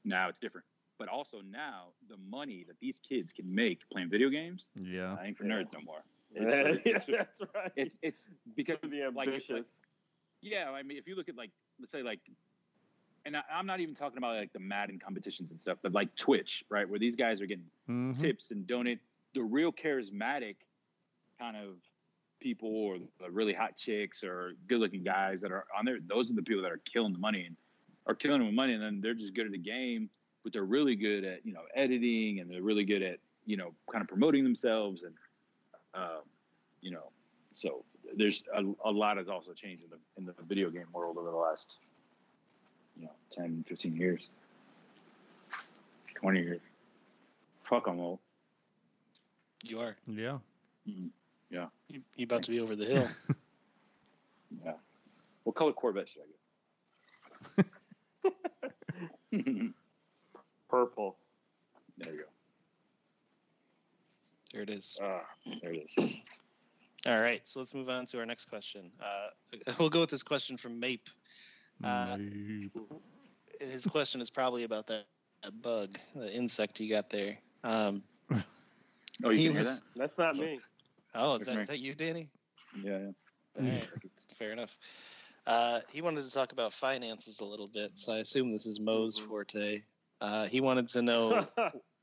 now 0.04 0.28
it's 0.28 0.38
different. 0.38 0.64
But 0.98 1.08
also 1.08 1.38
now 1.42 1.88
the 2.08 2.16
money 2.30 2.64
that 2.68 2.78
these 2.80 3.00
kids 3.06 3.32
can 3.32 3.52
make 3.52 3.80
playing 3.90 4.08
video 4.08 4.28
games, 4.30 4.68
Yeah. 4.80 5.16
I 5.20 5.26
ain't 5.26 5.36
for 5.36 5.44
Yeah. 5.44 5.54
nerds 5.56 5.72
no 5.72 5.80
more. 5.84 6.02
It's, 6.36 6.52
yeah, 6.84 6.96
it's, 6.96 7.06
that's 7.06 7.40
right. 7.54 7.72
it's, 7.76 7.96
it's 8.02 8.18
because 8.54 8.76
the 8.82 8.88
like, 8.88 8.98
it's 9.06 9.16
like- 9.16 9.28
ambitious. 9.28 9.78
yeah, 10.42 10.70
I 10.70 10.82
mean, 10.82 10.98
if 10.98 11.06
you 11.08 11.16
look 11.16 11.28
at 11.28 11.36
like, 11.36 11.50
let's 11.80 11.92
say 11.92 12.02
like, 12.02 12.20
and 13.24 13.36
I, 13.36 13.42
I'm 13.52 13.66
not 13.66 13.80
even 13.80 13.94
talking 13.94 14.18
about 14.18 14.36
like 14.36 14.52
the 14.52 14.60
Madden 14.60 14.98
competitions 14.98 15.50
and 15.50 15.60
stuff, 15.60 15.78
but 15.82 15.92
like 15.92 16.14
Twitch, 16.16 16.62
right, 16.68 16.88
where 16.88 16.98
these 16.98 17.16
guys 17.16 17.40
are 17.40 17.46
getting 17.46 17.64
Mhm. 17.88 18.18
tips 18.20 18.50
and 18.50 18.66
donate 18.66 19.00
the 19.34 19.42
real 19.42 19.72
charismatic 19.72 20.56
kind 21.38 21.56
of 21.56 21.74
people 22.40 22.68
or 22.68 22.98
the 23.20 23.30
really 23.30 23.52
hot 23.54 23.76
chicks 23.76 24.22
or 24.22 24.52
good 24.68 24.78
looking 24.78 25.02
guys 25.02 25.40
that 25.40 25.50
are 25.50 25.64
on 25.76 25.84
there 25.86 25.98
those 26.06 26.30
are 26.30 26.34
the 26.34 26.42
people 26.42 26.62
that 26.62 26.70
are 26.70 26.80
killing 26.84 27.12
the 27.12 27.18
money 27.18 27.44
and 27.46 27.56
are 28.06 28.14
killing 28.14 28.38
them 28.38 28.46
with 28.46 28.54
money 28.54 28.74
and 28.74 28.82
then 28.82 29.00
they're 29.02 29.14
just 29.14 29.34
good 29.34 29.46
at 29.46 29.52
the 29.52 29.58
game 29.58 30.08
but 30.44 30.52
they're 30.52 30.64
really 30.64 30.94
good 30.94 31.24
at 31.24 31.44
you 31.46 31.52
know 31.52 31.62
editing 31.74 32.40
and 32.40 32.50
they're 32.50 32.62
really 32.62 32.84
good 32.84 33.02
at 33.02 33.18
you 33.46 33.56
know 33.56 33.72
kind 33.90 34.02
of 34.02 34.08
promoting 34.08 34.44
themselves 34.44 35.02
and 35.02 35.14
um, 35.96 36.22
you 36.82 36.90
know 36.90 37.10
so 37.52 37.84
there's 38.16 38.44
a, 38.54 38.62
a 38.84 38.90
lot 38.90 39.16
has 39.16 39.28
also 39.28 39.52
changed 39.52 39.82
in 39.84 39.90
the 39.90 39.98
in 40.18 40.26
the 40.26 40.34
video 40.46 40.70
game 40.70 40.86
world 40.92 41.16
over 41.18 41.30
the 41.30 41.36
last 41.36 41.78
you 42.96 43.04
know 43.06 43.12
10 43.32 43.64
15 43.68 43.96
years 43.96 44.30
20 46.16 46.40
years 46.42 46.60
fuck 47.64 47.86
i'm 47.88 48.00
old 48.00 48.18
You 49.64 49.80
are. 49.80 49.96
Yeah. 50.06 50.38
Mm, 50.88 51.10
yeah 51.50 51.66
You, 51.88 52.00
you 52.16 52.24
about 52.24 52.42
to 52.44 52.50
be 52.50 52.60
over 52.60 52.76
the 52.76 52.86
hill. 52.86 53.08
Yeah. 54.64 54.74
What 55.44 55.56
color 55.56 55.72
Corvette 55.72 56.08
should 56.08 56.22
I 56.22 57.62
get? 58.36 58.72
Purple. 60.68 61.16
there 61.98 62.14
you 62.14 62.24
there 64.56 64.62
it 64.62 64.70
is. 64.70 64.98
Ah, 65.02 65.22
there 65.62 65.74
it 65.74 65.86
is. 65.98 66.14
All 67.08 67.20
right, 67.20 67.46
so 67.46 67.60
let's 67.60 67.74
move 67.74 67.90
on 67.90 68.06
to 68.06 68.18
our 68.18 68.26
next 68.26 68.46
question. 68.46 68.90
Uh, 69.02 69.72
we'll 69.78 69.90
go 69.90 70.00
with 70.00 70.10
this 70.10 70.22
question 70.22 70.56
from 70.56 70.80
Mape. 70.80 71.08
Uh, 71.84 72.16
his 73.60 73.86
question 73.86 74.20
is 74.22 74.30
probably 74.30 74.64
about 74.64 74.86
that, 74.86 75.04
that 75.42 75.62
bug, 75.62 75.98
the 76.14 76.32
insect 76.32 76.80
you 76.80 76.88
got 76.88 77.10
there. 77.10 77.36
Um, 77.64 78.02
Oh, 79.24 79.30
you 79.30 79.38
He 79.38 79.44
can 79.46 79.54
hear 79.54 79.64
that? 79.64 79.80
That's 79.94 80.18
not 80.18 80.36
me. 80.36 80.60
oh, 81.14 81.34
is 81.34 81.38
That's 81.40 81.48
that, 81.48 81.56
me. 81.56 81.62
is 81.62 81.68
that 81.68 81.80
you, 81.80 81.94
Danny? 81.94 82.28
Yeah, 82.82 82.98
yeah. 82.98 83.62
All 83.62 83.64
right, 83.64 83.88
fair 84.38 84.50
enough. 84.52 84.76
Uh, 85.46 85.80
he 85.90 86.02
wanted 86.02 86.24
to 86.24 86.30
talk 86.30 86.52
about 86.52 86.72
finances 86.72 87.40
a 87.40 87.44
little 87.44 87.68
bit, 87.68 87.92
so 87.94 88.12
I 88.12 88.18
assume 88.18 88.52
this 88.52 88.66
is 88.66 88.78
Mo's 88.80 89.16
forte. 89.16 89.82
Uh, 90.20 90.46
he 90.46 90.60
wanted 90.60 90.88
to 90.88 91.02
know 91.02 91.46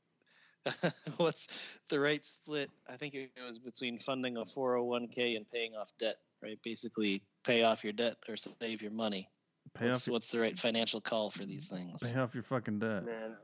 what's 1.16 1.48
the 1.88 2.00
right 2.00 2.24
split. 2.24 2.70
I 2.88 2.96
think 2.96 3.14
it 3.14 3.30
was 3.46 3.58
between 3.58 3.98
funding 3.98 4.36
a 4.36 4.44
401k 4.44 5.36
and 5.36 5.50
paying 5.50 5.74
off 5.74 5.92
debt, 5.98 6.16
right? 6.42 6.58
Basically, 6.62 7.22
pay 7.44 7.62
off 7.62 7.84
your 7.84 7.92
debt 7.92 8.16
or 8.28 8.36
save 8.36 8.82
your 8.82 8.90
money. 8.90 9.28
Pay 9.74 9.86
What's, 9.86 10.06
off, 10.08 10.12
what's 10.12 10.26
the 10.28 10.38
right 10.40 10.58
financial 10.58 11.00
call 11.00 11.30
for 11.30 11.44
these 11.44 11.66
things? 11.66 12.02
pay 12.02 12.18
off 12.18 12.34
your 12.34 12.44
fucking 12.44 12.78
debt. 12.78 13.04
Man. 13.04 13.36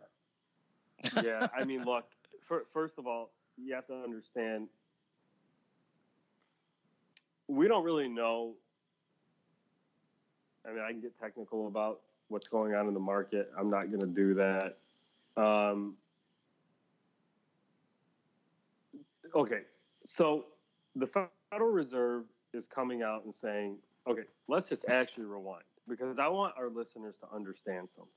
Yeah, 1.25 1.47
I 1.57 1.65
mean, 1.65 1.83
look. 1.85 2.05
fir- 2.47 2.67
First 2.75 2.99
of 2.99 3.07
all, 3.07 3.31
you 3.57 3.75
have 3.75 3.87
to 3.87 3.95
understand. 3.95 4.69
We 7.49 7.69
don't 7.69 7.85
really 7.85 8.09
know. 8.09 8.55
I 10.67 10.73
mean, 10.73 10.83
I 10.87 10.91
can 10.93 11.01
get 11.01 11.19
technical 11.19 11.67
about 11.69 12.01
what's 12.29 12.49
going 12.49 12.75
on 12.75 12.87
in 12.87 12.93
the 12.95 13.01
market. 13.01 13.51
I'm 13.59 13.71
not 13.71 13.87
going 13.89 14.01
to 14.01 14.07
do 14.07 14.35
that. 14.35 14.77
Um, 15.43 15.95
okay, 19.35 19.63
so 20.05 20.45
the 20.97 21.07
Federal 21.07 21.71
Reserve 21.71 22.25
is 22.53 22.67
coming 22.67 23.03
out 23.03 23.25
and 23.25 23.35
saying, 23.35 23.77
okay, 24.09 24.23
let's 24.49 24.69
just 24.69 24.85
actually 24.89 25.25
rewind 25.25 25.65
because 25.89 26.19
I 26.19 26.29
want 26.29 26.55
our 26.57 26.69
listeners 26.69 27.17
to 27.19 27.27
understand 27.35 27.89
something. 27.95 28.13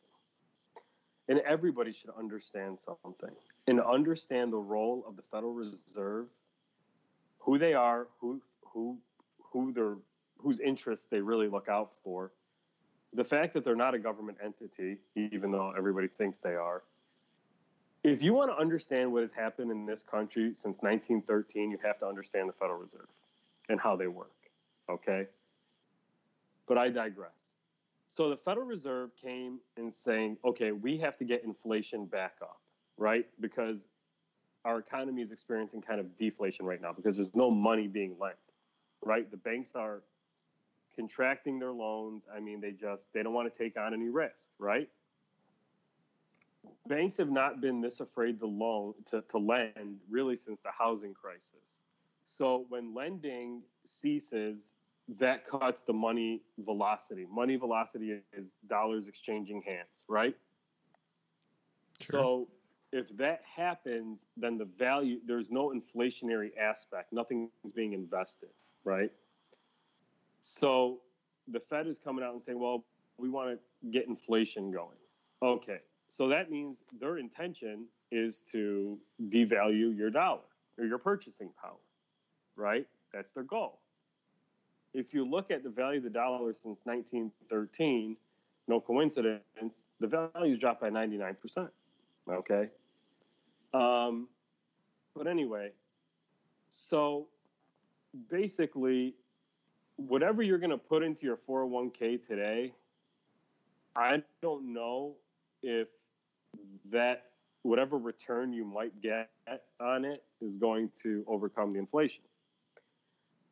And 1.29 1.39
everybody 1.39 1.93
should 1.93 2.09
understand 2.17 2.77
something 2.77 3.33
and 3.67 3.79
understand 3.79 4.51
the 4.51 4.57
role 4.57 5.05
of 5.07 5.15
the 5.15 5.21
Federal 5.31 5.53
Reserve, 5.53 6.27
who 7.39 7.57
they 7.57 7.73
are, 7.73 8.07
who 8.19 8.41
who 8.61 8.97
who 9.39 9.71
their 9.71 9.95
whose 10.37 10.59
interests 10.59 11.07
they 11.07 11.21
really 11.21 11.47
look 11.47 11.69
out 11.69 11.91
for. 12.03 12.33
The 13.13 13.23
fact 13.23 13.53
that 13.53 13.63
they're 13.63 13.75
not 13.75 13.93
a 13.93 13.99
government 13.99 14.39
entity, 14.43 14.97
even 15.15 15.51
though 15.51 15.73
everybody 15.77 16.07
thinks 16.07 16.39
they 16.39 16.55
are. 16.55 16.83
If 18.03 18.21
you 18.21 18.33
want 18.33 18.51
to 18.51 18.57
understand 18.57 19.11
what 19.13 19.21
has 19.21 19.31
happened 19.31 19.71
in 19.71 19.85
this 19.85 20.03
country 20.03 20.53
since 20.53 20.79
1913, 20.81 21.71
you 21.71 21.77
have 21.83 21.99
to 21.99 22.05
understand 22.05 22.49
the 22.49 22.53
Federal 22.53 22.79
Reserve 22.79 23.07
and 23.69 23.79
how 23.79 23.95
they 23.95 24.07
work. 24.07 24.31
Okay? 24.89 25.27
But 26.67 26.77
I 26.77 26.89
digress. 26.89 27.31
So 28.09 28.29
the 28.29 28.37
Federal 28.37 28.67
Reserve 28.67 29.11
came 29.19 29.59
and 29.77 29.93
saying, 29.93 30.37
okay, 30.45 30.71
we 30.71 30.97
have 30.99 31.17
to 31.17 31.23
get 31.23 31.43
inflation 31.43 32.05
back 32.05 32.35
up, 32.41 32.59
right? 32.97 33.25
Because 33.39 33.85
our 34.65 34.79
economy 34.79 35.21
is 35.21 35.31
experiencing 35.31 35.81
kind 35.81 35.99
of 35.99 36.17
deflation 36.17 36.65
right 36.65 36.81
now 36.81 36.93
because 36.93 37.15
there's 37.15 37.33
no 37.33 37.49
money 37.49 37.87
being 37.87 38.15
lent, 38.19 38.35
right? 39.01 39.29
The 39.31 39.37
banks 39.37 39.71
are 39.75 40.03
contracting 40.95 41.59
their 41.59 41.71
loans. 41.71 42.23
I 42.33 42.39
mean, 42.39 42.61
they 42.61 42.71
just 42.71 43.07
they 43.13 43.23
don't 43.23 43.33
want 43.33 43.51
to 43.51 43.57
take 43.57 43.77
on 43.77 43.93
any 43.93 44.09
risk, 44.09 44.49
right? 44.59 44.89
Banks 46.87 47.17
have 47.17 47.29
not 47.29 47.61
been 47.61 47.81
this 47.81 47.99
afraid 47.99 48.39
to 48.39 48.45
loan 48.45 48.93
to, 49.07 49.21
to 49.29 49.37
lend 49.37 49.99
really 50.09 50.35
since 50.35 50.59
the 50.61 50.71
housing 50.77 51.13
crisis. 51.13 51.81
So 52.23 52.65
when 52.69 52.93
lending 52.93 53.61
ceases, 53.85 54.73
that 55.19 55.45
cuts 55.45 55.83
the 55.83 55.93
money 55.93 56.41
velocity. 56.59 57.25
Money 57.29 57.55
velocity 57.57 58.19
is 58.33 58.55
dollars 58.67 59.07
exchanging 59.07 59.61
hands, 59.61 60.05
right? 60.07 60.35
So 62.01 62.47
if 62.91 63.15
that 63.17 63.41
happens, 63.43 64.25
then 64.37 64.57
the 64.57 64.65
value, 64.65 65.19
there's 65.25 65.51
no 65.51 65.73
inflationary 65.73 66.51
aspect. 66.57 67.11
Nothing 67.11 67.49
is 67.65 67.71
being 67.71 67.93
invested, 67.93 68.49
right? 68.83 69.11
So 70.41 70.99
the 71.47 71.59
Fed 71.59 71.87
is 71.87 71.97
coming 71.97 72.23
out 72.23 72.33
and 72.33 72.41
saying, 72.41 72.59
well, 72.59 72.85
we 73.17 73.29
want 73.29 73.57
to 73.57 73.89
get 73.89 74.07
inflation 74.07 74.71
going. 74.71 74.97
Okay. 75.41 75.79
So 76.13 76.27
that 76.27 76.51
means 76.51 76.83
their 77.01 77.17
intention 77.17 77.87
is 78.11 78.43
to 78.51 78.99
devalue 79.29 79.97
your 79.97 80.11
dollar 80.11 80.45
or 80.77 80.85
your 80.85 80.99
purchasing 80.99 81.49
power, 81.59 81.79
right? 82.55 82.85
That's 83.11 83.31
their 83.31 83.41
goal. 83.41 83.79
If 84.93 85.11
you 85.11 85.27
look 85.27 85.49
at 85.49 85.63
the 85.63 85.71
value 85.71 85.97
of 85.97 86.03
the 86.03 86.11
dollar 86.11 86.53
since 86.53 86.77
1913, 86.83 88.15
no 88.67 88.79
coincidence, 88.79 89.85
the 89.99 90.29
value's 90.35 90.59
dropped 90.59 90.81
by 90.81 90.91
99%. 90.91 91.67
Okay. 92.29 92.69
Um, 93.73 94.27
but 95.15 95.25
anyway, 95.25 95.71
so 96.69 97.25
basically, 98.29 99.15
whatever 99.95 100.43
you're 100.43 100.59
going 100.59 100.69
to 100.69 100.77
put 100.77 101.01
into 101.01 101.25
your 101.25 101.39
401k 101.49 102.23
today, 102.27 102.71
I 103.95 104.21
don't 104.43 104.71
know 104.71 105.15
if 105.63 105.87
that 106.91 107.25
whatever 107.63 107.97
return 107.97 108.53
you 108.53 108.65
might 108.65 109.01
get 109.01 109.29
on 109.79 109.79
it 109.79 109.97
is 110.11 110.57
going 110.57 110.63
to 111.03 111.23
overcome 111.27 111.49
the 111.51 111.59
inflation. 111.59 112.23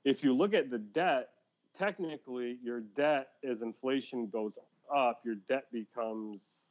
If 0.04 0.24
you 0.24 0.34
look 0.34 0.54
at 0.54 0.70
the 0.70 0.78
debt, 0.80 1.30
technically 1.74 2.58
your 2.64 2.82
debt 2.82 3.30
as 3.44 3.62
inflation 3.62 4.28
goes 4.30 4.58
up, 4.94 5.22
your 5.24 5.36
debt 5.36 5.66
becomes 5.72 6.68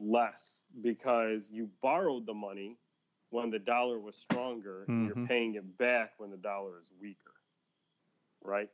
less 0.00 0.64
because 0.82 1.50
you 1.50 1.68
borrowed 1.82 2.26
the 2.26 2.34
money 2.34 2.78
when 3.30 3.50
the 3.50 3.58
dollar 3.58 3.98
was 3.98 4.16
stronger 4.16 4.88
and 4.96 5.04
you're 5.04 5.16
Mhm. 5.16 5.26
paying 5.28 5.54
it 5.54 5.78
back 5.78 6.12
when 6.18 6.30
the 6.30 6.36
dollar 6.36 6.78
is 6.80 6.90
weaker. 7.00 7.34
Right? 8.42 8.70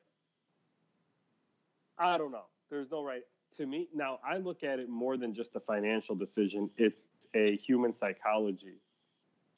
I 1.99 2.19
don't 2.19 2.33
know. 2.33 2.47
There's 2.71 2.91
no 2.91 3.03
right 3.03 3.25
to 3.57 3.67
me. 3.67 3.89
Now, 3.95 4.19
I 4.27 4.39
look 4.39 4.63
at 4.63 4.79
it 4.79 4.89
more 4.89 5.17
than 5.17 5.35
just 5.35 5.57
a 5.57 5.61
financial 5.61 6.15
decision. 6.15 6.71
It's 6.77 7.09
a 7.35 7.57
human 7.57 7.93
psychology 7.93 8.81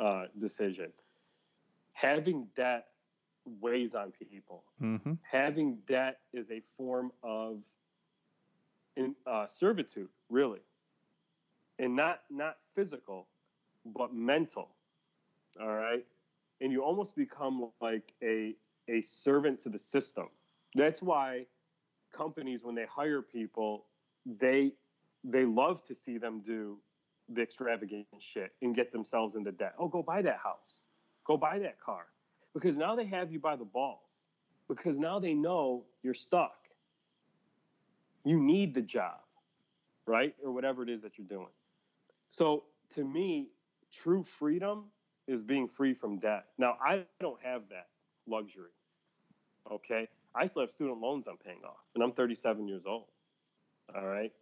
uh, 0.00 0.24
decision. 0.38 0.92
Having 1.92 2.48
debt 2.56 2.88
weighs 3.60 3.94
on 3.94 4.12
people. 4.12 4.64
Mm-hmm. 4.82 5.14
Having 5.30 5.78
debt 5.88 6.20
is 6.32 6.50
a 6.50 6.62
form 6.76 7.12
of 7.22 7.58
in, 8.96 9.14
uh, 9.26 9.46
servitude, 9.46 10.08
really, 10.30 10.60
and 11.78 11.94
not 11.94 12.22
not 12.30 12.56
physical, 12.74 13.26
but 13.84 14.14
mental. 14.14 14.70
All 15.60 15.74
right, 15.74 16.04
and 16.60 16.72
you 16.72 16.82
almost 16.82 17.14
become 17.14 17.70
like 17.80 18.12
a 18.22 18.54
a 18.88 19.02
servant 19.02 19.60
to 19.60 19.68
the 19.68 19.78
system. 19.78 20.28
That's 20.74 21.02
why 21.02 21.46
companies, 22.16 22.64
when 22.64 22.74
they 22.74 22.86
hire 22.86 23.22
people, 23.22 23.86
they 24.24 24.72
they 25.24 25.44
love 25.44 25.82
to 25.84 25.94
see 25.94 26.18
them 26.18 26.40
do 26.40 26.78
the 27.28 27.42
extravagant 27.42 28.06
shit 28.18 28.52
and 28.62 28.76
get 28.76 28.92
themselves 28.92 29.34
into 29.34 29.50
debt. 29.50 29.74
Oh, 29.78 29.88
go 29.88 30.02
buy 30.02 30.22
that 30.22 30.38
house, 30.38 30.80
go 31.26 31.36
buy 31.36 31.58
that 31.58 31.80
car, 31.80 32.06
because 32.54 32.76
now 32.76 32.94
they 32.94 33.06
have 33.06 33.32
you 33.32 33.40
by 33.40 33.56
the 33.56 33.64
balls. 33.64 34.22
Because 34.68 34.98
now 34.98 35.20
they 35.20 35.32
know 35.32 35.84
you're 36.02 36.14
stuck. 36.14 36.56
You 38.24 38.40
need 38.40 38.74
the 38.74 38.82
job, 38.82 39.20
right, 40.06 40.34
or 40.44 40.50
whatever 40.50 40.82
it 40.82 40.88
is 40.88 41.02
that 41.02 41.18
you're 41.18 41.26
doing. 41.28 41.52
So 42.28 42.64
to 42.94 43.04
me, 43.04 43.50
true 43.92 44.24
freedom 44.24 44.86
is 45.28 45.42
being 45.42 45.68
free 45.68 45.94
from 45.94 46.18
debt. 46.18 46.46
Now 46.58 46.76
I 46.84 47.04
don't 47.20 47.40
have 47.42 47.62
that 47.70 47.86
luxury. 48.26 48.70
Okay. 49.70 50.08
I 50.36 50.46
still 50.46 50.62
have 50.62 50.70
student 50.70 51.00
loans 51.00 51.26
I'm 51.28 51.38
paying 51.38 51.64
off, 51.64 51.80
and 51.94 52.04
I'm 52.04 52.12
37 52.12 52.68
years 52.68 52.86
old. 52.86 53.06
All 53.94 54.06
right. 54.06 54.32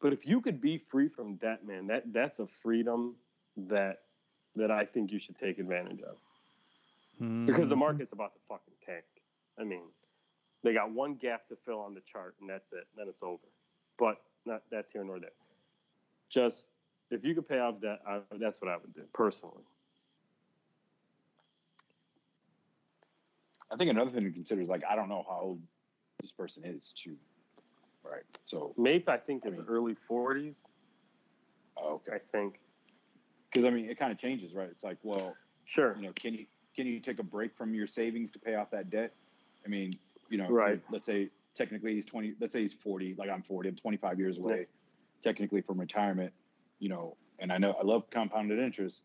But 0.00 0.12
if 0.12 0.26
you 0.26 0.40
could 0.40 0.60
be 0.60 0.78
free 0.78 1.08
from 1.08 1.36
debt, 1.36 1.66
man, 1.66 1.86
that 1.88 2.12
that's 2.12 2.40
a 2.40 2.46
freedom 2.46 3.16
that 3.56 4.02
that 4.56 4.70
I 4.70 4.84
think 4.84 5.12
you 5.12 5.18
should 5.18 5.38
take 5.38 5.58
advantage 5.58 6.02
of. 6.02 6.16
Because 7.46 7.68
the 7.68 7.76
Mm-hmm. 7.76 7.80
market's 7.80 8.12
about 8.12 8.34
to 8.34 8.40
fucking 8.48 8.74
tank. 8.84 9.04
I 9.58 9.64
mean, 9.64 9.84
they 10.62 10.72
got 10.74 10.92
one 10.92 11.14
gap 11.16 11.46
to 11.48 11.56
fill 11.56 11.80
on 11.80 11.94
the 11.94 12.00
chart, 12.00 12.36
and 12.40 12.48
that's 12.50 12.72
it. 12.72 12.86
Then 12.96 13.08
it's 13.08 13.22
over. 13.22 13.48
But 13.98 14.22
not 14.46 14.62
that's 14.70 14.92
here 14.92 15.04
nor 15.04 15.20
there. 15.20 15.30
Just 16.30 16.68
if 17.10 17.24
you 17.24 17.34
could 17.34 17.48
pay 17.48 17.58
off 17.58 17.80
debt, 17.80 18.00
I, 18.06 18.20
that's 18.38 18.60
what 18.60 18.70
I 18.70 18.76
would 18.76 18.94
do 18.94 19.02
personally. 19.14 19.64
I 23.72 23.76
think 23.76 23.90
another 23.90 24.10
thing 24.10 24.24
to 24.24 24.30
consider 24.30 24.60
is 24.60 24.68
like 24.68 24.82
I 24.88 24.96
don't 24.96 25.08
know 25.08 25.24
how 25.28 25.40
old 25.40 25.60
this 26.20 26.30
person 26.32 26.64
is 26.64 26.92
too. 26.96 27.14
Right. 28.10 28.22
So 28.44 28.72
Mape, 28.78 29.08
I 29.08 29.16
think, 29.16 29.44
is 29.46 29.58
mean- 29.58 29.66
early 29.68 29.94
40s. 29.94 30.60
oh, 31.76 31.94
okay. 31.96 32.12
I 32.14 32.18
think. 32.18 32.58
Because 33.50 33.64
I 33.64 33.70
mean 33.70 33.88
it 33.90 33.98
kind 33.98 34.12
of 34.12 34.18
changes, 34.18 34.54
right? 34.54 34.68
It's 34.68 34.84
like, 34.84 34.98
well, 35.02 35.34
Sure. 35.66 35.94
you 35.96 36.02
know, 36.02 36.12
can 36.14 36.34
you 36.34 36.46
can 36.74 36.86
you 36.86 37.00
take 37.00 37.18
a 37.18 37.22
break 37.24 37.52
from 37.56 37.74
your 37.74 37.86
savings 37.86 38.30
to 38.32 38.38
pay 38.38 38.54
off 38.54 38.70
that 38.70 38.88
debt? 38.90 39.12
I 39.66 39.68
mean, 39.68 39.92
you 40.28 40.38
know, 40.38 40.48
Right. 40.48 40.80
Let's 40.90 41.04
say 41.06 41.28
technically 41.54 41.94
he's 41.94 42.06
twenty. 42.06 42.34
Let's 42.40 42.52
say 42.52 42.62
he's 42.62 42.74
forty. 42.74 43.14
Like 43.14 43.30
I'm 43.30 43.42
forty. 43.42 43.68
I'm 43.68 43.74
twenty 43.76 43.96
five 43.98 44.18
years 44.18 44.38
away, 44.38 44.66
technically 45.22 45.60
from 45.60 45.78
retirement. 45.80 46.32
You 46.78 46.88
know, 46.90 47.16
and 47.40 47.52
I 47.52 47.58
know 47.58 47.72
I 47.78 47.82
love 47.82 48.08
compounded 48.10 48.58
interest. 48.58 49.02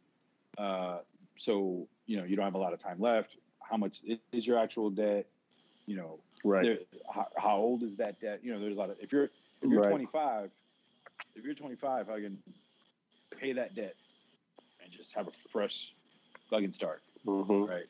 Uh, 0.57 0.99
so 1.37 1.85
you 2.05 2.17
know, 2.17 2.23
you 2.23 2.35
don't 2.35 2.45
have 2.45 2.53
a 2.53 2.59
lot 2.59 2.71
of 2.73 2.79
time 2.79 2.99
left. 2.99 3.35
How 3.63 3.77
much 3.77 4.03
is 4.31 4.45
your 4.45 4.57
actual 4.57 4.89
debt? 4.89 5.25
You 5.85 5.97
know, 5.97 6.19
Right. 6.43 6.79
how, 7.13 7.27
how 7.37 7.57
old 7.57 7.83
is 7.83 7.97
that 7.97 8.19
debt? 8.19 8.41
You 8.43 8.53
know, 8.53 8.59
there's 8.59 8.77
a 8.77 8.79
lot 8.79 8.89
of 8.89 8.97
if 8.99 9.11
you're 9.11 9.29
if 9.61 9.71
you're 9.71 9.81
Right. 9.81 9.89
25, 9.89 10.51
if 11.35 11.43
you're 11.43 11.53
25, 11.53 12.09
I 12.09 12.19
can 12.21 12.37
pay 13.39 13.53
that 13.53 13.75
debt 13.75 13.95
and 14.83 14.91
just 14.91 15.13
have 15.15 15.27
a 15.27 15.31
fresh 15.51 15.93
and 16.51 16.75
start, 16.75 17.01
Mhm. 17.25 17.67
right? 17.67 17.87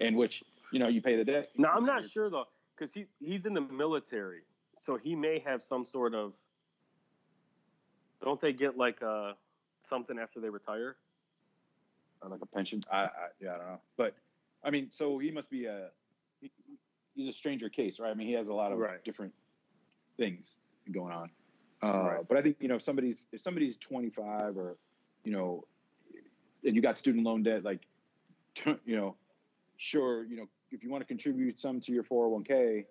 And 0.00 0.16
which 0.16 0.42
you 0.72 0.80
know 0.80 0.88
you 0.88 1.00
pay 1.00 1.14
the 1.14 1.24
debt. 1.24 1.50
No, 1.56 1.68
I'm 1.68 1.86
not 1.86 2.10
sure 2.10 2.28
though, 2.30 2.46
because 2.76 2.92
he 2.92 3.06
he's 3.20 3.46
in 3.46 3.54
the 3.54 3.60
military, 3.60 4.42
so 4.76 4.96
he 4.96 5.14
may 5.14 5.38
have 5.38 5.62
some 5.62 5.84
sort 5.84 6.14
of. 6.14 6.32
Don't 8.24 8.40
they 8.40 8.52
get 8.52 8.76
like 8.76 9.00
uh 9.02 9.34
something 9.88 10.18
after 10.18 10.40
they 10.40 10.48
retire? 10.48 10.96
Or 12.22 12.28
like 12.28 12.40
a 12.42 12.46
pension. 12.46 12.82
I, 12.90 13.04
I 13.04 13.10
yeah, 13.40 13.54
I 13.54 13.58
don't 13.58 13.66
know, 13.68 13.80
but 13.96 14.14
I 14.64 14.70
mean, 14.70 14.88
so 14.90 15.18
he 15.18 15.30
must 15.30 15.50
be 15.50 15.66
a 15.66 15.88
he, 16.40 16.50
he's 17.14 17.28
a 17.28 17.32
stranger 17.32 17.68
case, 17.68 17.98
right? 17.98 18.10
I 18.10 18.14
mean, 18.14 18.26
he 18.26 18.34
has 18.34 18.48
a 18.48 18.54
lot 18.54 18.72
of 18.72 18.78
Right. 18.78 19.02
different 19.04 19.32
things 20.16 20.58
going 20.92 21.12
on. 21.12 21.30
Uh, 21.82 22.06
Right. 22.06 22.28
But 22.28 22.38
I 22.38 22.42
think 22.42 22.56
you 22.60 22.68
know 22.68 22.76
if 22.76 22.82
somebody's 22.82 23.26
if 23.32 23.40
somebody's 23.40 23.76
25 23.76 24.56
or 24.56 24.74
you 25.24 25.32
know, 25.32 25.62
and 26.64 26.74
you 26.74 26.82
got 26.82 26.98
student 26.98 27.24
loan 27.24 27.42
debt, 27.42 27.64
like 27.64 27.80
you 28.84 28.96
know, 28.96 29.16
sure, 29.78 30.24
you 30.24 30.36
know, 30.36 30.46
if 30.70 30.82
you 30.84 30.90
want 30.90 31.02
to 31.02 31.08
contribute 31.08 31.58
some 31.58 31.80
to 31.80 31.92
your 31.92 32.04
401k, 32.04 32.84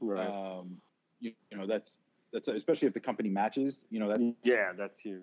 Right. 0.00 0.28
um, 0.28 0.76
you, 1.20 1.32
you 1.50 1.56
know, 1.56 1.66
that's 1.66 1.98
that's 2.32 2.48
especially 2.48 2.88
if 2.88 2.94
the 2.94 3.00
company 3.00 3.28
matches, 3.28 3.84
you 3.90 4.00
know, 4.00 4.08
that 4.08 4.34
yeah, 4.42 4.72
that's 4.76 4.98
huge. 4.98 5.22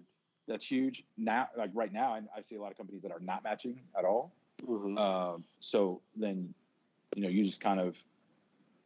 That's 0.49 0.69
huge. 0.69 1.03
Now, 1.17 1.47
like 1.55 1.69
right 1.73 1.93
now, 1.93 2.13
I, 2.13 2.21
I 2.35 2.41
see 2.41 2.55
a 2.55 2.61
lot 2.61 2.71
of 2.71 2.77
companies 2.77 3.01
that 3.03 3.11
are 3.11 3.21
not 3.21 3.43
matching 3.43 3.79
at 3.97 4.03
all. 4.03 4.33
Mhm. 4.65 4.97
Um, 4.97 5.43
so 5.59 6.01
then, 6.17 6.53
you 7.15 7.21
know, 7.23 7.29
you 7.29 7.45
just 7.45 7.61
kind 7.61 7.79
of 7.79 7.95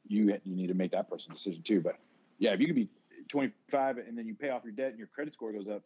you 0.07 0.26
you 0.43 0.55
need 0.55 0.68
to 0.68 0.74
make 0.76 0.91
that 0.91 1.09
personal 1.09 1.36
decision 1.36 1.64
too. 1.64 1.82
But 1.82 1.95
yeah, 2.38 2.53
if 2.53 2.59
you 2.59 2.68
could 2.68 2.76
be 2.76 2.89
25 3.30 3.97
and 3.97 4.18
then 4.18 4.28
you 4.28 4.36
pay 4.36 4.49
off 4.49 4.64
your 4.64 4.74
debt 4.74 4.89
and 4.89 4.99
your 4.99 5.07
credit 5.07 5.34
score 5.34 5.51
goes 5.53 5.68
up, 5.70 5.82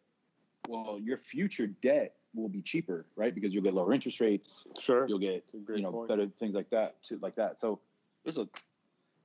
well, 0.68 1.00
your 1.02 1.18
future 1.18 1.68
debt 1.68 2.18
will 2.36 2.50
be 2.50 2.62
cheaper, 2.62 3.06
right? 3.16 3.34
Because 3.34 3.54
you'll 3.54 3.64
get 3.64 3.74
lower 3.74 3.94
interest 3.94 4.20
rates, 4.20 4.68
Sure. 4.80 5.08
you'll 5.08 5.20
get 5.20 5.46
That's 5.46 5.56
a 5.56 5.60
great 5.60 5.78
you 5.78 5.84
know 5.84 5.92
point. 5.92 6.10
better 6.10 6.26
things 6.26 6.56
like 6.56 6.70
that, 6.72 7.02
too, 7.04 7.20
like 7.22 7.36
that. 7.36 7.60
So 7.60 7.80
there's 8.24 8.38
a, 8.38 8.48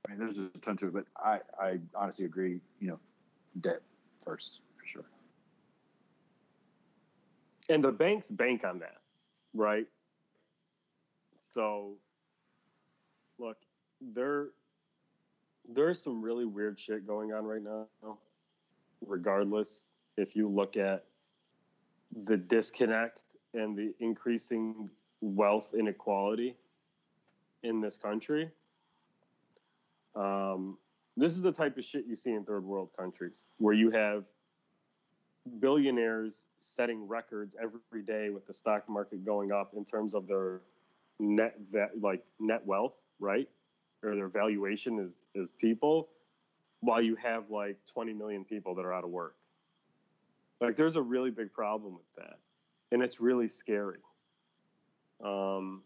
I 0.07 0.11
mean, 0.11 0.19
there's 0.19 0.37
a 0.37 0.47
ton 0.61 0.77
to 0.77 0.87
it, 0.87 0.93
but 0.93 1.05
I 1.17 1.39
I 1.59 1.79
honestly 1.95 2.25
agree. 2.25 2.61
You 2.79 2.89
know, 2.89 2.99
debt 3.59 3.81
first 4.23 4.61
for 4.77 4.85
sure. 4.85 5.05
And 7.69 7.83
the 7.83 7.91
banks 7.91 8.29
bank 8.29 8.63
on 8.63 8.79
that, 8.79 8.97
right? 9.53 9.85
So, 11.53 11.93
look, 13.39 13.57
there 14.01 14.47
there's 15.69 16.01
some 16.01 16.21
really 16.21 16.45
weird 16.45 16.79
shit 16.79 17.07
going 17.07 17.31
on 17.31 17.45
right 17.45 17.63
now. 17.63 18.17
Regardless, 19.05 19.83
if 20.17 20.35
you 20.35 20.49
look 20.49 20.77
at 20.77 21.05
the 22.25 22.37
disconnect 22.37 23.21
and 23.53 23.77
the 23.77 23.93
increasing 23.99 24.89
wealth 25.21 25.67
inequality 25.77 26.55
in 27.63 27.79
this 27.79 27.97
country, 27.97 28.49
um, 30.15 30.77
this 31.15 31.33
is 31.33 31.41
the 31.41 31.51
type 31.51 31.77
of 31.77 31.83
shit 31.83 32.05
you 32.07 32.15
see 32.15 32.31
in 32.31 32.43
third 32.43 32.63
world 32.63 32.89
countries 32.97 33.45
where 33.57 33.73
you 33.73 33.89
have 33.91 34.23
billionaires 35.59 36.45
setting 36.59 37.07
records 37.07 37.55
every 37.61 38.01
day 38.03 38.29
with 38.29 38.45
the 38.47 38.53
stock 38.53 38.87
market 38.87 39.25
going 39.25 39.51
up 39.51 39.73
in 39.75 39.85
terms 39.85 40.13
of 40.13 40.27
their 40.27 40.61
net 41.19 41.55
like 41.99 42.23
net 42.39 42.65
wealth, 42.65 42.93
right? 43.19 43.49
Or 44.03 44.15
their 44.15 44.27
valuation 44.27 44.99
as 44.99 45.25
as 45.41 45.51
people, 45.51 46.09
while 46.79 47.01
you 47.01 47.15
have 47.15 47.49
like 47.49 47.77
20 47.93 48.13
million 48.13 48.43
people 48.43 48.75
that 48.75 48.85
are 48.85 48.93
out 48.93 49.03
of 49.03 49.09
work. 49.09 49.35
Like 50.61 50.75
there's 50.75 50.95
a 50.95 51.01
really 51.01 51.31
big 51.31 51.51
problem 51.51 51.93
with 51.93 52.15
that, 52.17 52.39
and 52.91 53.01
it's 53.01 53.19
really 53.19 53.47
scary. 53.47 53.99
Um. 55.23 55.81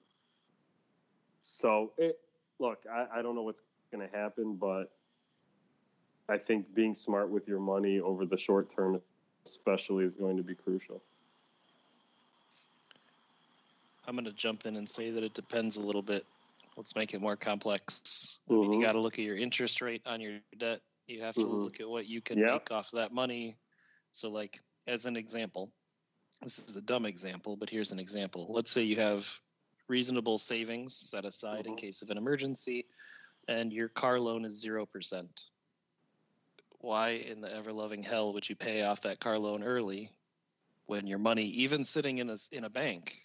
So 1.41 1.93
it 1.97 2.19
look, 2.59 2.83
I, 2.91 3.19
I 3.19 3.21
don't 3.21 3.35
know 3.35 3.43
what's 3.43 3.61
going 3.91 4.07
to 4.07 4.15
happen, 4.15 4.55
but 4.55 4.91
I 6.29 6.37
think 6.37 6.73
being 6.73 6.93
smart 6.93 7.29
with 7.29 7.47
your 7.47 7.59
money 7.59 7.99
over 7.99 8.25
the 8.25 8.37
short 8.37 8.75
term 8.75 8.99
especially 9.47 10.05
is 10.05 10.15
going 10.15 10.37
to 10.37 10.43
be 10.43 10.55
crucial. 10.55 11.01
I'm 14.05 14.15
going 14.15 14.25
to 14.25 14.31
jump 14.31 14.65
in 14.65 14.75
and 14.77 14.87
say 14.87 15.11
that 15.11 15.23
it 15.23 15.33
depends 15.33 15.75
a 15.75 15.81
little 15.81 16.01
bit. 16.01 16.25
Let's 16.77 16.95
make 16.95 17.13
it 17.13 17.21
more 17.21 17.35
complex. 17.35 18.39
I 18.49 18.53
mean, 18.53 18.73
you 18.73 18.85
got 18.85 18.93
to 18.93 18.99
look 18.99 19.13
at 19.15 19.25
your 19.25 19.35
interest 19.37 19.81
rate 19.81 20.01
on 20.05 20.21
your 20.21 20.39
debt. 20.57 20.81
You 21.07 21.21
have 21.21 21.35
to 21.35 21.41
Mhm. 21.41 21.63
look 21.63 21.79
at 21.79 21.89
what 21.89 22.07
you 22.07 22.21
can 22.21 22.39
Yep. 22.39 22.51
make 22.51 22.71
off 22.71 22.91
that 22.91 23.11
money. 23.11 23.57
So, 24.13 24.29
like, 24.29 24.61
as 24.87 25.05
an 25.05 25.15
example, 25.17 25.71
this 26.41 26.59
is 26.59 26.75
a 26.77 26.81
dumb 26.81 27.05
example, 27.05 27.57
but 27.57 27.69
here's 27.69 27.91
an 27.91 27.99
example. 27.99 28.45
Let's 28.49 28.71
say 28.71 28.83
you 28.83 28.97
have 28.97 29.27
reasonable 29.89 30.37
savings 30.37 30.95
set 30.95 31.25
aside 31.25 31.65
in 31.65 31.73
Mhm. 31.73 31.77
case 31.77 32.01
of 32.01 32.09
an 32.09 32.17
emergency, 32.17 32.85
and 33.47 33.73
your 33.73 33.89
car 33.89 34.19
loan 34.19 34.45
is 34.45 34.61
0%. 34.61 35.45
Why 36.87 37.09
in 37.09 37.41
the 37.41 37.53
ever 37.53 37.73
loving 37.73 38.01
hell 38.01 38.31
would 38.31 38.47
you 38.47 38.55
pay 38.55 38.83
off 38.83 39.01
that 39.01 39.19
car 39.19 39.37
loan 39.37 39.61
early 39.61 40.09
when 40.85 41.05
your 41.05 41.17
money, 41.19 41.43
even 41.47 41.83
sitting 41.83 42.19
in 42.19 42.29
a, 42.29 42.37
in 42.53 42.63
a 42.63 42.69
bank, 42.69 43.19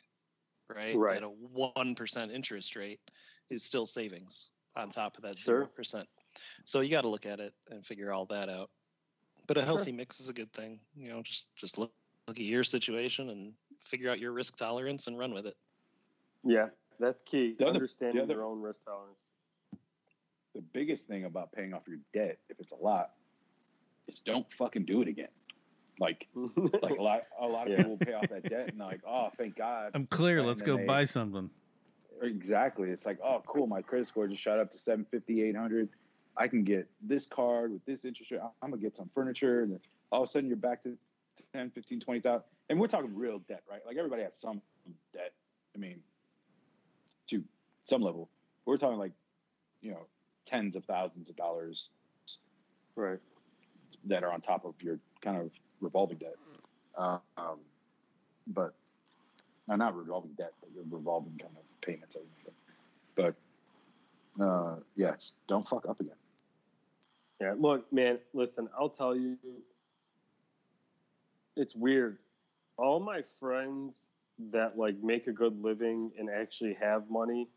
right, 0.68 0.96
Right. 0.96 1.18
at 1.18 1.22
a 1.22 1.30
1% 1.30 2.32
interest 2.32 2.74
rate, 2.74 2.98
is 3.50 3.62
still 3.62 3.86
savings 3.86 4.50
on 4.74 4.88
top 4.90 5.16
of 5.16 5.22
that 5.22 5.38
Sure. 5.38 5.70
0%? 5.78 6.04
So 6.64 6.80
you 6.80 6.90
got 6.90 7.02
to 7.02 7.08
look 7.08 7.24
at 7.24 7.38
it 7.38 7.54
and 7.70 7.86
figure 7.86 8.12
all 8.12 8.26
that 8.26 8.48
out. 8.48 8.68
But 9.46 9.58
a 9.58 9.62
healthy 9.64 9.92
mix 9.92 10.18
is 10.18 10.28
a 10.28 10.32
good 10.32 10.52
thing. 10.52 10.80
You 10.96 11.10
know, 11.10 11.22
just 11.22 11.54
just 11.54 11.78
look 11.78 11.92
look 12.26 12.38
at 12.40 12.44
your 12.44 12.64
situation 12.64 13.30
and 13.30 13.52
figure 13.84 14.10
out 14.10 14.18
your 14.18 14.32
risk 14.32 14.56
tolerance 14.56 15.06
and 15.06 15.16
run 15.16 15.32
with 15.32 15.46
it. 15.46 15.56
Yeah, 16.42 16.70
that's 16.98 17.22
key. 17.22 17.52
The 17.52 17.66
other- 17.68 17.74
Understanding 17.74 18.16
the 18.16 18.22
other- 18.24 18.34
your 18.34 18.44
own 18.44 18.60
risk 18.60 18.84
tolerance. 18.84 19.30
the 20.52 20.62
biggest 20.72 21.06
thing 21.06 21.24
about 21.26 21.52
paying 21.52 21.72
off 21.74 21.86
your 21.86 21.98
debt, 22.12 22.38
if 22.48 22.58
it's 22.58 22.72
a 22.72 22.76
lot, 22.76 23.10
is 24.08 24.20
don't 24.20 24.46
fucking 24.54 24.84
do 24.84 25.02
it 25.02 25.08
again. 25.08 25.28
Like, 25.98 26.26
like 26.82 26.98
a 26.98 27.02
lot, 27.02 27.22
a 27.38 27.46
lot 27.46 27.66
of 27.66 27.72
Yeah. 27.72 27.76
people 27.78 27.92
will 27.92 27.98
pay 27.98 28.14
off 28.14 28.28
that 28.28 28.48
debt 28.48 28.68
and 28.68 28.78
like, 28.78 29.00
oh, 29.06 29.30
thank 29.36 29.56
God. 29.56 29.92
I'm 29.94 30.06
clear. 30.06 30.38
And 30.38 30.46
Let's 30.48 30.62
go 30.62 30.76
they- 30.76 30.86
buy 30.86 31.04
something. 31.04 31.50
Exactly. 32.22 32.90
It's 32.90 33.04
like, 33.04 33.18
oh, 33.22 33.42
cool. 33.46 33.66
My 33.66 33.82
credit 33.82 34.06
score 34.06 34.28
just 34.28 34.40
shot 34.40 34.58
up 34.58 34.70
to 34.70 34.78
750, 34.78 35.42
800. 35.48 35.88
I 36.36 36.46
can 36.48 36.62
get 36.62 36.88
this 37.02 37.26
card 37.26 37.72
with 37.72 37.84
this 37.84 38.04
interest 38.04 38.30
rate. 38.30 38.40
I'm 38.62 38.70
going 38.70 38.80
to 38.80 38.84
get 38.86 38.94
some 38.94 39.10
furniture. 39.14 39.62
And 39.62 39.72
then 39.72 39.80
all 40.12 40.22
of 40.22 40.28
a 40.28 40.32
sudden 40.32 40.48
you're 40.48 40.56
back 40.58 40.82
to 40.84 40.96
10, 41.52 41.70
15, 41.70 42.00
20,000. 42.00 42.46
And 42.70 42.78
we're 42.80 42.86
talking 42.86 43.16
real 43.16 43.40
debt, 43.40 43.62
right? 43.68 43.80
Like 43.84 43.96
everybody 43.96 44.22
has 44.22 44.34
some 44.34 44.62
debt. 45.12 45.32
I 45.74 45.78
mean, 45.78 46.00
to 47.28 47.42
some 47.84 48.02
level. 48.02 48.28
We're 48.66 48.76
talking 48.78 48.98
like, 48.98 49.12
you 49.80 49.90
know, 49.90 50.06
tens 50.46 50.76
of 50.76 50.84
thousands 50.84 51.28
of 51.28 51.36
dollars 51.36 51.88
right. 52.96 53.18
That 54.06 54.24
are 54.24 54.32
on 54.32 54.40
top 54.40 54.64
of 54.64 54.74
your 54.82 54.98
kind 55.20 55.40
of 55.40 55.50
revolving 55.80 56.18
debt. 56.18 56.34
Um, 56.96 57.20
but 58.48 58.74
no, 59.68 59.76
not 59.76 59.96
revolving 59.96 60.32
debt, 60.32 60.52
but 60.60 60.70
your 60.72 60.84
revolving 60.90 61.38
kind 61.38 61.56
of 61.56 61.80
payments. 61.80 62.16
But 63.16 63.34
uh, 64.42 64.76
yes, 64.94 65.34
don't 65.48 65.66
fuck 65.66 65.88
up 65.88 66.00
again. 66.00 66.16
Yeah, 67.40 67.54
look, 67.58 67.92
man, 67.92 68.18
listen, 68.34 68.68
I'll 68.78 68.88
tell 68.88 69.16
you, 69.16 69.36
it's 71.56 71.74
weird. 71.74 72.18
All 72.76 73.00
my 73.00 73.22
friends 73.40 73.96
that 74.50 74.78
like 74.78 74.96
make 75.02 75.26
a 75.26 75.32
good 75.32 75.62
living 75.62 76.10
and 76.18 76.28
actually 76.30 76.76
have 76.80 77.10
money 77.10 77.48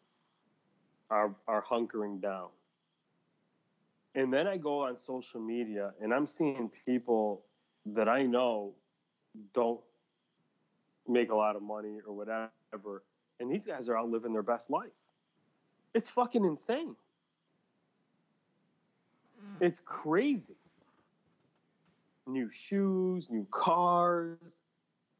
are 1.09 1.33
are 1.47 1.63
hunkering 1.63 2.21
down. 2.21 2.49
And 4.16 4.32
then 4.32 4.47
I 4.47 4.55
go 4.57 4.84
on 4.86 4.95
social 4.95 5.41
media 5.41 5.91
and 6.01 6.13
I'm 6.13 6.26
seeing 6.26 6.72
people 6.86 7.43
that 7.86 8.07
I 8.07 8.24
know 8.24 8.74
don't 9.53 9.82
make 11.07 11.30
a 11.32 11.36
lot 11.36 11.55
of 11.55 11.61
money 11.61 11.99
or 12.07 12.13
whatever, 12.13 13.03
and 13.39 13.51
these 13.51 13.66
guys 13.66 13.89
are 13.89 13.97
out 13.97 14.09
living 14.09 14.34
their 14.34 14.41
best 14.41 14.70
life. 14.70 14.89
It's 15.93 16.09
fucking 16.09 16.43
insane. 16.43 16.95
Mm. 19.39 19.61
It's 19.61 19.82
crazy. 19.86 20.55
New 22.26 22.49
shoes, 22.49 23.30
new 23.30 23.45
cars, 23.51 24.61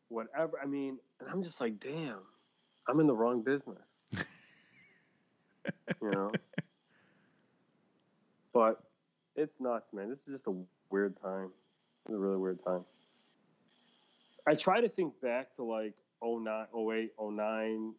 whatever. 0.08 0.60
I 0.62 0.66
mean, 0.66 0.98
and 1.20 1.30
I'm 1.30 1.44
just 1.44 1.62
like, 1.62 1.80
damn, 1.80 2.20
I'm 2.88 3.00
in 3.00 3.08
the 3.08 3.14
wrong 3.14 3.44
business. 3.44 4.06
you 6.02 6.12
know? 6.12 6.32
But 8.54 8.85
it's 9.36 9.60
nuts, 9.60 9.94
man. 9.94 10.10
This 10.10 10.20
is 10.22 10.28
just 10.28 10.48
a 10.48 10.56
weird 10.90 11.20
time. 11.22 11.52
It's 12.06 12.16
a 12.16 12.18
really 12.18 12.38
weird 12.38 12.64
time. 12.64 12.86
I 14.48 14.54
try 14.54 14.82
to 14.82 14.90
think 14.90 15.20
back 15.22 15.56
to 15.56 15.64
like 15.64 15.94
09, 16.24 16.68
08, 16.76 17.12
09, 17.20 17.94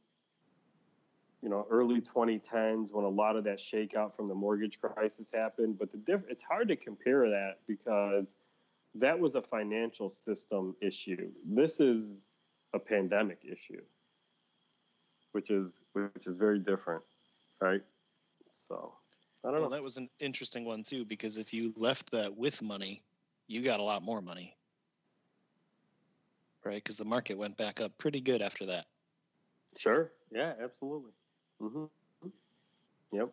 you 1.42 1.48
know, 1.48 1.66
early 1.70 2.00
2010s 2.00 2.92
when 2.92 3.04
a 3.04 3.08
lot 3.08 3.36
of 3.36 3.44
that 3.44 3.58
shakeout 3.58 4.14
from 4.16 4.28
the 4.28 4.34
mortgage 4.34 4.78
crisis 4.80 5.30
happened. 5.32 5.78
But 5.78 5.92
the 5.92 5.98
diff- 5.98 6.28
it's 6.28 6.42
hard 6.42 6.68
to 6.68 6.76
compare 6.76 7.28
that 7.30 7.58
because 7.66 8.34
that 8.94 9.18
was 9.18 9.34
a 9.34 9.42
financial 9.42 10.08
system 10.08 10.74
issue. 10.80 11.30
This 11.44 11.80
is 11.80 12.16
a 12.72 12.78
pandemic 12.78 13.40
issue, 13.44 13.82
which 15.32 15.50
is 15.50 15.82
which 15.92 16.26
is 16.26 16.36
very 16.36 16.58
different, 16.58 17.02
right? 17.60 17.82
So 18.50 18.94
I 19.44 19.50
don't 19.50 19.60
Well, 19.60 19.68
know. 19.68 19.70
that 19.70 19.82
was 19.82 19.96
an 19.96 20.10
interesting 20.20 20.64
one 20.64 20.82
too, 20.82 21.04
because 21.04 21.36
if 21.38 21.52
you 21.52 21.72
left 21.76 22.10
that 22.12 22.36
with 22.36 22.62
money, 22.62 23.02
you 23.46 23.62
got 23.62 23.80
a 23.80 23.84
lot 23.84 24.02
more 24.02 24.20
money, 24.20 24.56
right? 26.64 26.76
Because 26.82 26.96
the 26.96 27.04
market 27.04 27.36
went 27.38 27.56
back 27.56 27.80
up 27.80 27.96
pretty 27.98 28.20
good 28.20 28.42
after 28.42 28.66
that. 28.66 28.86
Sure. 29.76 30.12
Yeah. 30.30 30.54
Absolutely. 30.62 31.12
Mm-hmm. 31.62 31.84
Yep. 33.12 33.32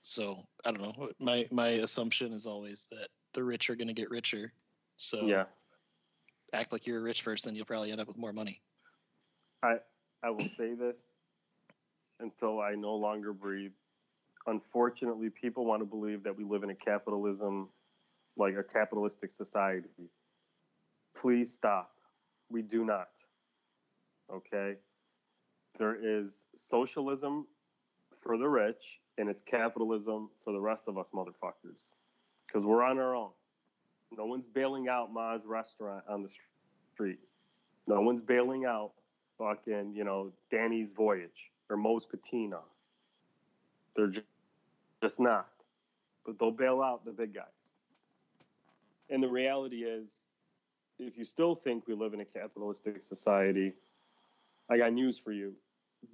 So 0.00 0.36
I 0.64 0.70
don't 0.72 0.82
know. 0.82 1.10
My 1.20 1.46
my 1.50 1.68
assumption 1.68 2.32
is 2.32 2.46
always 2.46 2.84
that 2.90 3.08
the 3.32 3.42
rich 3.44 3.70
are 3.70 3.76
going 3.76 3.88
to 3.88 3.94
get 3.94 4.10
richer. 4.10 4.52
So 4.96 5.28
Yeah. 5.28 5.46
act 6.52 6.72
like 6.72 6.86
you're 6.86 6.98
a 6.98 7.02
rich 7.02 7.24
person, 7.24 7.54
you'll 7.54 7.66
probably 7.66 7.90
end 7.90 8.00
up 8.00 8.08
with 8.08 8.18
more 8.18 8.32
money. 8.32 8.62
I 9.62 9.80
I 10.22 10.30
will 10.30 10.48
say 10.48 10.74
this 10.74 10.98
until 12.20 12.60
I 12.60 12.74
no 12.74 12.94
longer 12.96 13.32
breathe. 13.32 13.72
Unfortunately, 14.48 15.28
people 15.28 15.66
want 15.66 15.82
to 15.82 15.84
believe 15.84 16.22
that 16.22 16.34
we 16.34 16.42
live 16.42 16.62
in 16.62 16.70
a 16.70 16.74
capitalism, 16.74 17.68
like 18.38 18.56
a 18.56 18.62
capitalistic 18.62 19.30
society. 19.30 20.10
Please 21.14 21.52
stop. 21.52 21.92
We 22.50 22.62
do 22.62 22.82
not. 22.82 23.10
Okay? 24.32 24.76
There 25.78 25.98
is 26.00 26.46
socialism 26.56 27.46
for 28.22 28.38
the 28.38 28.48
rich, 28.48 29.00
and 29.18 29.28
it's 29.28 29.42
capitalism 29.42 30.30
for 30.42 30.54
the 30.54 30.60
rest 30.60 30.88
of 30.88 30.96
us 30.96 31.10
motherfuckers. 31.14 31.90
Because 32.46 32.64
we're 32.64 32.82
on 32.82 32.98
our 32.98 33.14
own. 33.14 33.30
No 34.16 34.24
one's 34.24 34.46
bailing 34.46 34.88
out 34.88 35.12
Ma's 35.12 35.44
restaurant 35.44 36.04
on 36.08 36.22
the 36.22 36.30
street. 36.94 37.18
No 37.86 38.00
one's 38.00 38.22
bailing 38.22 38.64
out 38.64 38.92
fucking, 39.36 39.92
you 39.94 40.04
know, 40.04 40.32
Danny's 40.50 40.92
Voyage 40.92 41.50
or 41.68 41.76
Mo's 41.76 42.06
Patina. 42.06 42.60
They're 43.94 44.06
ju- 44.06 44.22
just 45.02 45.20
not. 45.20 45.48
But 46.24 46.38
they'll 46.38 46.50
bail 46.50 46.82
out 46.82 47.04
the 47.04 47.12
big 47.12 47.34
guys. 47.34 47.44
And 49.10 49.22
the 49.22 49.28
reality 49.28 49.84
is, 49.84 50.08
if 50.98 51.16
you 51.16 51.24
still 51.24 51.54
think 51.54 51.86
we 51.86 51.94
live 51.94 52.12
in 52.12 52.20
a 52.20 52.24
capitalistic 52.24 53.02
society, 53.02 53.72
I 54.68 54.78
got 54.78 54.92
news 54.92 55.18
for 55.18 55.32
you. 55.32 55.54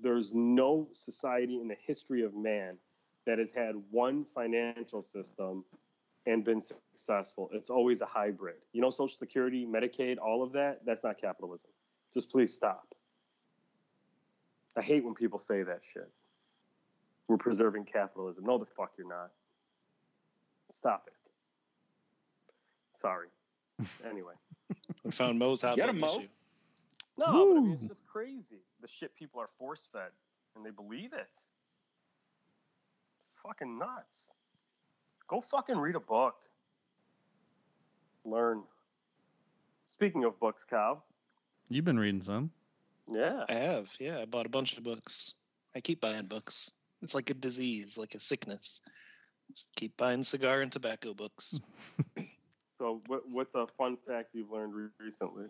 There's 0.03 0.33
no 0.35 0.89
society 0.93 1.61
in 1.61 1.69
the 1.69 1.77
history 1.87 2.23
of 2.23 2.35
man 2.35 2.77
that 3.27 3.39
has 3.39 3.51
had 3.51 3.75
one 3.91 4.25
financial 4.35 5.03
system 5.03 5.65
and 6.27 6.45
been 6.45 6.61
successful. 6.61 7.51
It's 7.53 7.71
always 7.71 8.01
a 8.01 8.07
hybrid. 8.07 8.57
You 8.73 8.81
know, 8.81 8.91
Social 8.91 9.17
Security, 9.17 9.67
Medicaid, 9.67 10.17
all 10.19 10.43
of 10.43 10.53
that, 10.53 10.81
that's 10.87 11.05
not 11.05 11.21
capitalism. 11.21 11.71
Just 12.13 12.31
please 12.31 12.55
stop. 12.55 12.95
I 14.77 14.83
hate 14.83 15.05
when 15.05 15.15
people 15.15 15.39
say 15.39 15.63
that 15.63 15.81
shit. 15.83 16.11
We're 17.35 17.39
preserving 17.39 17.87
capitalism. 17.87 18.45
No, 18.45 18.59
the 18.59 18.65
fuck 18.65 18.93
you're 18.97 19.09
not. 19.09 19.33
Stop 20.71 21.09
it. 21.09 21.15
Sorry. 22.97 23.27
Anyway. 24.09 24.35
We 25.03 25.11
found 25.11 25.37
Mo's 25.37 25.61
hot 25.61 25.75
Get 25.75 25.87
button 25.87 25.97
him, 25.97 26.01
Mo. 26.01 26.19
issue. 26.21 26.29
No, 27.19 27.27
but 27.27 27.59
I 27.59 27.61
mean, 27.61 27.73
it's 27.73 27.89
just 27.89 28.07
crazy. 28.07 28.61
The 28.83 28.87
shit 28.87 29.17
people 29.17 29.41
are 29.41 29.49
force 29.59 29.89
fed 29.93 30.13
and 30.55 30.65
they 30.65 30.71
believe 30.71 31.13
it. 31.13 31.27
It's 33.19 33.33
fucking 33.43 33.81
nuts. 33.81 34.31
Go 35.27 35.41
fucking 35.41 35.77
read 35.77 35.97
a 35.97 36.01
book. 36.01 36.37
Learn. 38.25 38.63
Speaking 39.87 40.23
of 40.23 40.39
books, 40.39 40.63
Kyle. 40.63 41.03
You've 41.69 41.85
been 41.85 41.99
reading 41.99 42.23
some. 42.23 42.53
Yeah. 43.11 43.43
I 43.49 43.55
have. 43.55 43.89
Yeah, 43.99 44.21
I 44.21 44.25
bought 44.25 44.47
a 44.47 44.51
bunch 44.51 44.79
of 44.79 44.85
books. 44.85 45.35
I 45.75 45.81
keep 45.81 46.01
buying 46.01 46.27
books. 46.27 46.71
It's 47.05 47.15
like 47.15 47.29
a 47.29 47.35
disease, 47.35 47.99
like 47.99 48.15
a 48.15 48.19
sickness. 48.21 48.81
Just 49.55 49.77
keep 49.77 49.95
buying 49.99 50.25
cigar 50.25 50.63
and 50.63 50.73
tobacco 50.73 51.15
books. 51.15 51.61
So, 52.81 53.03
what, 53.07 53.23
what's 53.31 53.55
a 53.55 53.69
fun 53.79 53.97
fact 54.05 54.31
you've 54.33 54.51
learned 54.51 54.75
re- 54.75 54.89
recently? 54.99 55.47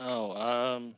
Oh, 0.00 0.30
um, 0.30 0.94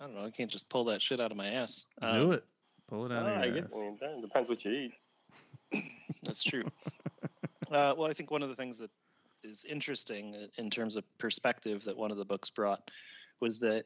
I 0.00 0.06
don't 0.06 0.16
know. 0.16 0.24
I 0.24 0.30
can't 0.30 0.50
just 0.50 0.68
pull 0.68 0.84
that 0.86 1.00
shit 1.00 1.20
out 1.20 1.30
of 1.30 1.36
my 1.36 1.46
ass. 1.46 1.84
Do 2.02 2.06
Um, 2.08 2.32
it. 2.32 2.44
Pull 2.88 3.06
it 3.06 3.12
out 3.12 3.26
Ah, 3.26 3.36
of 3.36 3.42
I 3.42 3.46
your 3.46 3.54
guess 3.54 3.64
ass. 3.66 3.70
I 3.72 3.78
mean, 3.78 3.98
that 4.00 4.20
depends 4.20 4.48
what 4.48 4.64
you 4.64 4.72
eat. 4.72 4.92
That's 6.24 6.42
true. 6.42 6.64
uh, 7.70 7.94
well, 7.96 8.06
I 8.06 8.12
think 8.12 8.32
one 8.32 8.42
of 8.42 8.48
the 8.48 8.56
things 8.56 8.76
that 8.78 8.90
is 9.44 9.64
interesting 9.64 10.34
in 10.56 10.68
terms 10.68 10.96
of 10.96 11.04
perspective 11.18 11.84
that 11.84 11.96
one 11.96 12.10
of 12.10 12.16
the 12.16 12.24
books 12.24 12.50
brought 12.50 12.90
was 13.40 13.60
that 13.60 13.84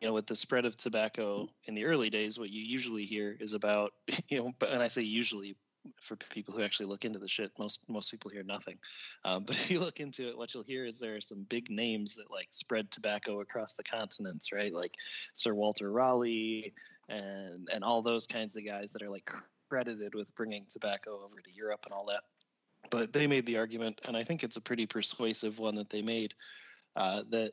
you 0.00 0.08
know 0.08 0.14
with 0.14 0.26
the 0.26 0.36
spread 0.36 0.64
of 0.64 0.76
tobacco 0.76 1.48
in 1.64 1.74
the 1.74 1.84
early 1.84 2.10
days, 2.10 2.38
what 2.38 2.50
you 2.50 2.62
usually 2.62 3.04
hear 3.04 3.36
is 3.40 3.52
about 3.52 3.92
you 4.28 4.38
know, 4.38 4.52
and 4.68 4.82
I 4.82 4.88
say 4.88 5.02
usually 5.02 5.56
for 6.02 6.16
people 6.16 6.54
who 6.54 6.62
actually 6.62 6.86
look 6.86 7.04
into 7.04 7.18
the 7.18 7.28
shit, 7.28 7.52
most 7.58 7.80
most 7.88 8.10
people 8.10 8.30
hear 8.30 8.42
nothing. 8.42 8.78
Um, 9.24 9.44
but 9.46 9.56
if 9.56 9.70
you 9.70 9.80
look 9.80 10.00
into 10.00 10.28
it, 10.28 10.36
what 10.36 10.54
you'll 10.54 10.62
hear 10.62 10.84
is 10.84 10.98
there 10.98 11.16
are 11.16 11.20
some 11.20 11.46
big 11.48 11.70
names 11.70 12.14
that 12.16 12.30
like 12.30 12.48
spread 12.50 12.90
tobacco 12.90 13.40
across 13.40 13.74
the 13.74 13.82
continents, 13.82 14.52
right? 14.52 14.72
Like 14.72 14.94
Sir 15.34 15.54
Walter 15.54 15.90
Raleigh 15.90 16.72
and 17.08 17.68
and 17.72 17.84
all 17.84 18.02
those 18.02 18.26
kinds 18.26 18.56
of 18.56 18.64
guys 18.64 18.92
that 18.92 19.02
are 19.02 19.10
like 19.10 19.30
credited 19.68 20.14
with 20.14 20.34
bringing 20.34 20.66
tobacco 20.68 21.22
over 21.24 21.40
to 21.40 21.52
Europe 21.52 21.80
and 21.84 21.92
all 21.94 22.06
that. 22.06 22.22
But 22.90 23.12
they 23.12 23.26
made 23.26 23.46
the 23.46 23.58
argument, 23.58 24.00
and 24.06 24.16
I 24.16 24.24
think 24.24 24.42
it's 24.42 24.56
a 24.56 24.60
pretty 24.60 24.86
persuasive 24.86 25.58
one 25.58 25.76
that 25.76 25.90
they 25.90 26.02
made, 26.02 26.34
uh, 26.96 27.22
that 27.30 27.52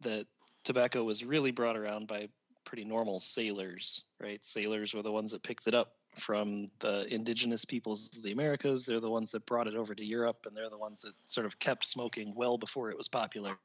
that 0.00 0.26
tobacco 0.64 1.04
was 1.04 1.24
really 1.24 1.50
brought 1.50 1.76
around 1.76 2.06
by 2.06 2.28
pretty 2.64 2.84
normal 2.84 3.20
sailors, 3.20 4.04
right? 4.20 4.44
Sailors 4.44 4.94
were 4.94 5.02
the 5.02 5.12
ones 5.12 5.30
that 5.32 5.42
picked 5.42 5.66
it 5.66 5.74
up 5.74 5.94
from 6.16 6.68
the 6.80 7.12
indigenous 7.12 7.64
peoples 7.64 8.14
of 8.16 8.22
the 8.22 8.32
Americas. 8.32 8.84
They're 8.84 9.00
the 9.00 9.10
ones 9.10 9.32
that 9.32 9.44
brought 9.46 9.66
it 9.66 9.74
over 9.74 9.94
to 9.94 10.04
Europe, 10.04 10.44
and 10.46 10.56
they're 10.56 10.70
the 10.70 10.78
ones 10.78 11.00
that 11.02 11.14
sort 11.24 11.46
of 11.46 11.58
kept 11.58 11.84
smoking 11.84 12.34
well 12.34 12.58
before 12.58 12.90
it 12.90 12.96
was 12.96 13.08
popular. 13.08 13.56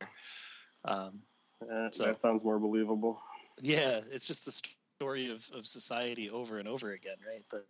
Um, 0.86 1.22
Eh, 1.60 1.90
So- 1.92 2.06
that 2.06 2.18
sounds 2.20 2.44
more 2.44 2.60
believable. 2.60 3.20
yeah, 3.60 4.02
it's 4.12 4.28
just 4.28 4.46
the 4.46 4.52
story 5.00 5.32
of, 5.32 5.44
of 5.56 5.66
society 5.66 6.30
over 6.30 6.60
and 6.60 6.68
over 6.68 6.92
again, 6.92 7.18
right? 7.28 7.44
The 7.50 7.66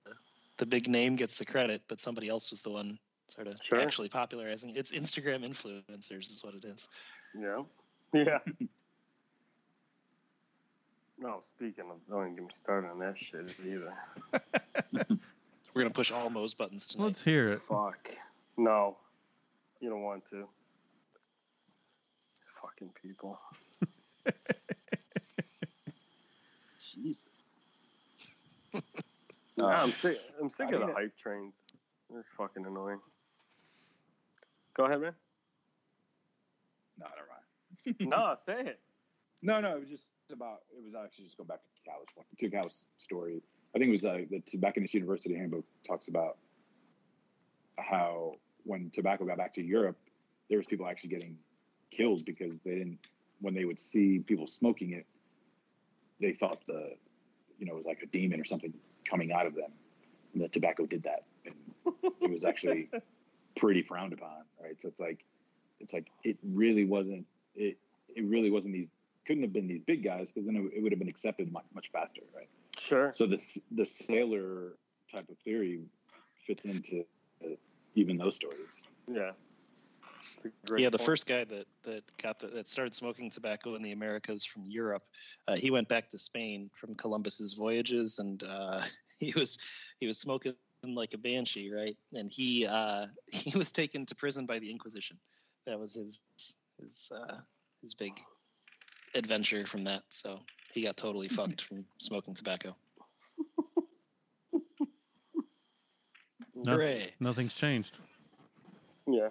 the 0.58 0.66
big 0.66 0.90
name 0.90 1.16
gets 1.16 1.38
the 1.38 1.46
credit, 1.46 1.84
but 1.88 2.02
somebody 2.02 2.28
else 2.28 2.50
was 2.52 2.60
the 2.62 2.70
one 2.72 2.98
sort 3.30 3.48
of 3.48 3.62
Sure. 3.64 3.80
actually 3.80 4.10
popularizing. 4.10 4.76
It's 4.76 4.92
Instagram 4.92 5.46
influencers, 5.46 6.32
is 6.34 6.44
what 6.44 6.54
it 6.56 6.66
is. 6.66 6.88
Yeah. 7.34 7.64
Yeah. 8.14 8.40
No, 11.20 11.40
speaking 11.42 11.86
of, 11.86 11.98
don't 12.08 12.24
even 12.24 12.36
get 12.36 12.44
me 12.44 12.50
started 12.52 12.90
on 12.90 13.00
that 13.00 13.18
shit 13.18 13.46
either. 13.66 13.94
We're 15.74 15.84
gonna 15.84 15.94
push 15.94 16.12
all 16.12 16.30
Mo's 16.30 16.54
buttons 16.54 16.86
tonight. 16.86 17.06
Let's 17.06 17.24
hear 17.24 17.50
it. 17.54 17.62
Fuck. 17.68 18.10
No. 18.58 18.98
You 19.80 19.90
don't 19.90 20.02
want 20.02 20.28
to. 20.32 20.48
Fucking 22.62 22.92
people. 23.02 23.40
Jesus. 26.80 27.18
Nah, 29.58 29.70
I'm 29.84 29.92
sick. 29.92 30.20
I'm 30.42 30.50
sick 30.50 30.68
I 30.70 30.74
of 30.74 30.80
the 30.80 30.86
mean, 30.88 30.96
hype 30.96 31.18
trains. 31.18 31.54
They're 32.12 32.26
fucking 32.38 32.66
annoying. 32.66 33.00
Go 34.76 34.86
ahead, 34.86 35.02
man. 35.02 35.14
No, 37.00 37.06
never 37.16 37.28
mind. 37.30 38.10
no, 38.10 38.36
say 38.46 38.70
it. 38.70 38.80
No, 39.44 39.60
no, 39.60 39.76
it 39.76 39.82
was 39.82 39.90
just 39.90 40.06
about. 40.32 40.62
It 40.76 40.84
was 40.84 40.96
actually 40.96 41.26
just 41.26 41.38
go 41.38 41.44
back 41.44 41.60
to 41.60 41.66
Cal's 41.86 42.08
one, 42.16 42.26
to 42.38 42.70
story. 42.98 43.42
I 43.76 43.80
think 43.80 43.90
it 43.90 43.92
was 43.92 44.06
uh, 44.06 44.20
the 44.30 44.42
Tobacconist 44.46 44.94
University 44.94 45.36
Handbook 45.36 45.66
talks 45.86 46.08
about 46.08 46.38
how 47.78 48.34
when 48.64 48.90
tobacco 48.92 49.26
got 49.26 49.38
back 49.38 49.54
to 49.54 49.64
Europe, 49.64 49.98
there 50.50 50.58
was 50.58 50.68
people 50.68 50.88
actually 50.88 51.12
getting 51.12 51.38
killed 51.92 52.26
because 52.26 52.58
they 52.66 52.76
didn't. 52.76 53.00
When 53.42 53.54
they 53.54 53.66
would 53.66 53.80
see 53.80 54.24
people 54.26 54.48
smoking 54.48 54.94
it, 54.94 55.06
they 56.20 56.34
thought 56.34 56.66
the, 56.66 56.96
you 57.60 57.68
know, 57.68 57.74
it 57.74 57.78
was 57.78 57.86
like 57.86 58.02
a 58.02 58.08
demon 58.08 58.42
or 58.42 58.46
something 58.46 58.74
coming 59.08 59.32
out 59.32 59.46
of 59.46 59.54
them, 59.54 59.72
and 60.34 60.44
the 60.44 60.50
tobacco 60.50 60.88
did 60.88 61.04
that, 61.04 61.20
and 61.46 61.54
it 62.22 62.32
was 62.32 62.44
actually 62.44 62.90
pretty 63.58 63.84
frowned 63.84 64.14
upon, 64.14 64.44
right? 64.62 64.74
So 64.82 64.88
it's 64.88 65.00
like, 65.00 65.20
it's 65.80 65.94
like 65.94 66.08
it 66.24 66.38
really 66.44 66.86
wasn't. 66.86 67.28
It 67.56 67.78
it 68.16 68.26
really 68.26 68.50
wasn't 68.50 68.74
these 68.74 68.90
couldn't 69.28 69.44
have 69.44 69.54
been 69.54 69.68
these 69.68 69.82
big 69.82 70.04
guys 70.04 70.32
because 70.32 70.46
then 70.46 70.56
it, 70.56 70.78
it 70.78 70.82
would 70.82 70.92
have 70.92 71.00
been 71.00 71.10
accepted 71.10 71.52
much, 71.52 71.66
much 71.76 71.90
faster, 71.92 72.22
right? 72.36 72.48
Sure. 72.80 73.12
So 73.14 73.26
this 73.28 73.58
the 73.72 73.86
sailor 73.86 74.78
type 75.12 75.30
of 75.30 75.38
theory 75.40 75.90
fits 76.46 76.66
into 76.66 77.04
uh, 77.46 77.50
even 77.96 78.18
those 78.18 78.36
stories. 78.36 78.84
Yeah. 79.08 79.32
It's 80.44 80.72
a 80.72 80.80
yeah, 80.80 80.90
the 80.90 80.98
point. 80.98 81.06
first 81.06 81.28
guy 81.28 81.44
that 81.44 81.66
that 81.84 82.04
got 82.22 82.40
the, 82.40 82.48
that 82.48 82.70
started 82.70 82.96
smoking 82.96 83.30
tobacco 83.30 83.76
in 83.76 83.82
the 83.82 83.92
Americas 83.92 84.46
from 84.46 84.64
Europe, 84.66 85.04
uh, 85.48 85.56
he 85.56 85.72
went 85.72 85.90
back 85.90 86.08
to 86.10 86.18
Spain 86.18 86.70
from 86.74 86.96
Columbus's 86.96 87.54
voyages, 87.54 88.20
and 88.20 88.44
uh, 88.44 88.82
he 89.20 89.34
was 89.36 89.58
he 90.00 90.08
was 90.08 90.18
smoking 90.18 90.54
like 90.86 91.14
a 91.14 91.18
banshee, 91.18 91.72
right? 91.72 91.98
And 92.14 92.32
he 92.32 92.66
uh, 92.66 93.08
he 93.32 93.58
was 93.58 93.72
taken 93.72 94.06
to 94.06 94.16
prison 94.16 94.46
by 94.46 94.60
the 94.60 94.72
Inquisition. 94.72 95.18
That 95.66 95.80
was 95.80 95.94
his 95.94 96.22
his 96.80 97.12
uh, 97.14 97.38
his 97.82 97.94
big 97.94 98.14
adventure 99.16 99.66
from 99.66 99.84
that. 99.86 100.04
So 100.10 100.40
he 100.72 100.82
got 100.84 100.98
totally 100.98 101.28
fucked 101.30 101.62
from 101.62 101.86
smoking 101.98 102.34
tobacco. 102.34 102.76
No- 106.56 106.74
Hooray! 106.74 107.14
Nothing's 107.20 107.54
changed. 107.54 107.98
Yeah. 109.08 109.30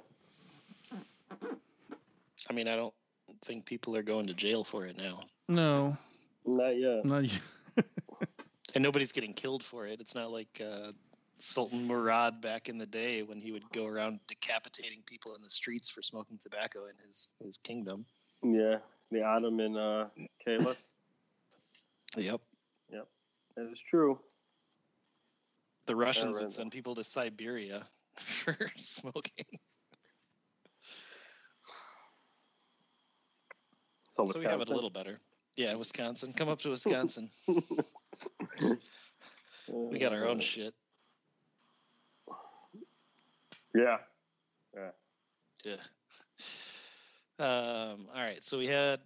I 2.48 2.52
mean, 2.52 2.68
I 2.68 2.76
don't 2.76 2.94
think 3.44 3.64
people 3.66 3.96
are 3.96 4.02
going 4.02 4.26
to 4.28 4.34
jail 4.34 4.62
for 4.64 4.86
it 4.86 4.96
now. 4.96 5.20
No, 5.48 5.96
Not 6.44 6.78
yet. 6.78 7.04
not 7.04 7.22
y- 7.22 7.30
and 8.74 8.82
nobody's 8.84 9.12
getting 9.12 9.32
killed 9.34 9.64
for 9.64 9.86
it. 9.86 10.00
It's 10.00 10.14
not 10.14 10.30
like 10.30 10.60
uh, 10.64 10.92
Sultan 11.38 11.86
Murad 11.86 12.40
back 12.40 12.68
in 12.68 12.78
the 12.78 12.86
day 12.86 13.22
when 13.24 13.40
he 13.40 13.50
would 13.52 13.68
go 13.72 13.86
around 13.86 14.20
decapitating 14.28 15.02
people 15.06 15.34
in 15.34 15.42
the 15.42 15.50
streets 15.50 15.88
for 15.90 16.02
smoking 16.02 16.38
tobacco 16.40 16.86
in 16.86 16.94
his 17.06 17.32
his 17.44 17.58
kingdom. 17.58 18.06
Yeah. 18.42 18.76
The 19.10 19.22
Ottoman 19.22 19.76
uh, 19.76 20.08
Caliph. 20.44 20.82
Yep. 22.16 22.40
Yep. 22.90 23.06
That 23.56 23.70
is 23.72 23.78
true. 23.88 24.18
The 25.86 25.94
Russians 25.94 26.40
would 26.40 26.52
send 26.52 26.72
people 26.72 26.94
to 26.96 27.04
Siberia 27.04 27.84
for 28.16 28.56
smoking. 28.76 29.46
So, 34.12 34.24
So 34.26 34.40
we 34.40 34.46
have 34.46 34.60
it 34.60 34.68
a 34.68 34.74
little 34.74 34.90
better. 34.90 35.20
Yeah, 35.56 35.74
Wisconsin. 35.74 36.32
Come 36.32 36.48
up 36.48 36.60
to 36.60 36.70
Wisconsin. 36.76 37.30
we 39.68 39.98
got 39.98 40.12
our 40.12 40.26
own 40.26 40.40
shit. 40.40 40.74
Yeah. 43.74 43.98
Yeah. 44.74 44.90
Yeah. 45.64 45.76
Um, 47.38 48.08
all 48.14 48.22
right. 48.22 48.42
So 48.42 48.58
we 48.58 48.66
had. 48.66 49.00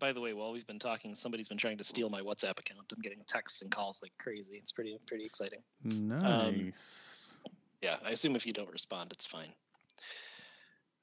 By 0.00 0.12
the 0.12 0.20
way, 0.20 0.34
while 0.34 0.52
we've 0.52 0.66
been 0.66 0.80
talking, 0.80 1.14
somebody's 1.14 1.48
been 1.48 1.56
trying 1.56 1.78
to 1.78 1.84
steal 1.84 2.10
my 2.10 2.20
WhatsApp 2.20 2.58
account. 2.58 2.92
I'm 2.94 3.00
getting 3.00 3.20
texts 3.28 3.62
and 3.62 3.70
calls 3.70 4.00
like 4.02 4.12
crazy. 4.18 4.56
It's 4.56 4.72
pretty 4.72 4.98
pretty 5.06 5.24
exciting. 5.24 5.60
nice. 5.84 7.36
Yeah, 7.80 7.96
I 8.04 8.10
assume 8.10 8.34
if 8.34 8.44
you 8.44 8.52
don't 8.52 8.70
respond, 8.70 9.12
it's 9.12 9.24
fine. 9.24 9.52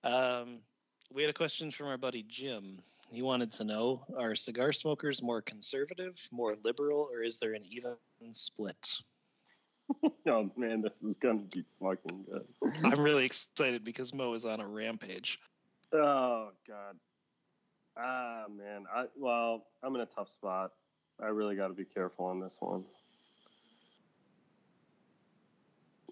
Um, 0.03 0.61
we 1.13 1.23
had 1.23 1.29
a 1.29 1.33
question 1.33 1.71
from 1.71 1.87
our 1.87 1.97
buddy 1.97 2.25
Jim. 2.27 2.79
He 3.11 3.21
wanted 3.21 3.51
to 3.53 3.63
know: 3.63 4.05
Are 4.17 4.35
cigar 4.35 4.73
smokers 4.73 5.23
more 5.23 5.41
conservative, 5.41 6.15
more 6.31 6.55
liberal, 6.63 7.09
or 7.13 7.23
is 7.23 7.39
there 7.39 7.53
an 7.53 7.63
even 7.71 7.95
split? 8.31 8.87
Oh 10.27 10.49
man, 10.55 10.81
this 10.81 11.01
is 11.01 11.17
gonna 11.17 11.41
be 11.51 11.65
fucking 11.81 12.25
good. 12.31 12.45
I'm 12.85 13.01
really 13.01 13.25
excited 13.25 13.83
because 13.83 14.13
Mo 14.13 14.33
is 14.33 14.45
on 14.45 14.61
a 14.61 14.67
rampage. 14.67 15.39
Oh 15.93 16.49
god. 16.67 16.97
Ah 17.97 18.45
man. 18.49 18.85
I 18.93 19.05
well, 19.17 19.65
I'm 19.83 19.95
in 19.95 20.01
a 20.01 20.05
tough 20.05 20.29
spot. 20.29 20.71
I 21.21 21.27
really 21.27 21.55
got 21.55 21.67
to 21.67 21.73
be 21.73 21.85
careful 21.85 22.25
on 22.25 22.39
this 22.39 22.57
one. 22.59 22.83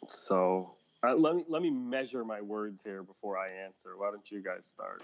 So 0.08 0.76
uh, 1.04 1.16
let 1.16 1.36
me 1.36 1.46
let 1.48 1.62
me 1.62 1.70
measure 1.70 2.26
my 2.26 2.42
words 2.42 2.82
here 2.84 3.04
before 3.04 3.38
I 3.38 3.50
answer. 3.66 3.98
Why 3.98 4.12
don't 4.12 4.30
you 4.30 4.42
guys 4.42 4.66
start? 4.66 5.04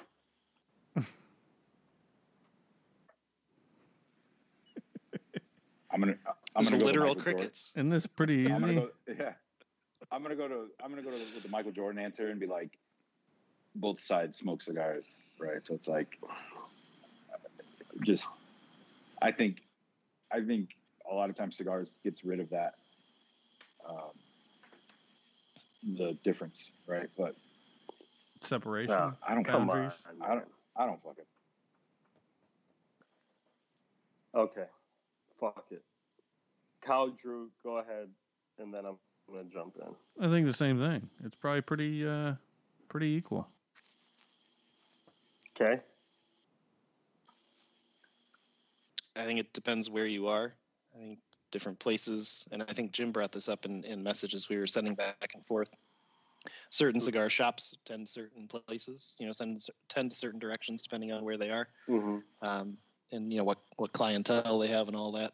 I'm 5.92 6.02
gonna 6.02 6.16
I'm 6.56 6.66
gonna 6.66 6.78
go 6.78 6.80
to 6.80 6.86
literal 6.86 7.08
Michael 7.08 7.24
Jordan. 7.24 7.38
crickets. 7.38 7.74
Isn't 7.76 7.90
this 7.90 8.08
pretty 8.08 8.34
easy? 8.34 8.54
I'm 8.54 8.62
gonna 8.62 8.74
go, 8.74 8.90
yeah. 9.08 9.34
I'm 10.12 10.22
gonna 10.22 10.36
go 10.36 10.48
to 10.48 10.68
I'm 10.84 10.90
gonna 10.90 11.02
go 11.02 11.12
to 11.12 11.18
with 11.18 11.44
the 11.44 11.50
Michael 11.50 11.72
Jordan 11.72 12.02
answer 12.04 12.28
and 12.28 12.40
be 12.40 12.46
like, 12.46 12.78
both 13.76 14.00
sides 14.00 14.38
smoke 14.38 14.62
cigars, 14.62 15.06
right? 15.40 15.66
So 15.66 15.74
it's 15.74 15.88
like, 15.88 16.18
just, 18.04 18.26
I 19.22 19.32
think, 19.32 19.62
I 20.32 20.42
think 20.42 20.76
a 21.10 21.14
lot 21.14 21.30
of 21.30 21.36
times 21.36 21.58
cigars 21.58 21.98
gets 22.04 22.24
rid 22.24 22.40
of 22.40 22.50
that, 22.50 22.76
um, 23.88 24.12
the 25.98 26.18
difference, 26.24 26.72
right? 26.88 27.08
But 27.18 27.36
Separation. 28.42 28.94
Nah, 28.94 29.12
I 29.28 29.34
don't 29.34 29.44
Come 29.44 29.68
Boundaries. 29.68 29.94
on. 30.08 30.30
I 30.30 30.34
don't 30.36 30.48
I 30.78 30.86
don't 30.86 31.02
fucking. 31.02 31.26
Okay. 34.36 34.66
Fuck 35.40 35.66
it. 35.72 35.84
Cow 36.82 37.14
Drew, 37.22 37.50
go 37.64 37.78
ahead, 37.78 38.10
and 38.60 38.74
then 38.74 38.86
I'm 38.86 38.98
gonna 39.28 39.46
jump 39.46 39.76
in. 39.82 40.24
I 40.24 40.30
think 40.30 40.46
the 40.46 40.54
same 40.54 40.80
thing. 40.80 41.10
It's 41.24 41.36
probably 41.36 41.62
pretty 41.62 42.08
uh 42.08 42.34
pretty 42.90 43.08
equal. 43.08 43.48
Okay. 45.56 45.82
I 49.16 49.24
think 49.24 49.40
it 49.40 49.54
depends 49.54 49.90
where 49.90 50.08
you 50.08 50.28
are. 50.28 50.52
I 50.94 51.00
think 51.00 51.20
different 51.52 51.80
places, 51.80 52.46
and 52.52 52.62
I 52.64 52.74
think 52.74 52.92
Jim 52.92 53.12
brought 53.12 53.32
this 53.32 53.48
up 53.48 53.66
in, 53.66 53.84
in 53.86 54.04
messages 54.04 54.50
we 54.50 54.58
were 54.58 54.68
sending 54.68 54.94
back 54.94 55.32
and 55.34 55.46
forth. 55.46 55.70
Certain 56.70 57.00
cigar 57.00 57.30
shops 57.30 57.74
tend 57.86 58.08
certain 58.08 58.48
places, 58.48 59.16
you 59.20 59.26
know, 59.26 59.32
send 59.32 59.60
tend 59.90 60.12
to 60.12 60.18
certain 60.18 60.40
directions 60.40 60.82
depending 60.84 61.12
on 61.12 61.24
where 61.24 61.38
they 61.38 61.50
are, 61.50 61.70
Mm-hmm. 61.90 62.18
um, 62.46 62.78
and 63.12 63.32
you 63.32 63.40
know 63.40 63.44
what 63.46 63.60
what 63.78 63.94
clientele 63.94 64.60
they 64.60 64.68
have 64.68 64.88
and 64.88 64.98
all 64.98 65.12
that. 65.14 65.32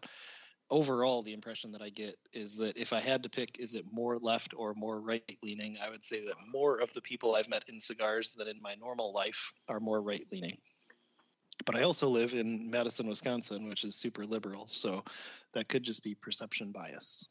Overall, 0.71 1.21
the 1.21 1.33
impression 1.33 1.71
that 1.73 1.81
I 1.81 1.89
get 1.89 2.17
is 2.33 2.55
that 2.55 2.77
if 2.77 2.93
I 2.93 2.99
had 2.99 3.21
to 3.23 3.29
pick, 3.29 3.59
is 3.59 3.75
it 3.75 3.85
more 3.91 4.17
left 4.17 4.53
or 4.55 4.73
more 4.73 5.01
right 5.01 5.37
leaning? 5.43 5.77
I 5.83 5.89
would 5.89 6.03
say 6.03 6.21
that 6.21 6.35
more 6.51 6.77
of 6.77 6.91
the 6.93 7.01
people 7.01 7.35
I've 7.35 7.49
met 7.49 7.65
in 7.67 7.79
cigars 7.79 8.31
than 8.31 8.47
in 8.47 8.61
my 8.61 8.75
normal 8.75 9.13
life 9.13 9.51
are 9.67 9.79
more 9.79 10.01
right 10.01 10.25
leaning 10.31 10.57
but 11.65 11.75
I 11.75 11.83
also 11.83 12.07
live 12.07 12.33
in 12.33 12.69
Madison, 12.69 13.07
Wisconsin, 13.07 13.67
which 13.67 13.83
is 13.83 13.95
super 13.95 14.25
liberal. 14.25 14.67
So 14.67 15.03
that 15.53 15.67
could 15.67 15.83
just 15.83 16.03
be 16.03 16.15
perception 16.15 16.71
bias. 16.71 17.27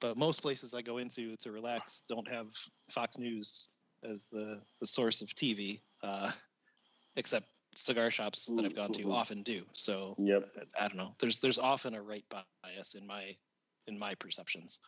But 0.00 0.16
most 0.16 0.42
places 0.42 0.74
I 0.74 0.82
go 0.82 0.98
into 0.98 1.36
to 1.36 1.52
relax 1.52 2.02
don't 2.08 2.28
have 2.28 2.48
Fox 2.90 3.18
News 3.18 3.70
as 4.02 4.26
the, 4.30 4.60
the 4.80 4.86
source 4.86 5.22
of 5.22 5.28
TV, 5.28 5.80
uh, 6.02 6.30
except 7.16 7.48
cigar 7.76 8.10
shops 8.10 8.46
that 8.46 8.64
I've 8.64 8.74
gone 8.74 8.92
to 8.92 9.06
Mhm. 9.06 9.12
often 9.12 9.42
do. 9.42 9.64
So 9.72 10.16
Yep. 10.18 10.68
I 10.78 10.88
don't 10.88 10.96
know. 10.96 11.14
There's 11.18 11.38
there's 11.38 11.58
often 11.58 11.94
a 11.94 12.02
right 12.02 12.24
bias 12.28 12.94
in 12.94 13.06
my 13.06 13.36
in 13.86 13.98
my 13.98 14.14
perceptions. 14.14 14.80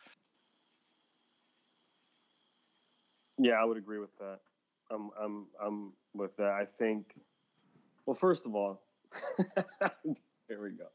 Yeah, 3.37 3.53
I 3.53 3.65
would 3.65 3.77
agree 3.77 3.99
with 3.99 4.15
that. 4.17 4.39
I'm 4.89 5.11
I'm 5.19 5.47
I'm 5.61 5.93
with 6.13 6.35
that. 6.37 6.51
I 6.51 6.65
think 6.65 7.13
well 8.05 8.15
first 8.15 8.45
of 8.45 8.55
all 8.55 8.81
here 10.47 10.61
we 10.61 10.71
go. 10.71 10.87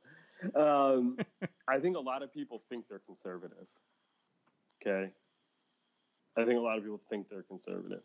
Um, 0.55 1.19
I 1.69 1.79
think 1.79 1.97
a 1.97 2.01
lot 2.01 2.23
of 2.23 2.33
people 2.33 2.63
think 2.69 2.89
they're 2.89 2.99
conservative. 2.99 3.67
Okay. 4.81 5.13
I 6.37 6.45
think 6.45 6.59
a 6.59 6.63
lot 6.63 6.79
of 6.79 6.83
people 6.83 7.01
think 7.09 7.29
they're 7.29 7.43
conservative. 7.43 8.03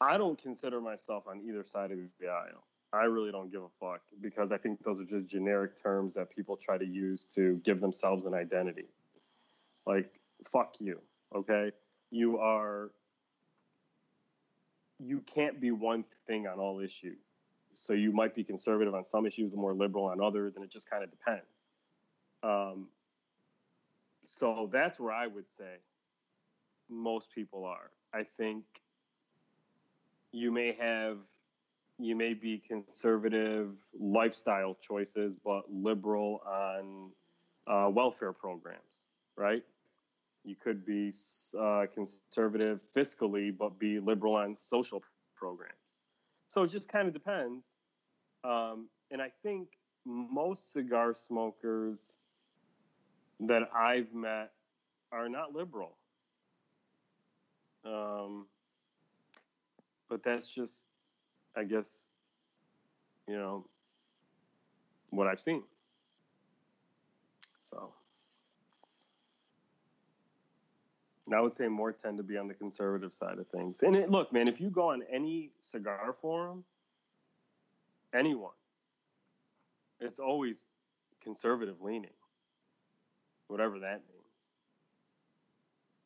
I 0.00 0.16
don't 0.16 0.40
consider 0.40 0.80
myself 0.80 1.24
on 1.26 1.40
either 1.46 1.64
side 1.64 1.90
of 1.90 1.98
the 2.20 2.28
aisle. 2.28 2.64
I 2.92 3.04
really 3.04 3.30
don't 3.30 3.50
give 3.50 3.62
a 3.62 3.68
fuck 3.80 4.00
because 4.20 4.50
I 4.52 4.56
think 4.56 4.82
those 4.82 5.00
are 5.00 5.04
just 5.04 5.26
generic 5.26 5.80
terms 5.80 6.14
that 6.14 6.30
people 6.30 6.56
try 6.56 6.78
to 6.78 6.86
use 6.86 7.26
to 7.34 7.60
give 7.64 7.80
themselves 7.80 8.24
an 8.24 8.32
identity. 8.32 8.86
Like, 9.86 10.10
fuck 10.50 10.76
you, 10.78 11.00
okay? 11.34 11.72
You 12.10 12.38
are, 12.38 12.90
you 14.98 15.20
can't 15.20 15.60
be 15.60 15.70
one 15.70 16.04
thing 16.26 16.46
on 16.46 16.58
all 16.58 16.80
issues. 16.80 17.18
So 17.74 17.92
you 17.92 18.10
might 18.10 18.34
be 18.34 18.42
conservative 18.42 18.94
on 18.94 19.04
some 19.04 19.26
issues 19.26 19.52
and 19.52 19.60
more 19.60 19.74
liberal 19.74 20.06
on 20.06 20.20
others, 20.20 20.56
and 20.56 20.64
it 20.64 20.70
just 20.70 20.88
kind 20.88 21.04
of 21.04 21.10
depends. 21.10 21.46
Um, 22.42 22.88
so 24.26 24.68
that's 24.72 24.98
where 24.98 25.12
I 25.12 25.26
would 25.26 25.46
say 25.58 25.76
most 26.88 27.28
people 27.34 27.64
are. 27.64 27.90
I 28.14 28.24
think 28.36 28.64
you 30.32 30.50
may 30.50 30.76
have 30.78 31.18
you 31.98 32.14
may 32.14 32.32
be 32.32 32.62
conservative 32.66 33.70
lifestyle 33.98 34.76
choices, 34.86 35.34
but 35.44 35.62
liberal 35.68 36.40
on 36.46 37.10
uh, 37.66 37.90
welfare 37.90 38.32
programs, 38.32 39.04
right? 39.36 39.64
You 40.44 40.54
could 40.54 40.86
be 40.86 41.12
uh, 41.60 41.86
conservative 41.92 42.78
fiscally, 42.96 43.56
but 43.56 43.78
be 43.80 43.98
liberal 43.98 44.36
on 44.36 44.56
social 44.56 45.02
programs. 45.34 45.72
So 46.48 46.62
it 46.62 46.70
just 46.70 46.88
kind 46.88 47.08
of 47.08 47.14
depends. 47.14 47.64
Um, 48.44 48.88
and 49.10 49.20
I 49.20 49.30
think 49.42 49.68
most 50.04 50.72
cigar 50.72 51.12
smokers 51.14 52.14
that 53.40 53.62
I've 53.74 54.14
met 54.14 54.52
are 55.12 55.28
not 55.28 55.54
liberal. 55.54 55.96
Um, 57.84 58.46
but 60.08 60.22
that's 60.22 60.46
just, 60.46 60.86
I 61.56 61.64
guess, 61.64 61.88
you 63.26 63.36
know, 63.36 63.66
what 65.10 65.26
I've 65.26 65.40
seen. 65.40 65.62
So, 67.62 67.92
I 71.34 71.40
would 71.40 71.54
say 71.54 71.68
more 71.68 71.92
tend 71.92 72.16
to 72.18 72.22
be 72.22 72.36
on 72.38 72.48
the 72.48 72.54
conservative 72.54 73.12
side 73.12 73.38
of 73.38 73.46
things. 73.48 73.82
And 73.82 73.94
it, 73.94 74.10
look, 74.10 74.32
man, 74.32 74.48
if 74.48 74.60
you 74.60 74.70
go 74.70 74.90
on 74.90 75.02
any 75.12 75.50
cigar 75.70 76.14
forum, 76.20 76.64
anyone, 78.14 78.52
it's 80.00 80.18
always 80.18 80.58
conservative 81.22 81.82
leaning, 81.82 82.10
whatever 83.48 83.78
that 83.80 84.02
means, 84.08 84.52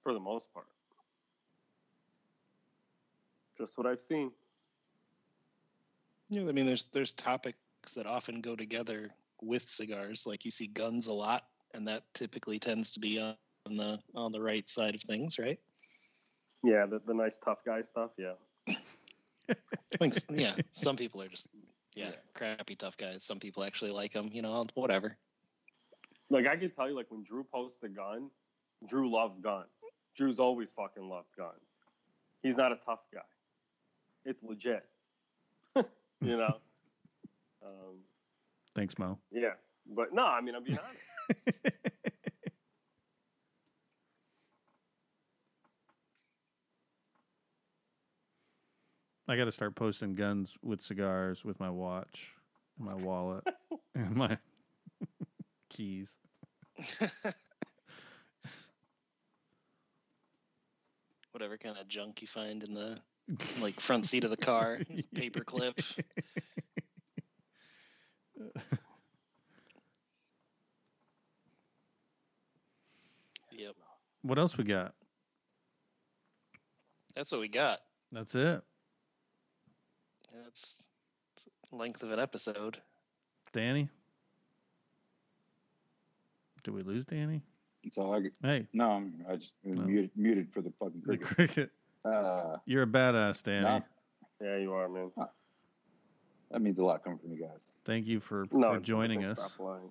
for 0.02 0.12
the 0.12 0.20
most 0.20 0.52
part. 0.52 0.66
Just 3.62 3.78
what 3.78 3.86
I've 3.86 4.02
seen. 4.02 4.32
Yeah, 6.30 6.48
I 6.48 6.50
mean, 6.50 6.66
there's 6.66 6.86
there's 6.86 7.12
topics 7.12 7.56
that 7.94 8.06
often 8.06 8.40
go 8.40 8.56
together 8.56 9.10
with 9.40 9.70
cigars. 9.70 10.26
Like 10.26 10.44
you 10.44 10.50
see 10.50 10.66
guns 10.66 11.06
a 11.06 11.12
lot, 11.12 11.44
and 11.72 11.86
that 11.86 12.02
typically 12.12 12.58
tends 12.58 12.90
to 12.90 12.98
be 12.98 13.20
on 13.20 13.36
the 13.68 14.00
on 14.16 14.32
the 14.32 14.40
right 14.40 14.68
side 14.68 14.96
of 14.96 15.02
things, 15.02 15.38
right? 15.38 15.60
Yeah, 16.64 16.86
the, 16.86 17.00
the 17.06 17.14
nice 17.14 17.38
tough 17.38 17.58
guy 17.64 17.82
stuff. 17.82 18.10
Yeah. 18.18 18.32
I 19.48 19.54
think, 20.00 20.16
s- 20.16 20.26
yeah, 20.28 20.56
some 20.72 20.96
people 20.96 21.22
are 21.22 21.28
just 21.28 21.46
yeah, 21.94 22.10
crappy 22.34 22.74
tough 22.74 22.96
guys. 22.96 23.22
Some 23.22 23.38
people 23.38 23.62
actually 23.62 23.92
like 23.92 24.12
them. 24.12 24.28
You 24.32 24.42
know, 24.42 24.66
whatever. 24.74 25.16
Like 26.30 26.48
I 26.48 26.56
can 26.56 26.70
tell 26.72 26.88
you, 26.88 26.96
like 26.96 27.12
when 27.12 27.22
Drew 27.22 27.44
posts 27.44 27.80
a 27.84 27.88
gun, 27.88 28.28
Drew 28.88 29.08
loves 29.08 29.38
guns. 29.38 29.68
Drew's 30.16 30.40
always 30.40 30.72
fucking 30.72 31.08
loved 31.08 31.28
guns. 31.38 31.76
He's 32.42 32.56
not 32.56 32.72
a 32.72 32.76
tough 32.84 33.04
guy. 33.14 33.20
It's 34.24 34.42
legit. 34.42 34.84
you 35.76 35.84
know. 36.36 36.56
Um, 37.64 37.98
Thanks, 38.74 38.98
Mo. 38.98 39.18
yeah, 39.30 39.52
but 39.94 40.12
no, 40.12 40.24
I 40.24 40.40
mean 40.40 40.54
I'm 40.54 40.64
being 40.64 40.78
honest. 40.78 41.66
I 49.28 49.36
got 49.36 49.44
to 49.44 49.52
start 49.52 49.74
posting 49.76 50.14
guns 50.14 50.56
with 50.62 50.82
cigars 50.82 51.44
with 51.44 51.58
my 51.60 51.70
watch, 51.70 52.32
and 52.76 52.86
my 52.86 52.94
wallet, 52.94 53.44
and 53.94 54.14
my 54.14 54.36
keys. 55.70 56.16
whatever 61.30 61.56
kind 61.56 61.78
of 61.78 61.88
junk 61.88 62.20
you 62.20 62.28
find 62.28 62.62
in 62.62 62.74
the 62.74 62.98
like 63.60 63.80
front 63.80 64.06
seat 64.06 64.24
of 64.24 64.30
the 64.30 64.36
car, 64.36 64.78
paper 65.14 65.44
clip. 65.44 65.78
Yep, 73.52 73.74
What 74.22 74.38
else 74.38 74.56
we 74.56 74.64
got? 74.64 74.94
that's 77.14 77.30
what 77.30 77.42
we 77.42 77.48
got. 77.48 77.80
That's 78.10 78.34
it. 78.34 78.62
That's, 80.32 80.76
that's 81.36 81.48
length 81.70 82.02
of 82.02 82.10
an 82.10 82.18
episode. 82.18 82.78
Danny? 83.52 83.90
Did 86.64 86.72
we 86.72 86.82
lose 86.82 87.04
Danny? 87.04 87.42
It's 87.84 87.98
all 87.98 88.14
I 88.14 88.20
get. 88.20 88.32
Hey, 88.42 88.66
No, 88.72 88.88
I'm, 88.92 89.12
I 89.28 89.36
just 89.36 89.52
No. 89.66 89.82
muted, 89.82 90.10
muted 90.16 90.48
for 90.54 90.62
the 90.62 90.72
fucking 90.80 91.02
cricket. 91.02 91.28
the 91.28 91.34
cricket. 91.34 91.70
Cricket. 92.04 92.24
Uh, 92.24 92.56
You're 92.66 92.82
a 92.82 92.86
badass, 92.86 93.42
Danny. 93.42 93.62
no, 93.62 93.82
yeah, 94.40 94.56
you 94.58 94.72
are, 94.74 94.88
man. 94.88 95.10
that 96.50 96.60
means 96.62 96.78
a 96.78 96.84
lot 96.84 97.02
coming 97.04 97.18
from 97.18 97.32
you 97.32 97.40
guys. 97.40 97.60
Thank 97.84 98.06
you 98.06 98.20
for, 98.20 98.46
No, 98.52 98.74
for 98.74 98.80
joining 98.80 99.24
us. 99.24 99.38
stop 99.38 99.58
lying. 99.60 99.90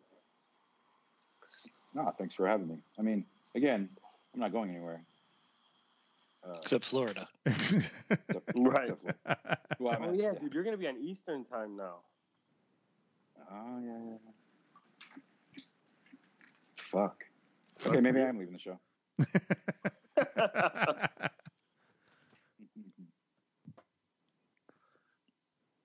No, 1.93 2.09
thanks 2.17 2.35
for 2.35 2.47
having 2.47 2.69
me. 2.69 2.77
I 2.97 3.01
mean, 3.01 3.25
again, 3.55 3.89
I'm 4.33 4.39
not 4.39 4.51
going 4.53 4.69
anywhere. 4.69 5.03
Uh, 6.43 6.55
Except 6.61 6.85
Florida. 6.85 7.27
except- 7.45 7.91
Right. 8.55 8.89
except 8.89 9.03
for- 9.03 9.15
well, 9.79 9.97
Oh 10.01 10.09
at- 10.09 10.15
yeah, 10.15 10.31
dude, 10.39 10.53
you're 10.53 10.63
gonna 10.63 10.77
be 10.77 10.87
on 10.87 10.97
Eastern 10.97 11.43
time 11.45 11.75
now. 11.77 11.97
Oh 13.51 13.79
yeah, 13.83 13.99
yeah. 14.03 14.17
yeah. 14.23 14.31
Fuck. 16.91 17.15
Okay, 17.85 17.99
maybe 17.99 18.21
I 18.21 18.29
am 18.29 18.37
leaving 18.39 18.53
the 18.53 18.59
show. 18.59 18.79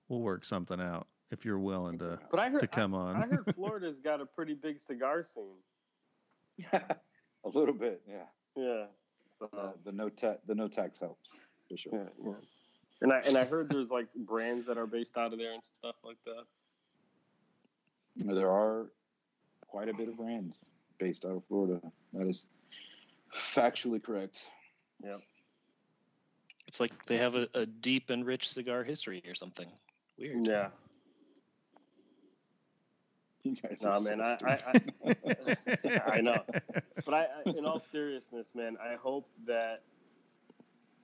we'll 0.09 0.21
work 0.21 0.45
something 0.45 0.79
out. 0.81 1.07
if 1.31 1.43
you're 1.45 1.59
willing 1.59 1.97
to 1.99 2.19
But 2.31 2.39
I 2.39 2.49
heard 2.49 2.61
to 2.61 2.67
come 2.67 2.93
on. 2.93 3.15
I, 3.15 3.23
I 3.23 3.27
heard 3.27 3.45
Florida's 3.55 3.99
got 3.99 4.21
a 4.21 4.25
pretty 4.25 4.53
big 4.53 4.79
cigar 4.79 5.23
scene. 5.23 5.57
a 6.73 6.79
little 7.45 7.73
bit, 7.73 8.01
yeah. 8.07 8.23
Yeah. 8.55 8.85
So 9.39 9.49
Uh, 9.55 9.71
the 9.85 9.91
no 9.91 10.09
tax 10.09 10.41
the 10.43 10.55
no 10.55 10.67
tax 10.67 10.97
helps 10.97 11.49
for 11.69 11.77
sure. 11.77 11.91
yeah, 11.93 12.09
yeah. 12.29 12.33
And 13.01 13.13
I 13.13 13.19
and 13.27 13.37
I 13.37 13.45
heard 13.45 13.69
there's 13.69 13.91
like 13.91 14.07
brands 14.15 14.65
that 14.67 14.77
are 14.77 14.87
based 14.87 15.17
out 15.17 15.31
of 15.33 15.37
there 15.39 15.53
and 15.53 15.63
stuff 15.63 15.95
like 16.03 16.17
that. 16.25 16.45
There 18.33 18.49
are 18.49 18.87
quite 19.67 19.89
a 19.89 19.93
bit 19.93 20.07
of 20.09 20.17
brands 20.17 20.65
based 20.97 21.23
out 21.25 21.35
of 21.35 21.43
Florida. 21.43 21.79
That 22.13 22.27
is 22.27 22.45
factually 23.35 24.01
correct. 24.01 24.39
Yeah. 25.03 25.17
It's 26.67 26.79
like 26.79 27.05
they 27.05 27.17
have 27.17 27.35
a, 27.35 27.47
a 27.53 27.65
deep 27.67 28.09
and 28.09 28.25
rich 28.25 28.49
cigar 28.49 28.83
history 28.83 29.21
or 29.27 29.35
something. 29.35 29.67
Weird. 30.17 30.47
Yeah. 30.47 30.69
You 33.43 33.55
guys 33.55 33.81
Nah, 33.81 33.95
are 33.95 34.01
man, 34.01 34.17
so 34.17 34.23
I, 34.23 34.35
stupid. 34.35 34.61
I, 35.05 35.15
I, 35.85 35.99
I 36.17 36.21
know. 36.21 36.43
But 37.05 37.13
I, 37.13 37.23
I, 37.23 37.43
in 37.57 37.65
all 37.65 37.79
seriousness, 37.79 38.53
man, 38.53 38.77
I 38.83 38.95
hope 38.95 39.25
that 39.45 39.79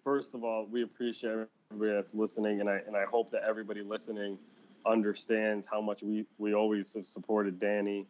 first 0.03 0.33
of 0.33 0.43
all, 0.43 0.67
we 0.67 0.83
appreciate 0.83 1.47
everybody 1.71 1.93
that's 1.93 2.13
listening, 2.13 2.59
and 2.59 2.69
I 2.69 2.77
and 2.85 2.97
I 2.97 3.05
hope 3.05 3.31
that 3.31 3.43
everybody 3.43 3.81
listening 3.81 4.37
understands 4.85 5.65
how 5.71 5.81
much 5.81 6.01
we 6.01 6.25
we 6.37 6.53
always 6.53 6.93
have 6.93 7.05
supported 7.05 7.59
Danny. 7.59 8.07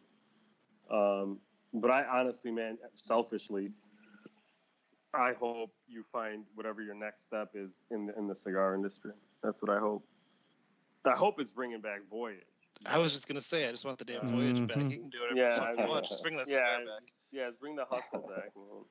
Um, 0.90 1.40
but 1.72 1.90
I 1.90 2.04
honestly, 2.04 2.50
man, 2.50 2.78
selfishly, 2.96 3.70
I 5.14 5.32
hope 5.34 5.70
you 5.88 6.02
find 6.02 6.44
whatever 6.54 6.82
your 6.82 6.94
next 6.94 7.26
step 7.26 7.50
is 7.54 7.84
in 7.90 8.06
the, 8.06 8.18
in 8.18 8.26
the 8.26 8.34
cigar 8.34 8.74
industry. 8.74 9.12
That's 9.42 9.62
what 9.62 9.70
I 9.70 9.78
hope. 9.78 10.04
I 11.06 11.12
hope 11.16 11.38
it's 11.40 11.50
bringing 11.50 11.80
back 11.80 12.00
Voyage. 12.10 12.38
I 12.86 12.98
was 12.98 13.12
just 13.12 13.28
gonna 13.28 13.40
say, 13.42 13.66
I 13.66 13.70
just 13.70 13.84
want 13.84 13.98
the 13.98 14.04
damn 14.04 14.28
voyage 14.28 14.66
back. 14.66 14.76
Mhm. 14.76 14.90
You 14.90 14.98
can 14.98 15.08
do 15.10 15.20
whatever 15.20 15.38
Yeah, 15.38 15.54
the 15.54 15.60
fuck 15.60 15.68
I 15.68 15.70
you 15.72 15.76
know. 15.78 15.88
want. 15.88 16.06
Just 16.06 16.22
bring 16.22 16.36
that 16.36 16.48
Yeah, 16.48 16.78
back. 16.78 16.86
Yeah, 17.30 17.48
it's 17.48 17.56
bring 17.56 17.76
the 17.76 17.84
hustle 17.84 18.20
back. 18.28 18.54
Man. 18.56 18.84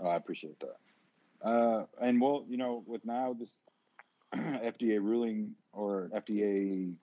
Oh, 0.00 0.08
I 0.08 0.16
appreciate 0.16 0.58
that. 0.60 1.46
Uh, 1.46 1.86
and 2.00 2.20
well, 2.20 2.44
you 2.46 2.56
know, 2.56 2.82
with 2.86 3.04
now 3.04 3.32
this 3.34 3.62
FDA 4.34 5.00
ruling 5.02 5.54
or 5.72 6.08
FDA, 6.14 6.94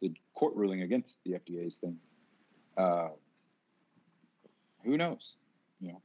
the 0.00 0.14
court 0.34 0.54
ruling 0.56 0.82
against 0.82 1.22
the 1.24 1.32
FDA's 1.32 1.74
thing, 1.76 1.98
uh, 2.76 3.08
who 4.84 4.96
knows? 4.96 5.36
You 5.80 5.92
know, 5.92 6.00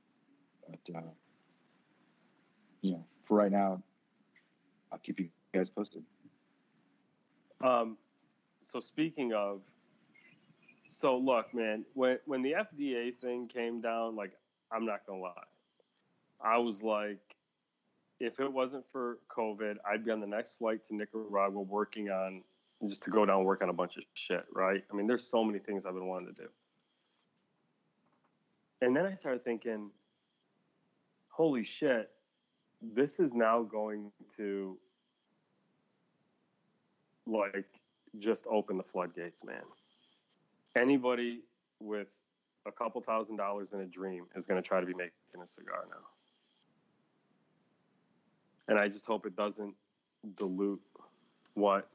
but 0.70 0.96
uh, 0.96 1.02
you 2.82 2.92
know, 2.94 3.04
for 3.26 3.38
right 3.38 3.52
now, 3.52 3.82
I'll 4.92 5.00
keep 5.00 5.20
you 5.20 5.30
guys 5.54 5.70
posted. 5.70 6.04
Um, 7.64 7.98
so 8.72 8.80
speaking 8.80 9.34
of, 9.34 9.62
so 11.00 11.18
look, 11.18 11.54
man, 11.54 11.86
when 11.94 12.20
when 12.26 12.42
the 12.42 12.54
FDA 12.54 13.14
thing 13.16 13.48
came 13.48 13.82
down, 13.82 14.16
like 14.16 14.34
I'm 14.72 14.86
not 14.86 15.06
gonna 15.06 15.22
lie, 15.22 15.32
I 16.44 16.58
was 16.58 16.82
like, 16.82 17.20
if 18.20 18.40
it 18.40 18.52
wasn't 18.52 18.86
for 18.92 19.20
COVID, 19.36 19.78
I'd 19.90 20.06
be 20.06 20.12
on 20.12 20.20
the 20.20 20.28
next 20.28 20.58
flight 20.58 20.80
to 20.88 20.96
Nicaragua 20.96 21.62
working 21.62 22.10
on 22.10 22.44
just 22.88 23.04
to 23.04 23.12
go 23.12 23.26
down 23.26 23.38
and 23.38 23.46
work 23.46 23.62
on 23.62 23.70
a 23.70 23.74
bunch 23.74 23.98
of 23.98 24.04
shit, 24.14 24.46
right? 24.54 24.84
I 24.92 24.96
mean, 24.96 25.08
there's 25.08 25.28
so 25.28 25.44
many 25.44 25.60
things 25.60 25.86
I've 25.86 25.94
been 25.94 26.08
wanting 26.08 26.34
to 26.34 26.42
do. 26.42 26.48
And 28.82 28.96
then 28.96 29.06
I 29.06 29.14
started 29.14 29.44
thinking, 29.44 29.92
holy 31.30 31.64
shit, 31.64 32.10
this 32.82 33.20
is 33.20 33.34
now 33.34 33.62
going 33.62 34.12
to 34.38 34.78
like 37.32 37.66
just 38.20 38.46
open 38.50 38.78
the 38.78 38.84
floodgates, 38.84 39.44
man. 39.44 39.64
Anybody 40.78 41.42
with 41.80 42.08
a 42.66 42.72
couple 42.72 43.02
thousand 43.02 43.38
dollars 43.38 43.74
in 43.74 43.82
a 43.82 43.86
dream 43.86 44.26
is 44.36 44.46
going 44.46 44.62
to 44.62 44.68
try 44.68 44.80
to 44.80 44.86
be 44.86 44.94
making 44.94 45.12
a 45.44 45.48
cigar 45.48 45.86
now. 45.90 45.96
And 48.68 48.80
I 48.80 48.88
just 48.88 49.06
hope 49.06 49.26
it 49.26 49.36
doesn't 49.36 49.76
dilute 50.38 50.80
what, 51.56 51.88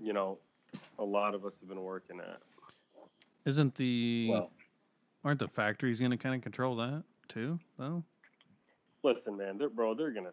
you 0.00 0.12
know, 0.12 0.38
a 0.98 1.04
lot 1.04 1.34
of 1.34 1.44
us 1.44 1.54
have 1.60 1.68
been 1.68 1.82
working 1.82 2.20
at. 2.20 2.40
Isn't 3.44 3.74
the 3.74 4.28
Well, 4.30 4.50
aren't 5.24 5.40
the 5.40 5.48
factories 5.48 5.98
going 5.98 6.10
to 6.12 6.16
kind 6.16 6.34
of 6.34 6.42
control 6.42 6.76
that 6.76 7.04
too? 7.28 7.58
Though 7.78 8.04
Listen, 9.06 9.36
man, 9.36 9.56
they're, 9.56 9.68
bro, 9.68 9.94
they're 9.94 10.10
going 10.10 10.26
to, 10.26 10.32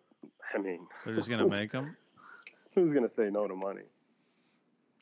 I 0.51 0.57
mean, 0.57 0.88
they're 1.05 1.15
just 1.15 1.29
going 1.29 1.47
to 1.47 1.55
make 1.55 1.71
them. 1.71 1.95
who's 2.76 2.93
going 2.93 3.07
to 3.07 3.13
say 3.13 3.30
no 3.30 3.47
to 3.47 3.55
money? 3.55 3.84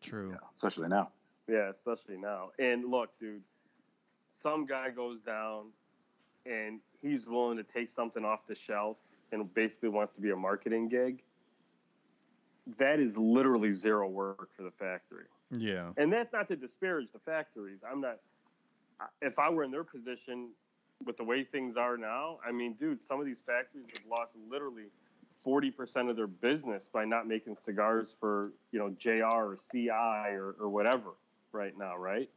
True. 0.01 0.31
Yeah, 0.31 0.37
especially 0.55 0.89
now. 0.89 1.09
Yeah, 1.47 1.69
especially 1.69 2.17
now. 2.17 2.49
And 2.59 2.89
look, 2.89 3.17
dude, 3.19 3.43
some 4.41 4.65
guy 4.65 4.89
goes 4.89 5.21
down 5.21 5.71
and 6.45 6.81
he's 7.01 7.25
willing 7.25 7.57
to 7.57 7.63
take 7.63 7.89
something 7.89 8.25
off 8.25 8.47
the 8.47 8.55
shelf 8.55 8.97
and 9.31 9.53
basically 9.53 9.89
wants 9.89 10.13
to 10.13 10.21
be 10.21 10.31
a 10.31 10.35
marketing 10.35 10.87
gig. 10.87 11.21
That 12.77 12.99
is 12.99 13.17
literally 13.17 13.71
zero 13.71 14.07
work 14.07 14.49
for 14.55 14.63
the 14.63 14.71
factory. 14.71 15.25
Yeah. 15.51 15.91
And 15.97 16.11
that's 16.11 16.33
not 16.33 16.47
to 16.49 16.55
disparage 16.55 17.11
the 17.11 17.19
factories. 17.19 17.79
I'm 17.89 18.01
not, 18.01 18.17
if 19.21 19.37
I 19.39 19.49
were 19.49 19.63
in 19.63 19.71
their 19.71 19.83
position 19.83 20.53
with 21.05 21.17
the 21.17 21.23
way 21.23 21.43
things 21.43 21.77
are 21.77 21.97
now, 21.97 22.39
I 22.47 22.51
mean, 22.51 22.73
dude, 22.73 23.01
some 23.01 23.19
of 23.19 23.25
these 23.25 23.41
factories 23.45 23.85
have 23.93 24.05
lost 24.09 24.35
literally 24.49 24.85
40% 25.45 26.09
of 26.09 26.15
their 26.15 26.27
business 26.27 26.85
by 26.93 27.05
not 27.05 27.27
making 27.27 27.55
cigars 27.55 28.13
for, 28.19 28.51
you 28.71 28.79
know, 28.79 28.89
JR 28.99 29.23
or 29.25 29.57
CI 29.71 29.89
or, 29.89 30.55
or 30.59 30.69
whatever 30.69 31.11
right 31.51 31.77
now, 31.77 31.97
right? 31.97 32.27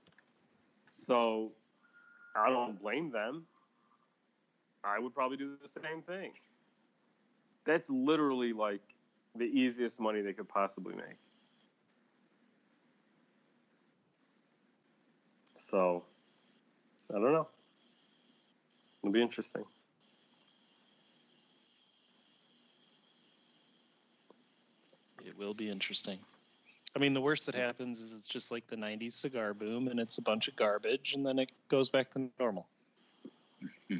So 0.90 1.52
I 2.34 2.48
don't 2.48 2.80
blame 2.80 3.10
them. 3.10 3.44
I 4.82 4.98
would 4.98 5.14
probably 5.14 5.36
do 5.36 5.56
the 5.62 5.68
same 5.68 6.02
thing. 6.02 6.32
That's 7.64 7.88
literally 7.88 8.52
like 8.52 8.80
the 9.34 9.46
easiest 9.46 10.00
money 10.00 10.20
they 10.20 10.32
could 10.32 10.48
possibly 10.48 10.94
make. 10.94 11.16
So 15.58 16.04
I 17.10 17.14
don't 17.14 17.32
know. 17.32 17.48
It'll 19.02 19.12
be 19.12 19.22
interesting. 19.22 19.64
It 25.34 25.40
will 25.40 25.54
be 25.54 25.68
interesting. 25.68 26.18
I 26.94 27.00
mean, 27.00 27.12
the 27.12 27.20
worst 27.20 27.46
that 27.46 27.56
happens 27.56 28.00
is 28.00 28.12
it's 28.12 28.28
just 28.28 28.52
like 28.52 28.68
the 28.68 28.76
'90s 28.76 29.14
cigar 29.14 29.52
boom, 29.52 29.88
and 29.88 29.98
it's 29.98 30.18
a 30.18 30.22
bunch 30.22 30.46
of 30.46 30.54
garbage, 30.54 31.14
and 31.14 31.26
then 31.26 31.40
it 31.40 31.50
goes 31.68 31.90
back 31.90 32.10
to 32.10 32.30
normal. 32.38 32.68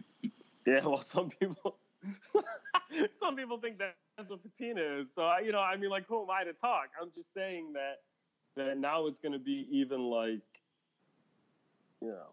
Yeah, 0.67 0.87
well, 0.87 1.03
some 1.03 1.29
people, 1.29 1.77
some 3.21 3.37
people 3.37 3.59
think 3.61 3.77
that 3.81 3.97
that's 4.17 4.31
what 4.31 4.41
patina 4.43 5.01
is. 5.01 5.09
So 5.15 5.21
I, 5.21 5.41
you 5.41 5.53
know, 5.53 5.59
I 5.59 5.77
mean, 5.77 5.91
like, 5.91 6.07
who 6.09 6.23
am 6.23 6.31
I 6.31 6.43
to 6.43 6.55
talk? 6.55 6.89
I'm 6.99 7.11
just 7.15 7.35
saying 7.35 7.75
that 7.75 8.01
that 8.57 8.79
now 8.79 9.07
it's 9.07 9.19
going 9.19 9.33
to 9.33 9.39
be 9.39 9.69
even 9.71 10.01
like, 10.05 10.41
you 12.01 12.09
know, 12.09 12.31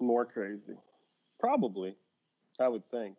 more 0.00 0.24
crazy. 0.24 0.74
Probably, 1.38 1.94
I 2.58 2.66
would 2.66 2.90
think. 2.90 3.14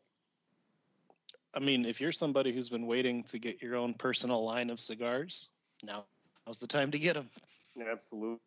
I 1.53 1.59
mean, 1.59 1.85
if 1.85 1.99
you're 1.99 2.11
somebody 2.11 2.51
who's 2.53 2.69
been 2.69 2.85
waiting 2.85 3.23
to 3.23 3.39
get 3.39 3.61
your 3.61 3.75
own 3.75 3.93
personal 3.93 4.43
line 4.43 4.69
of 4.69 4.79
cigars, 4.79 5.53
now 5.83 6.05
now's 6.45 6.57
the 6.59 6.67
time 6.67 6.91
to 6.91 6.99
get 6.99 7.15
them. 7.15 7.29
Yeah, 7.75 7.85
absolutely. 7.91 8.39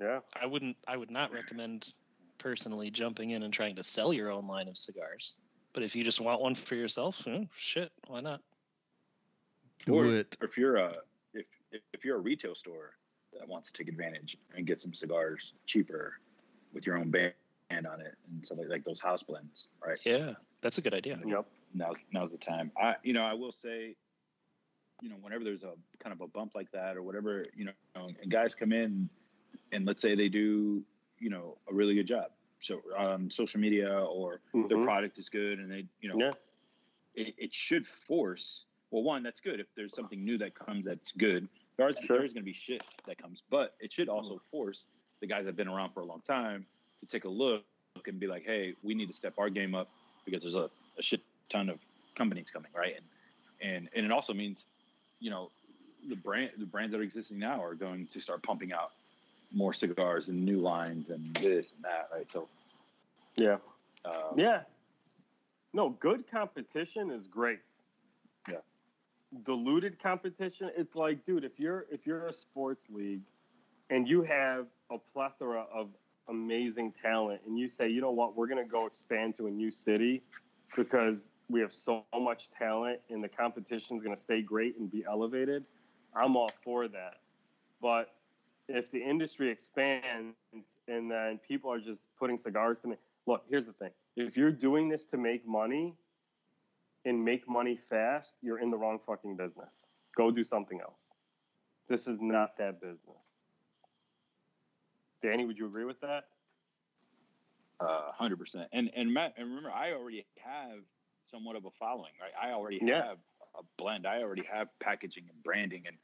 Yeah. 0.00 0.20
I 0.40 0.46
wouldn't. 0.46 0.76
I 0.86 0.96
would 0.96 1.10
not 1.10 1.32
recommend 1.32 1.94
personally 2.38 2.90
jumping 2.90 3.30
in 3.30 3.42
and 3.42 3.52
trying 3.52 3.74
to 3.76 3.82
sell 3.82 4.12
your 4.12 4.30
own 4.30 4.46
line 4.46 4.68
of 4.68 4.76
cigars. 4.78 5.38
But 5.72 5.82
if 5.82 5.96
you 5.96 6.04
just 6.04 6.20
want 6.20 6.40
one 6.40 6.54
for 6.54 6.76
yourself, 6.76 7.26
eh, 7.26 7.44
shit, 7.56 7.90
why 8.06 8.20
not? 8.20 8.40
Do 9.84 9.94
Or- 9.94 10.06
it. 10.06 10.36
Or 10.40 10.46
if 10.46 10.56
you're 10.56 10.76
a 10.76 10.94
if 11.34 11.46
if- 11.72 11.82
if 11.92 12.04
you're 12.04 12.16
a 12.16 12.20
retail 12.20 12.54
store 12.54 12.96
that 13.32 13.46
wants 13.48 13.70
to 13.72 13.74
take 13.82 13.88
advantage 13.92 14.38
and 14.54 14.66
get 14.66 14.80
some 14.80 14.94
cigars 14.94 15.54
cheaper 15.66 16.14
with 16.72 16.86
your 16.86 16.96
own 16.96 17.10
band 17.10 17.34
on 17.86 18.00
it 18.00 18.16
and 18.28 18.46
so 18.46 18.54
like, 18.54 18.68
like 18.68 18.84
those 18.84 19.00
house 19.00 19.22
blends, 19.22 19.68
right? 19.84 19.98
Yeah, 20.04 20.34
that's 20.62 20.78
a 20.78 20.80
good 20.80 20.94
idea. 20.94 21.20
Yep. 21.24 21.46
Now's 21.74 22.02
now's 22.12 22.32
the 22.32 22.38
time. 22.38 22.72
I 22.80 22.96
you 23.02 23.12
know 23.12 23.22
I 23.22 23.34
will 23.34 23.52
say, 23.52 23.94
you 25.00 25.08
know, 25.08 25.16
whenever 25.16 25.44
there's 25.44 25.64
a 25.64 25.74
kind 25.98 26.12
of 26.12 26.20
a 26.20 26.26
bump 26.28 26.52
like 26.54 26.70
that 26.72 26.96
or 26.96 27.02
whatever, 27.02 27.46
you 27.54 27.64
know, 27.64 27.72
and 27.94 28.30
guys 28.30 28.54
come 28.54 28.72
in 28.72 29.08
and 29.72 29.84
let's 29.86 30.02
say 30.02 30.14
they 30.14 30.28
do 30.28 30.84
you 31.18 31.30
know 31.30 31.58
a 31.70 31.74
really 31.74 31.94
good 31.94 32.06
job 32.06 32.30
so 32.60 32.80
on 32.96 33.30
social 33.30 33.60
media 33.60 34.04
or 34.04 34.40
their 34.68 34.78
Mhm. 34.78 34.84
product 34.84 35.18
is 35.18 35.28
good 35.28 35.58
and 35.58 35.70
they 35.70 35.86
you 36.00 36.08
know 36.08 36.18
Yeah. 36.18 36.32
it, 37.14 37.34
it 37.38 37.54
should 37.54 37.86
force 37.86 38.66
well 38.90 39.02
one 39.02 39.22
that's 39.22 39.40
good 39.40 39.58
if 39.60 39.66
there's 39.74 39.94
something 39.94 40.24
new 40.24 40.38
that 40.38 40.54
comes 40.54 40.84
that's 40.84 41.12
good 41.12 41.48
there's 41.76 41.98
Sure. 41.98 42.18
there's 42.18 42.32
going 42.32 42.42
to 42.42 42.46
be 42.46 42.52
shit 42.52 42.84
that 43.06 43.18
comes 43.18 43.42
but 43.50 43.74
it 43.80 43.92
should 43.92 44.08
also 44.08 44.38
force 44.50 44.90
the 45.20 45.26
guys 45.26 45.44
that 45.44 45.50
have 45.50 45.56
been 45.56 45.68
around 45.68 45.92
for 45.92 46.00
a 46.00 46.06
long 46.06 46.20
time 46.22 46.66
to 47.00 47.06
take 47.06 47.24
a 47.24 47.28
look 47.28 47.64
and 48.06 48.20
be 48.20 48.26
like 48.26 48.44
hey 48.44 48.74
we 48.82 48.94
need 48.94 49.06
to 49.06 49.14
step 49.14 49.34
our 49.38 49.50
game 49.50 49.74
up 49.74 49.88
because 50.24 50.42
there's 50.42 50.54
a, 50.54 50.70
a 50.98 51.02
shit 51.02 51.22
ton 51.48 51.68
of 51.68 51.78
companies 52.14 52.50
coming 52.50 52.70
right 52.74 52.94
and 52.96 53.04
and 53.60 53.88
and 53.94 54.04
it 54.04 54.12
also 54.12 54.34
means 54.34 54.64
you 55.20 55.30
know 55.30 55.50
the 56.08 56.16
brand 56.16 56.50
the 56.58 56.66
brands 56.66 56.92
that 56.92 57.00
are 57.00 57.04
existing 57.04 57.38
now 57.38 57.62
are 57.62 57.74
going 57.74 58.06
to 58.06 58.20
start 58.20 58.42
pumping 58.42 58.72
out 58.72 58.92
more 59.52 59.72
cigars 59.72 60.28
and 60.28 60.44
new 60.44 60.56
lines 60.56 61.10
and 61.10 61.34
this 61.36 61.72
and 61.72 61.82
that, 61.84 62.08
right? 62.12 62.30
So 62.30 62.48
Yeah. 63.36 63.58
uh, 64.04 64.34
Yeah. 64.36 64.64
No, 65.72 65.90
good 65.90 66.28
competition 66.30 67.10
is 67.10 67.26
great. 67.28 67.60
Yeah. 68.48 68.60
Diluted 69.44 69.98
competition, 69.98 70.70
it's 70.76 70.94
like, 70.94 71.24
dude, 71.24 71.44
if 71.44 71.58
you're 71.58 71.86
if 71.90 72.06
you're 72.06 72.28
a 72.28 72.32
sports 72.32 72.90
league 72.90 73.22
and 73.90 74.08
you 74.08 74.22
have 74.22 74.66
a 74.90 74.98
plethora 75.12 75.66
of 75.72 75.90
amazing 76.28 76.92
talent 76.92 77.40
and 77.46 77.58
you 77.58 77.68
say, 77.68 77.88
you 77.88 78.00
know 78.00 78.10
what, 78.10 78.36
we're 78.36 78.48
gonna 78.48 78.64
go 78.64 78.86
expand 78.86 79.36
to 79.36 79.46
a 79.46 79.50
new 79.50 79.70
city 79.70 80.22
because 80.76 81.30
we 81.48 81.60
have 81.60 81.72
so 81.72 82.04
much 82.18 82.50
talent 82.50 83.00
and 83.10 83.22
the 83.22 83.28
competition 83.28 83.96
is 83.96 84.02
gonna 84.02 84.16
stay 84.16 84.42
great 84.42 84.76
and 84.78 84.90
be 84.90 85.04
elevated, 85.04 85.64
I'm 86.14 86.36
all 86.36 86.50
for 86.62 86.88
that. 86.88 87.16
But 87.80 88.10
if 88.68 88.90
the 88.90 89.02
industry 89.02 89.50
expands 89.50 90.36
and 90.88 91.10
then 91.10 91.38
people 91.46 91.72
are 91.72 91.80
just 91.80 92.04
putting 92.18 92.36
cigars 92.36 92.80
to 92.80 92.88
me, 92.88 92.96
look, 93.26 93.44
here's 93.48 93.66
the 93.66 93.72
thing. 93.72 93.90
If 94.16 94.36
you're 94.36 94.50
doing 94.50 94.88
this 94.88 95.04
to 95.06 95.16
make 95.16 95.46
money 95.46 95.94
and 97.04 97.24
make 97.24 97.48
money 97.48 97.76
fast, 97.76 98.36
you're 98.42 98.58
in 98.58 98.70
the 98.70 98.76
wrong 98.76 98.98
fucking 99.06 99.36
business. 99.36 99.86
Go 100.16 100.30
do 100.30 100.44
something 100.44 100.80
else. 100.80 101.08
This 101.88 102.06
is 102.06 102.20
not 102.20 102.58
that 102.58 102.80
business. 102.80 103.24
Danny, 105.22 105.46
would 105.46 105.58
you 105.58 105.66
agree 105.66 105.84
with 105.84 106.00
that? 106.00 106.24
uh, 107.80 108.10
hundred 108.10 108.38
percent. 108.38 108.68
And 108.72 108.90
and 108.94 109.12
Matt, 109.12 109.34
and 109.36 109.48
remember, 109.48 109.70
I 109.70 109.92
already 109.92 110.26
have 110.44 110.80
somewhat 111.28 111.56
of 111.56 111.64
a 111.64 111.70
following, 111.70 112.12
right? 112.20 112.32
I 112.40 112.52
already 112.52 112.78
Yeah. 112.82 113.04
have 113.06 113.18
a 113.58 113.62
blend. 113.76 114.06
I 114.06 114.22
already 114.22 114.42
have 114.42 114.68
packaging 114.78 115.24
and 115.32 115.42
branding 115.44 115.84
and 115.86 115.96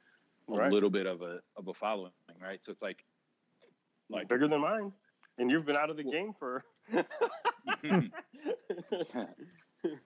a 0.49 0.57
Right. 0.57 0.73
little 0.73 0.91
bit 0.91 1.07
of 1.07 1.23
a 1.23 1.41
of 1.57 1.69
a 1.69 1.75
following, 1.75 2.13
right? 2.41 2.63
So 2.63 2.71
it's 2.73 2.83
like, 2.83 3.05
like 4.11 4.29
Bigger 4.29 4.49
than 4.49 4.61
mine. 4.61 4.93
And 5.39 5.51
you've 5.51 5.67
been 5.67 5.77
out 5.77 5.91
of 5.91 5.97
the 5.97 6.05
game 6.05 6.35
for. 6.39 6.63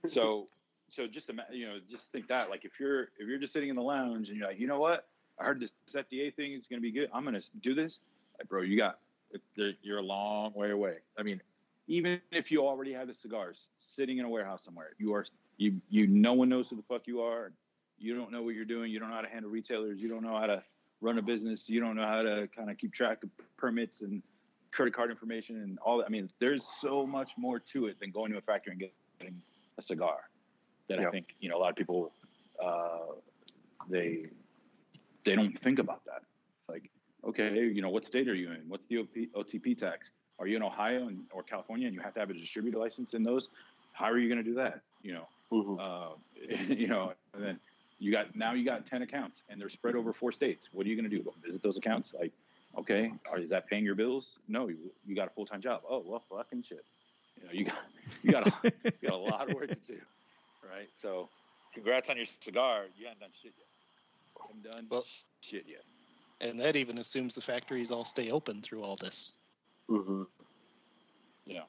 so 0.04 0.48
so 0.90 1.06
just 1.06 1.30
you 1.52 1.66
know 1.66 1.78
just 1.88 2.12
think 2.12 2.28
that 2.28 2.48
like 2.50 2.64
if 2.64 2.78
you're 2.80 3.02
if 3.18 3.28
you're 3.28 3.38
just 3.38 3.52
sitting 3.52 3.68
in 3.68 3.76
the 3.76 3.82
lounge 3.82 4.28
and 4.30 4.38
you're 4.38 4.46
like 4.46 4.58
you 4.58 4.66
know 4.66 4.80
what 4.80 5.08
i 5.38 5.44
heard 5.44 5.60
this 5.60 5.70
fda 5.94 6.34
thing 6.34 6.52
is 6.52 6.66
going 6.66 6.78
to 6.80 6.82
be 6.82 6.92
good 6.92 7.08
i'm 7.12 7.24
going 7.24 7.38
to 7.38 7.56
do 7.60 7.74
this 7.74 8.00
like 8.38 8.48
bro 8.48 8.62
you 8.62 8.76
got 8.76 8.98
you're 9.82 9.98
a 9.98 10.02
long 10.02 10.52
way 10.54 10.70
away 10.70 10.96
i 11.18 11.22
mean 11.22 11.40
even 11.88 12.20
if 12.30 12.50
you 12.52 12.64
already 12.64 12.92
have 12.92 13.08
the 13.08 13.14
cigars 13.14 13.72
sitting 13.78 14.18
in 14.18 14.24
a 14.24 14.28
warehouse 14.28 14.64
somewhere 14.64 14.90
you 14.98 15.12
are 15.12 15.24
you 15.56 15.72
you 15.90 16.06
no 16.06 16.32
one 16.32 16.48
knows 16.48 16.70
who 16.70 16.76
the 16.76 16.82
fuck 16.82 17.06
you 17.06 17.20
are 17.20 17.52
you 17.98 18.16
don't 18.16 18.30
know 18.30 18.42
what 18.42 18.54
you're 18.54 18.64
doing 18.64 18.90
you 18.90 19.00
don't 19.00 19.08
know 19.08 19.16
how 19.16 19.22
to 19.22 19.28
handle 19.28 19.50
retailers 19.50 20.00
you 20.00 20.08
don't 20.08 20.22
know 20.22 20.36
how 20.36 20.46
to 20.46 20.62
run 21.00 21.18
a 21.18 21.22
business 21.22 21.68
you 21.68 21.80
don't 21.80 21.96
know 21.96 22.06
how 22.06 22.22
to 22.22 22.48
kind 22.56 22.70
of 22.70 22.78
keep 22.78 22.92
track 22.92 23.22
of 23.24 23.30
permits 23.56 24.02
and 24.02 24.22
credit 24.70 24.94
card 24.94 25.10
information 25.10 25.56
and 25.56 25.78
all 25.80 25.98
that 25.98 26.06
i 26.06 26.08
mean 26.10 26.28
there's 26.38 26.64
so 26.64 27.06
much 27.06 27.32
more 27.36 27.58
to 27.58 27.86
it 27.86 27.98
than 27.98 28.10
going 28.10 28.30
to 28.30 28.38
a 28.38 28.40
factory 28.40 28.72
and 28.72 28.80
getting 28.80 29.34
a 29.78 29.82
cigar 29.82 30.28
that 30.88 31.00
Yeah. 31.00 31.08
I 31.08 31.10
think 31.10 31.34
you 31.40 31.48
know 31.48 31.56
a 31.56 31.60
lot 31.60 31.70
of 31.70 31.76
people 31.76 32.12
uh, 32.62 33.14
they 33.88 34.26
they 35.24 35.36
don't 35.36 35.58
think 35.58 35.78
about 35.78 36.04
that. 36.06 36.22
It's 36.60 36.68
like, 36.68 36.90
okay, 37.24 37.54
you 37.54 37.82
know, 37.82 37.90
what 37.90 38.04
state 38.04 38.28
are 38.28 38.34
you 38.34 38.50
in? 38.52 38.62
What's 38.68 38.86
the 38.86 38.98
OP, 38.98 39.14
OTP 39.36 39.76
tax? 39.78 40.12
Are 40.38 40.46
you 40.46 40.56
in 40.56 40.62
Ohio 40.62 41.08
and, 41.08 41.24
or 41.32 41.42
California 41.42 41.86
and 41.86 41.94
you 41.94 42.00
have 42.00 42.14
to 42.14 42.20
have 42.20 42.30
a 42.30 42.34
distributor 42.34 42.78
license 42.78 43.14
in 43.14 43.22
those? 43.22 43.48
How 43.92 44.06
are 44.06 44.18
you 44.18 44.28
going 44.28 44.42
to 44.42 44.48
do 44.48 44.54
that? 44.56 44.80
You 45.02 45.14
know, 45.14 45.28
Mhm. 45.52 45.78
uh, 45.80 46.14
you 46.74 46.86
know, 46.86 47.12
and 47.34 47.42
then 47.42 47.60
you 47.98 48.12
got 48.12 48.34
now 48.36 48.52
you 48.52 48.64
got 48.64 48.86
ten 48.86 49.02
accounts 49.02 49.42
and 49.48 49.60
they're 49.60 49.68
spread 49.68 49.96
over 49.96 50.12
four 50.12 50.30
states. 50.32 50.68
What 50.72 50.86
are 50.86 50.88
you 50.88 50.96
going 50.96 51.08
to 51.10 51.16
do? 51.16 51.22
Go 51.22 51.34
visit 51.44 51.62
those 51.62 51.78
accounts? 51.78 52.14
Like, 52.18 52.32
okay, 52.76 53.12
or 53.30 53.38
is 53.38 53.50
that 53.50 53.66
paying 53.66 53.84
your 53.84 53.94
bills? 53.96 54.38
No, 54.46 54.68
you, 54.68 54.76
you 55.06 55.16
got 55.16 55.26
a 55.26 55.30
full 55.30 55.46
time 55.46 55.60
job. 55.60 55.82
Oh 55.88 56.02
well, 56.06 56.22
fucking 56.30 56.62
shit. 56.62 56.84
You 57.40 57.46
know, 57.46 57.52
you 57.52 57.64
got 57.64 57.78
you 58.22 58.30
got 58.30 58.46
a, 58.46 58.72
you 58.84 59.08
got 59.08 59.12
a 59.12 59.16
lot 59.16 59.48
of 59.48 59.54
work 59.54 59.68
to 59.70 59.74
do, 59.74 59.98
right? 60.70 60.88
So, 61.02 61.28
congrats 61.74 62.08
on 62.10 62.16
your 62.16 62.26
cigar. 62.40 62.84
You 62.96 63.06
haven't 63.06 63.20
done 63.20 63.30
shit 63.42 63.52
yet. 63.58 63.66
I 64.40 64.46
haven't 64.46 64.70
done 64.72 64.86
Well- 64.90 65.06
shit 65.40 65.64
yet. 65.66 65.82
And 66.40 66.60
that 66.60 66.76
even 66.76 66.98
assumes 66.98 67.34
the 67.34 67.40
factories 67.40 67.90
all 67.90 68.04
stay 68.04 68.30
open 68.30 68.62
through 68.62 68.82
all 68.84 68.94
this. 68.96 69.36
Mhm. 69.88 70.26
You 71.46 71.54
know, 71.54 71.64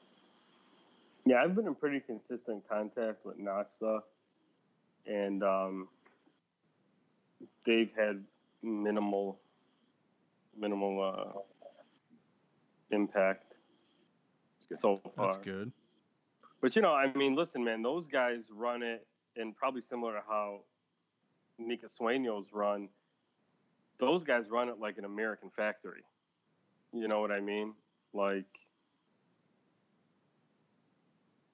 Yeah, 1.24 1.42
I've 1.42 1.54
been 1.54 1.66
in 1.66 1.74
pretty 1.74 2.00
consistent 2.00 2.68
contact 2.68 3.24
with 3.24 3.38
Noxa, 3.38 4.02
and 5.06 5.42
um, 5.42 5.88
they've 7.64 7.92
had 7.94 8.24
minimal, 8.62 9.38
minimal 10.56 11.02
uh, 11.02 11.40
impact 12.90 13.54
so 14.76 15.00
far. 15.16 15.32
That's 15.32 15.44
good. 15.44 15.72
But 16.60 16.76
you 16.76 16.82
know, 16.82 16.92
I 16.92 17.12
mean, 17.14 17.34
listen, 17.34 17.64
man, 17.64 17.82
those 17.82 18.06
guys 18.06 18.50
run 18.50 18.82
it, 18.82 19.06
and 19.36 19.56
probably 19.56 19.80
similar 19.80 20.14
to 20.14 20.22
how 20.26 20.60
Nica 21.58 21.86
Sueños 21.86 22.46
run. 22.52 22.88
Those 23.98 24.24
guys 24.24 24.48
run 24.50 24.68
it 24.68 24.78
like 24.78 24.98
an 24.98 25.04
American 25.04 25.50
factory. 25.50 26.02
You 26.92 27.08
know 27.08 27.20
what 27.20 27.30
I 27.30 27.40
mean? 27.40 27.74
Like 28.12 28.44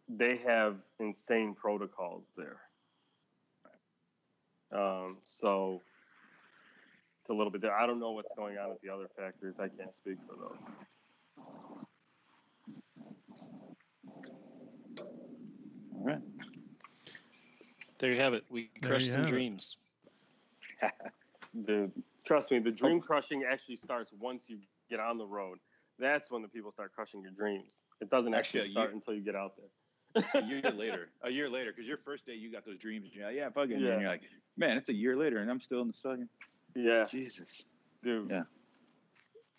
they 0.08 0.40
have 0.46 0.76
insane 0.98 1.54
protocols 1.54 2.24
there. 2.36 2.60
Um, 4.72 5.18
so 5.24 5.82
it's 7.20 7.30
a 7.30 7.32
little 7.32 7.50
bit 7.50 7.60
there. 7.60 7.74
I 7.74 7.86
don't 7.86 8.00
know 8.00 8.12
what's 8.12 8.32
going 8.34 8.56
on 8.58 8.70
at 8.70 8.80
the 8.82 8.88
other 8.90 9.06
factories. 9.16 9.54
I 9.58 9.68
can't 9.68 9.94
speak 9.94 10.16
for 10.28 10.36
those. 10.36 10.58
all 15.98 16.04
right. 16.04 16.20
There 17.98 18.12
you 18.12 18.18
have 18.18 18.34
it. 18.34 18.44
We 18.50 18.70
There 18.80 18.90
crushed 18.90 19.12
some 19.12 19.24
dreams. 19.24 19.76
the 21.54 21.90
trust 22.24 22.50
me, 22.50 22.58
the 22.58 22.70
dream 22.70 23.00
crushing 23.00 23.44
actually 23.50 23.76
starts 23.76 24.12
once 24.20 24.44
you 24.48 24.58
get 24.90 25.00
on 25.00 25.16
the 25.16 25.26
road. 25.26 25.58
That's 25.98 26.30
when 26.30 26.42
the 26.42 26.48
people 26.48 26.70
start 26.70 26.92
crushing 26.94 27.22
your 27.22 27.30
dreams. 27.32 27.78
It 28.00 28.10
doesn't 28.10 28.34
actually, 28.34 28.60
Actually, 28.60 28.72
start 28.72 28.88
year- 28.90 28.94
until 28.96 29.14
you 29.14 29.20
get 29.22 29.34
out 29.34 29.52
there. 29.56 30.24
a 30.42 30.46
year 30.46 30.60
later, 30.76 31.08
a 31.22 31.30
year 31.30 31.48
later, 31.50 31.72
because 31.72 31.86
your 31.86 31.98
first 31.98 32.26
day 32.26 32.34
you 32.34 32.50
got 32.52 32.64
those 32.66 32.78
dreams, 32.78 33.04
and 33.06 33.14
you're 33.14 33.26
like, 33.26 33.36
yeah, 33.36 33.48
fuck 33.50 33.68
it. 33.70 33.80
Yeah. 33.80 33.92
And 33.92 34.00
you're 34.02 34.10
like, 34.10 34.22
man, 34.56 34.76
it's 34.76 34.88
a 34.88 34.94
year 34.94 35.16
later, 35.16 35.38
and 35.38 35.50
I'm 35.50 35.60
still 35.60 35.80
in 35.82 35.88
the 35.88 35.94
fucking 35.94 36.28
Yeah, 36.74 37.06
Jesus. 37.10 37.62
dude. 38.02 38.30
Yeah. 38.30 38.42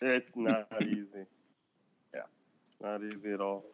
It's 0.00 0.30
not 0.36 0.66
easy. 0.82 1.26
Yeah. 2.14 2.20
Not 2.80 3.02
easy 3.02 3.32
at 3.32 3.40
all. 3.40 3.64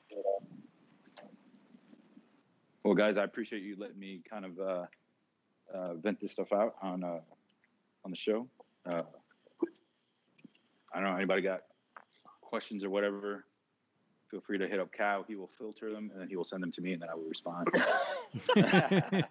Well, 2.82 2.94
guys, 2.94 3.16
I 3.16 3.24
appreciate 3.24 3.62
you 3.62 3.76
letting 3.78 3.98
me 3.98 4.22
kind 4.28 4.44
of 4.44 4.58
uh, 4.60 4.86
uh, 5.74 5.94
vent 5.94 6.20
this 6.20 6.32
stuff 6.32 6.52
out 6.52 6.74
on 6.82 7.02
uh, 7.02 7.20
on 8.04 8.10
the 8.10 8.16
show. 8.16 8.46
Uh, 8.86 9.02
I 10.92 11.00
don't 11.00 11.04
know 11.10 11.16
anybody 11.16 11.40
got 11.42 11.62
questions 12.54 12.84
or 12.84 12.90
whatever. 12.90 13.46
Feel 14.30 14.40
free 14.40 14.58
to 14.58 14.68
hit 14.68 14.78
up 14.78 14.92
Cal. 14.92 15.24
He 15.24 15.34
will 15.34 15.50
filter 15.58 15.90
them 15.92 16.08
and 16.12 16.20
then 16.20 16.28
he 16.28 16.36
will 16.36 16.44
send 16.44 16.62
them 16.62 16.70
to 16.70 16.80
me, 16.80 16.92
and 16.92 17.02
then 17.02 17.08
I 17.10 17.16
will 17.16 17.28
respond. 17.28 17.66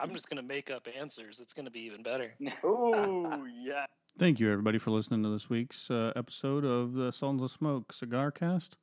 I'm 0.00 0.14
just 0.14 0.30
going 0.30 0.38
to 0.38 0.42
make 0.42 0.70
up 0.70 0.88
answers. 0.98 1.40
It's 1.40 1.52
going 1.52 1.66
to 1.66 1.70
be 1.70 1.84
even 1.84 2.02
better. 2.02 2.32
Oh 2.64 3.44
yeah. 3.44 3.84
Thank 4.18 4.40
you, 4.40 4.50
everybody, 4.50 4.78
for 4.78 4.92
listening 4.92 5.22
to 5.24 5.28
this 5.28 5.50
week's 5.50 5.90
uh, 5.90 6.12
episode 6.16 6.64
of 6.64 6.94
the 6.94 7.12
Sultans 7.12 7.42
of 7.42 7.50
Smoke 7.50 7.92
Cigar 7.92 8.30
Cast. 8.30 8.78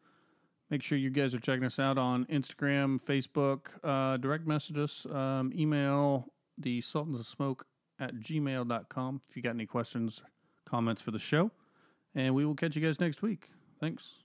Make 0.69 0.83
sure 0.83 0.95
you 0.99 1.09
guys 1.09 1.33
are 1.33 1.39
checking 1.39 1.65
us 1.65 1.79
out 1.79 1.97
on 1.97 2.25
Instagram, 2.25 3.01
Facebook, 3.01 3.69
uh, 3.83 4.17
direct 4.17 4.45
message 4.45 4.77
us, 4.77 5.07
um, 5.07 5.51
email 5.55 6.27
the 6.55 6.81
Sultans 6.81 7.19
of 7.19 7.25
Smoke 7.25 7.65
at 7.99 8.17
gmail.com 8.17 9.21
if 9.27 9.35
you 9.35 9.41
got 9.41 9.55
any 9.55 9.65
questions, 9.65 10.21
comments 10.65 11.01
for 11.01 11.09
the 11.09 11.19
show. 11.19 11.49
And 12.15 12.33
we 12.33 12.45
will 12.45 12.55
catch 12.55 12.75
you 12.75 12.81
guys 12.81 12.99
next 12.99 13.21
week. 13.21 13.49
Thanks. 13.79 14.24